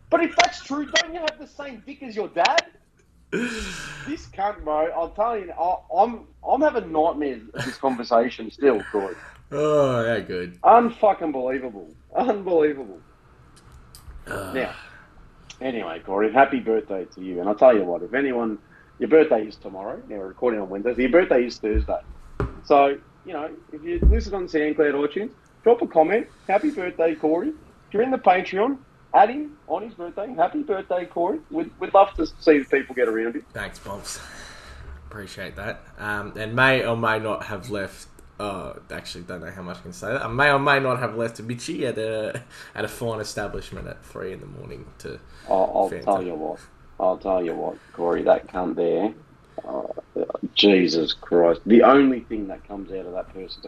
but 0.09 0.23
if 0.23 0.35
that's 0.37 0.65
true, 0.65 0.87
don't 0.87 1.13
you 1.13 1.21
have 1.21 1.39
the 1.39 1.47
same 1.47 1.83
dick 1.85 2.03
as 2.03 2.17
your 2.17 2.29
dad? 2.29 2.65
This 3.31 4.27
cunt, 4.27 4.65
bro, 4.65 4.91
I'll 4.91 5.11
tell 5.11 5.39
you, 5.39 5.53
I, 5.53 5.77
I'm, 5.95 6.27
I'm 6.47 6.61
having 6.61 6.93
nightmares 6.93 7.43
of 7.53 7.65
this 7.65 7.77
conversation 7.77 8.51
still, 8.51 8.83
Corey. 8.91 9.15
Oh, 9.51 10.03
yeah, 10.05 10.21
good. 10.21 10.61
Unfucking 10.63 11.33
believable. 11.33 11.89
Unbelievable. 12.15 13.01
Uh, 14.27 14.53
Now, 14.55 14.75
anyway, 15.63 16.01
Corey, 16.01 16.33
happy 16.33 16.61
birthday 16.61 17.07
to 17.15 17.21
you. 17.21 17.41
And 17.41 17.49
I'll 17.49 17.55
tell 17.55 17.75
you 17.75 17.85
what, 17.85 18.03
if 18.03 18.15
anyone, 18.15 18.59
your 18.99 19.09
birthday 19.09 19.47
is 19.47 19.57
tomorrow. 19.57 20.01
Now 20.09 20.17
we're 20.17 20.29
recording 20.29 20.61
on 20.61 20.69
Wednesday. 20.69 20.95
So 20.95 21.01
your 21.01 21.11
birthday 21.11 21.45
is 21.47 21.59
Thursday. 21.59 22.01
So, 22.65 22.99
you 23.25 23.33
know, 23.33 23.51
if 23.73 23.83
you 23.83 23.99
listen 24.09 24.35
on 24.35 24.47
SoundCloud 24.47 24.95
or 24.95 25.09
iTunes, 25.09 25.31
drop 25.63 25.83
a 25.83 25.87
comment. 25.87 26.27
Happy 26.49 26.71
birthday, 26.71 27.15
Corey. 27.15 27.49
If 27.49 27.95
you're 27.95 28.03
in 28.03 28.11
the 28.11 28.19
Patreon, 28.19 28.79
add 29.15 29.31
him 29.31 29.57
on 29.69 29.83
his 29.83 29.95
birthday. 29.95 30.33
Happy 30.35 30.63
birthday, 30.63 31.07
Corey. 31.07 31.41
We'd, 31.51 31.71
we'd 31.81 31.95
love 31.95 32.15
to 32.15 32.27
see 32.27 32.59
the 32.59 32.65
people 32.65 32.95
get 32.95 33.09
around 33.09 33.37
him. 33.37 33.45
Thanks, 33.53 33.79
Bobs. 33.79 34.21
Appreciate 35.09 35.57
that. 35.57 35.83
Um, 35.99 36.33
and 36.37 36.55
may 36.55 36.85
or 36.87 36.97
may 36.97 37.19
not 37.19 37.45
have 37.45 37.71
left. 37.71 38.07
Oh, 38.41 38.77
actually, 38.91 39.25
don't 39.25 39.41
know 39.41 39.51
how 39.51 39.63
much 39.63 39.79
I 39.79 39.83
can 39.83 39.93
say 39.93 40.09
that. 40.09 40.25
I 40.25 40.29
may 40.29 40.51
or 40.51 40.59
may 40.59 40.81
not 40.81 40.99
have 40.99 41.17
left 41.17 41.39
a 41.39 41.43
bitchy 41.43 41.83
at 41.83 41.99
a 41.99 42.43
at 42.75 42.85
a 42.85 42.89
fine 42.89 43.21
establishment 43.21 43.87
at 43.87 44.05
three 44.05 44.33
in 44.33 44.41
the 44.41 44.47
morning 44.47 44.87
to. 44.99 45.21
I'll, 45.49 45.91
tell 46.03 46.23
you 46.23 46.35
what. 46.35 46.59
I'll 46.99 47.19
tell 47.19 47.45
you 47.45 47.55
what, 47.55 47.77
Corey, 47.93 48.23
that 48.23 48.49
cunt 48.49 48.77
there. 48.77 49.13
Oh, 49.65 49.95
Jesus 50.55 51.13
Christ. 51.13 51.61
The 51.67 51.83
only 51.83 52.21
thing 52.21 52.49
that 52.49 52.67
comes 52.67 52.91
out 52.91 53.07
of 53.07 53.13
that 53.13 53.33
person, 53.33 53.63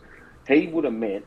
he 0.49 0.67
would 0.69 0.85
have 0.85 0.95
met 0.95 1.25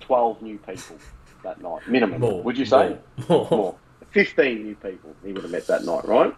12 0.00 0.42
new 0.42 0.58
people 0.58 0.96
that 1.44 1.60
night, 1.60 1.86
minimum. 1.86 2.20
More. 2.20 2.42
Would 2.42 2.58
you 2.58 2.66
say? 2.66 2.96
More. 3.28 3.48
More. 3.50 3.76
15 4.10 4.62
new 4.62 4.74
people 4.74 5.14
he 5.24 5.32
would 5.32 5.42
have 5.42 5.50
met 5.50 5.66
that 5.66 5.84
night, 5.84 6.06
right? 6.06 6.34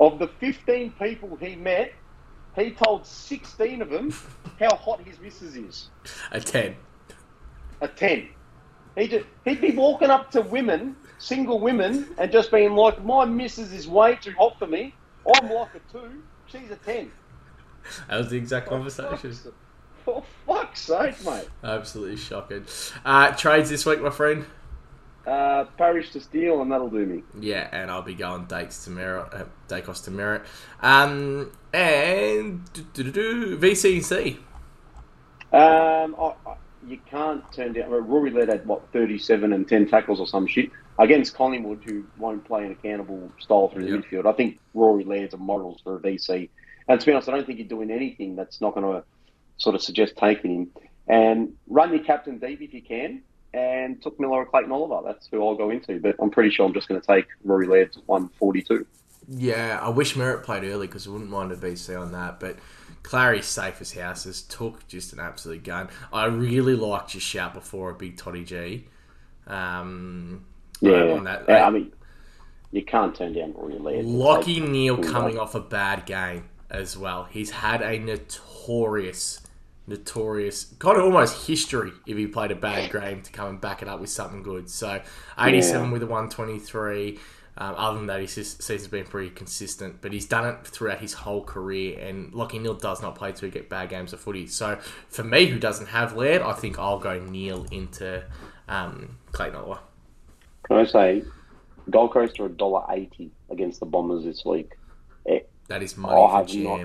Of 0.00 0.18
the 0.18 0.28
15 0.28 0.92
people 0.92 1.36
he 1.40 1.56
met, 1.56 1.92
he 2.58 2.70
told 2.72 3.06
16 3.06 3.82
of 3.82 3.90
them 3.90 4.12
how 4.60 4.74
hot 4.76 5.00
his 5.02 5.18
missus 5.20 5.56
is. 5.56 5.88
A 6.32 6.40
ten. 6.40 6.76
A 7.80 7.88
10. 7.88 8.28
He 8.96 9.06
just, 9.08 9.26
he'd 9.44 9.60
be 9.60 9.70
walking 9.70 10.10
up 10.10 10.30
to 10.32 10.40
women, 10.42 10.96
single 11.18 11.60
women, 11.60 12.08
and 12.18 12.32
just 12.32 12.50
being 12.50 12.74
like, 12.74 13.04
my 13.04 13.24
missus 13.24 13.72
is 13.72 13.86
way 13.86 14.16
too 14.16 14.32
hot 14.38 14.58
for 14.58 14.66
me. 14.66 14.94
I'm 15.36 15.50
like 15.50 15.74
a 15.74 15.92
2. 15.92 16.22
She's 16.46 16.70
a 16.70 16.76
10. 16.76 17.10
That 18.08 18.18
was 18.18 18.30
the 18.30 18.36
exact 18.36 18.68
conversation. 18.68 19.16
fuck's- 19.32 19.48
For 20.04 20.24
fuck's 20.46 20.80
sake, 20.80 21.24
mate. 21.24 21.48
Absolutely 21.62 22.16
shocking. 22.16 22.64
Uh, 23.04 23.30
trades 23.32 23.70
this 23.70 23.86
week, 23.86 24.00
my 24.00 24.10
friend. 24.10 24.44
Uh, 25.28 25.64
Parish 25.76 26.10
to 26.12 26.20
Steele, 26.20 26.62
and 26.62 26.72
that'll 26.72 26.88
do 26.88 27.04
me. 27.04 27.22
Yeah, 27.38 27.68
and 27.70 27.90
I'll 27.90 28.00
be 28.02 28.14
going 28.14 28.46
Dakes 28.46 28.84
to 28.84 28.90
Merrett, 28.90 29.34
uh, 29.38 29.44
Daicos 29.68 30.02
to 30.04 30.10
Merrett. 30.10 30.44
Um, 30.80 31.50
and 31.74 32.64
VCC. 32.74 34.38
Um, 35.52 36.14
I, 36.18 36.32
I, 36.46 36.54
you 36.86 36.98
can't 37.10 37.42
turn 37.52 37.74
down. 37.74 37.90
Rory 37.90 38.30
Laird 38.30 38.48
had 38.48 38.66
what 38.66 38.90
thirty-seven 38.92 39.52
and 39.52 39.68
ten 39.68 39.86
tackles 39.88 40.20
or 40.20 40.26
some 40.26 40.46
shit 40.46 40.70
against 40.98 41.34
Collingwood, 41.34 41.82
who 41.84 42.04
won't 42.18 42.44
play 42.44 42.64
an 42.64 42.72
accountable 42.72 43.30
style 43.38 43.68
through 43.68 43.84
the 43.84 43.90
Yep. 43.96 44.04
midfield. 44.04 44.26
I 44.26 44.32
think 44.32 44.58
Rory 44.74 45.04
Laird's 45.04 45.34
a 45.34 45.36
model 45.36 45.78
for 45.84 45.96
a 45.96 46.00
VC, 46.00 46.48
and 46.88 46.98
to 47.00 47.06
be 47.06 47.12
honest, 47.12 47.28
I 47.28 47.32
don't 47.32 47.46
think 47.46 47.58
you're 47.58 47.68
doing 47.68 47.90
anything 47.90 48.34
that's 48.36 48.60
not 48.60 48.74
going 48.74 48.86
to 48.86 49.04
sort 49.58 49.74
of 49.74 49.82
suggest 49.82 50.16
taking 50.16 50.54
him. 50.54 50.70
And 51.06 51.54
run 51.68 51.92
your 51.92 52.04
captain 52.04 52.38
deep 52.38 52.60
if 52.60 52.74
you 52.74 52.82
can, 52.82 53.22
and 53.54 54.00
Touk 54.02 54.18
Miller 54.18 54.38
or 54.38 54.46
Clayton 54.46 54.72
Oliver. 54.72 55.06
That's 55.06 55.26
who 55.28 55.46
I'll 55.46 55.54
go 55.54 55.70
into. 55.70 56.00
But 56.00 56.16
I'm 56.20 56.30
pretty 56.30 56.50
sure 56.50 56.66
I'm 56.66 56.74
just 56.74 56.88
going 56.88 57.00
to 57.00 57.06
take 57.06 57.26
Rory 57.44 57.66
Laird 57.66 57.92
to 57.94 58.00
one 58.06 58.28
forty-two. 58.38 58.86
Yeah, 59.30 59.78
I 59.82 59.90
wish 59.90 60.14
Merrett 60.14 60.42
played 60.42 60.64
early 60.64 60.86
because 60.86 61.06
I 61.06 61.10
wouldn't 61.10 61.30
mind 61.30 61.52
a 61.52 61.56
VC 61.56 62.00
on 62.00 62.12
that. 62.12 62.40
But 62.40 62.56
Clary's 63.02 63.46
safe 63.46 63.80
as 63.80 63.92
houses 63.92 64.42
took 64.42 64.86
just 64.88 65.12
an 65.12 65.20
absolute 65.20 65.64
gun. 65.64 65.88
I 66.12 66.26
really 66.26 66.74
liked 66.74 67.14
your 67.14 67.20
shout 67.20 67.52
before 67.54 67.90
a 67.90 67.94
big 67.94 68.16
Toddy 68.16 68.44
G. 68.44 68.86
Um, 69.46 70.44
Yeah, 70.80 71.12
on 71.12 71.24
that. 71.24 71.44
Yeah, 71.48 71.66
I 71.66 71.70
mean, 71.70 71.92
you 72.70 72.82
can't 72.84 73.14
turn 73.14 73.32
down 73.32 73.52
Rory 73.54 73.78
Laird. 73.78 74.04
Lockie 74.06 74.60
Neale 74.60 74.98
coming 74.98 75.38
off 75.38 75.54
a 75.54 75.60
bad 75.60 76.06
game 76.06 76.44
as 76.70 76.96
well. 76.96 77.24
He's 77.24 77.50
had 77.50 77.82
a 77.82 77.98
notorious, 77.98 79.40
notorious, 79.88 80.74
kind 80.78 80.98
of 80.98 81.04
almost 81.04 81.46
history 81.46 81.92
if 82.06 82.16
he 82.16 82.26
played 82.26 82.50
a 82.50 82.56
bad 82.56 82.92
game 82.92 83.22
to 83.22 83.32
come 83.32 83.48
and 83.48 83.60
back 83.60 83.82
it 83.82 83.88
up 83.88 84.00
with 84.00 84.10
something 84.10 84.42
good. 84.42 84.68
So, 84.70 85.00
87 85.38 85.86
Yeah. 85.86 85.92
with 85.92 86.02
a 86.02 86.06
123. 86.06 87.18
Um, 87.60 87.74
other 87.76 87.96
than 87.98 88.06
that, 88.06 88.20
his 88.20 88.30
se- 88.32 88.42
season's 88.60 88.86
been 88.86 89.04
pretty 89.04 89.30
consistent, 89.30 90.00
but 90.00 90.12
he's 90.12 90.26
done 90.26 90.46
it 90.46 90.64
throughout 90.64 90.98
his 91.00 91.12
whole 91.14 91.42
career. 91.42 91.98
And 91.98 92.32
Lockie 92.32 92.60
Neale 92.60 92.74
does 92.74 93.02
not 93.02 93.16
play 93.16 93.32
to 93.32 93.48
get 93.48 93.68
bad 93.68 93.88
games 93.88 94.12
of 94.12 94.20
footy. 94.20 94.46
So, 94.46 94.78
for 95.08 95.24
me, 95.24 95.46
who 95.46 95.58
doesn't 95.58 95.86
have 95.86 96.16
Laird, 96.16 96.42
I 96.42 96.52
think 96.52 96.78
I'll 96.78 97.00
go 97.00 97.18
Neale 97.18 97.66
into 97.72 98.22
um, 98.68 99.18
Clayton 99.32 99.56
Oliver. 99.56 99.80
Can 100.64 100.76
I 100.76 100.84
say, 100.84 101.24
Gold 101.90 102.12
Coast 102.12 102.38
are 102.38 102.46
a 102.46 102.48
dollar 102.50 102.84
eighty 102.90 103.32
against 103.50 103.80
the 103.80 103.86
Bombers 103.86 104.22
this 104.24 104.44
week. 104.44 104.72
Eh, 105.26 105.40
That 105.68 105.82
is 105.82 105.96
money 105.96 106.14
for 106.14 106.30
have 106.30 106.54
not-. 106.54 106.80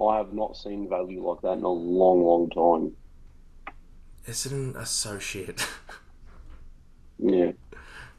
I 0.00 0.18
have 0.18 0.32
not 0.32 0.56
seen 0.56 0.88
value 0.88 1.26
like 1.26 1.40
that 1.42 1.58
in 1.58 1.64
a 1.64 1.68
long, 1.68 2.22
long 2.22 2.50
time. 2.50 2.96
Are 4.76 4.84
so 4.84 5.18
shit. 5.18 5.66
Yeah. 7.18 7.52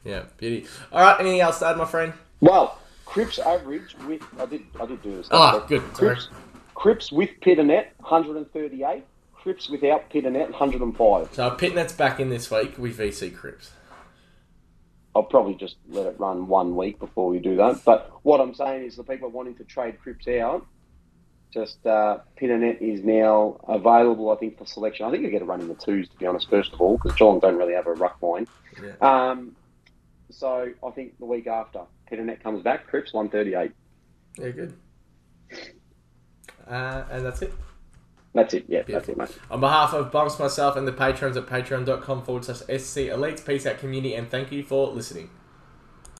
Yeah, 0.04 0.24
beauty. 0.36 0.66
All 0.92 1.02
right, 1.02 1.20
anything 1.20 1.40
else 1.40 1.60
to 1.60 1.66
add, 1.66 1.76
my 1.76 1.84
friend? 1.84 2.12
Well, 2.40 2.78
Cripps 3.04 3.38
average 3.38 3.96
with 4.06 4.22
I 4.38 4.46
did 4.46 4.62
I 4.80 4.86
did 4.86 5.02
do 5.02 5.16
this. 5.16 5.28
Oh, 5.30 5.64
good. 5.68 5.82
Sorry. 5.96 6.16
Cripps, 6.16 6.28
Cripps 6.74 7.12
with 7.12 7.30
Pittonet, 7.40 7.86
hundred 8.02 8.36
and 8.36 8.50
thirty-eight. 8.52 9.04
Cripps 9.32 9.68
without 9.68 10.10
Pittonet, 10.10 10.52
hundred 10.52 10.80
and 10.82 10.96
five. 10.96 11.28
So 11.32 11.50
Pittonet's 11.50 11.92
back 11.92 12.20
in 12.20 12.28
this 12.28 12.50
week 12.50 12.78
with 12.78 12.98
VC 12.98 13.34
Cripps. 13.34 13.72
I'll 15.14 15.24
probably 15.24 15.54
just 15.54 15.76
let 15.88 16.06
it 16.06 16.16
run 16.20 16.46
one 16.46 16.76
week 16.76 16.98
before 16.98 17.28
we 17.28 17.40
do 17.40 17.56
that. 17.56 17.82
But 17.84 18.10
what 18.22 18.40
I'm 18.40 18.54
saying 18.54 18.84
is 18.84 18.96
the 18.96 19.02
people 19.02 19.28
wanting 19.28 19.56
to 19.56 19.64
trade 19.64 19.98
Cripps 20.00 20.28
out, 20.28 20.66
just 21.52 21.84
uh, 21.86 22.18
Pittonet 22.40 22.80
is 22.80 23.02
now 23.02 23.60
available, 23.68 24.30
I 24.30 24.36
think, 24.36 24.58
for 24.58 24.66
selection. 24.66 25.06
I 25.06 25.10
think 25.10 25.22
you 25.22 25.30
get 25.30 25.42
a 25.42 25.44
run 25.44 25.60
in 25.60 25.68
the 25.68 25.74
twos, 25.74 26.08
to 26.08 26.16
be 26.16 26.26
honest, 26.26 26.48
first 26.48 26.72
of 26.72 26.80
all, 26.80 26.96
because 26.96 27.16
Geelong 27.16 27.40
don't 27.40 27.56
really 27.56 27.74
have 27.74 27.86
a 27.86 27.94
ruck 27.94 28.22
line. 28.22 28.46
Yeah. 28.82 28.92
Um, 29.00 29.56
so 30.30 30.72
I 30.84 30.90
think 30.90 31.18
the 31.18 31.26
week 31.26 31.46
after, 31.46 31.80
Pittonet 32.10 32.42
comes 32.42 32.62
back, 32.62 32.86
Cripps 32.86 33.12
138. 33.12 33.72
Yeah, 34.38 34.48
good. 34.50 34.74
Uh, 36.68 37.04
and 37.10 37.24
that's 37.24 37.42
it. 37.42 37.52
That's 38.32 38.54
it. 38.54 38.64
Yeah, 38.68 38.82
that's 38.86 39.08
it, 39.08 39.16
mate. 39.16 39.36
On 39.50 39.60
behalf 39.60 39.92
of 39.92 40.12
Bumps, 40.12 40.38
myself, 40.38 40.76
and 40.76 40.86
the 40.86 40.92
patrons 40.92 41.36
at 41.36 41.46
patreon.com 41.46 42.22
forward 42.22 42.44
slash 42.44 42.58
SC 42.58 43.10
Elites, 43.10 43.44
peace 43.44 43.66
out, 43.66 43.78
community, 43.78 44.14
and 44.14 44.30
thank 44.30 44.52
you 44.52 44.62
for 44.62 44.88
listening. 44.88 45.30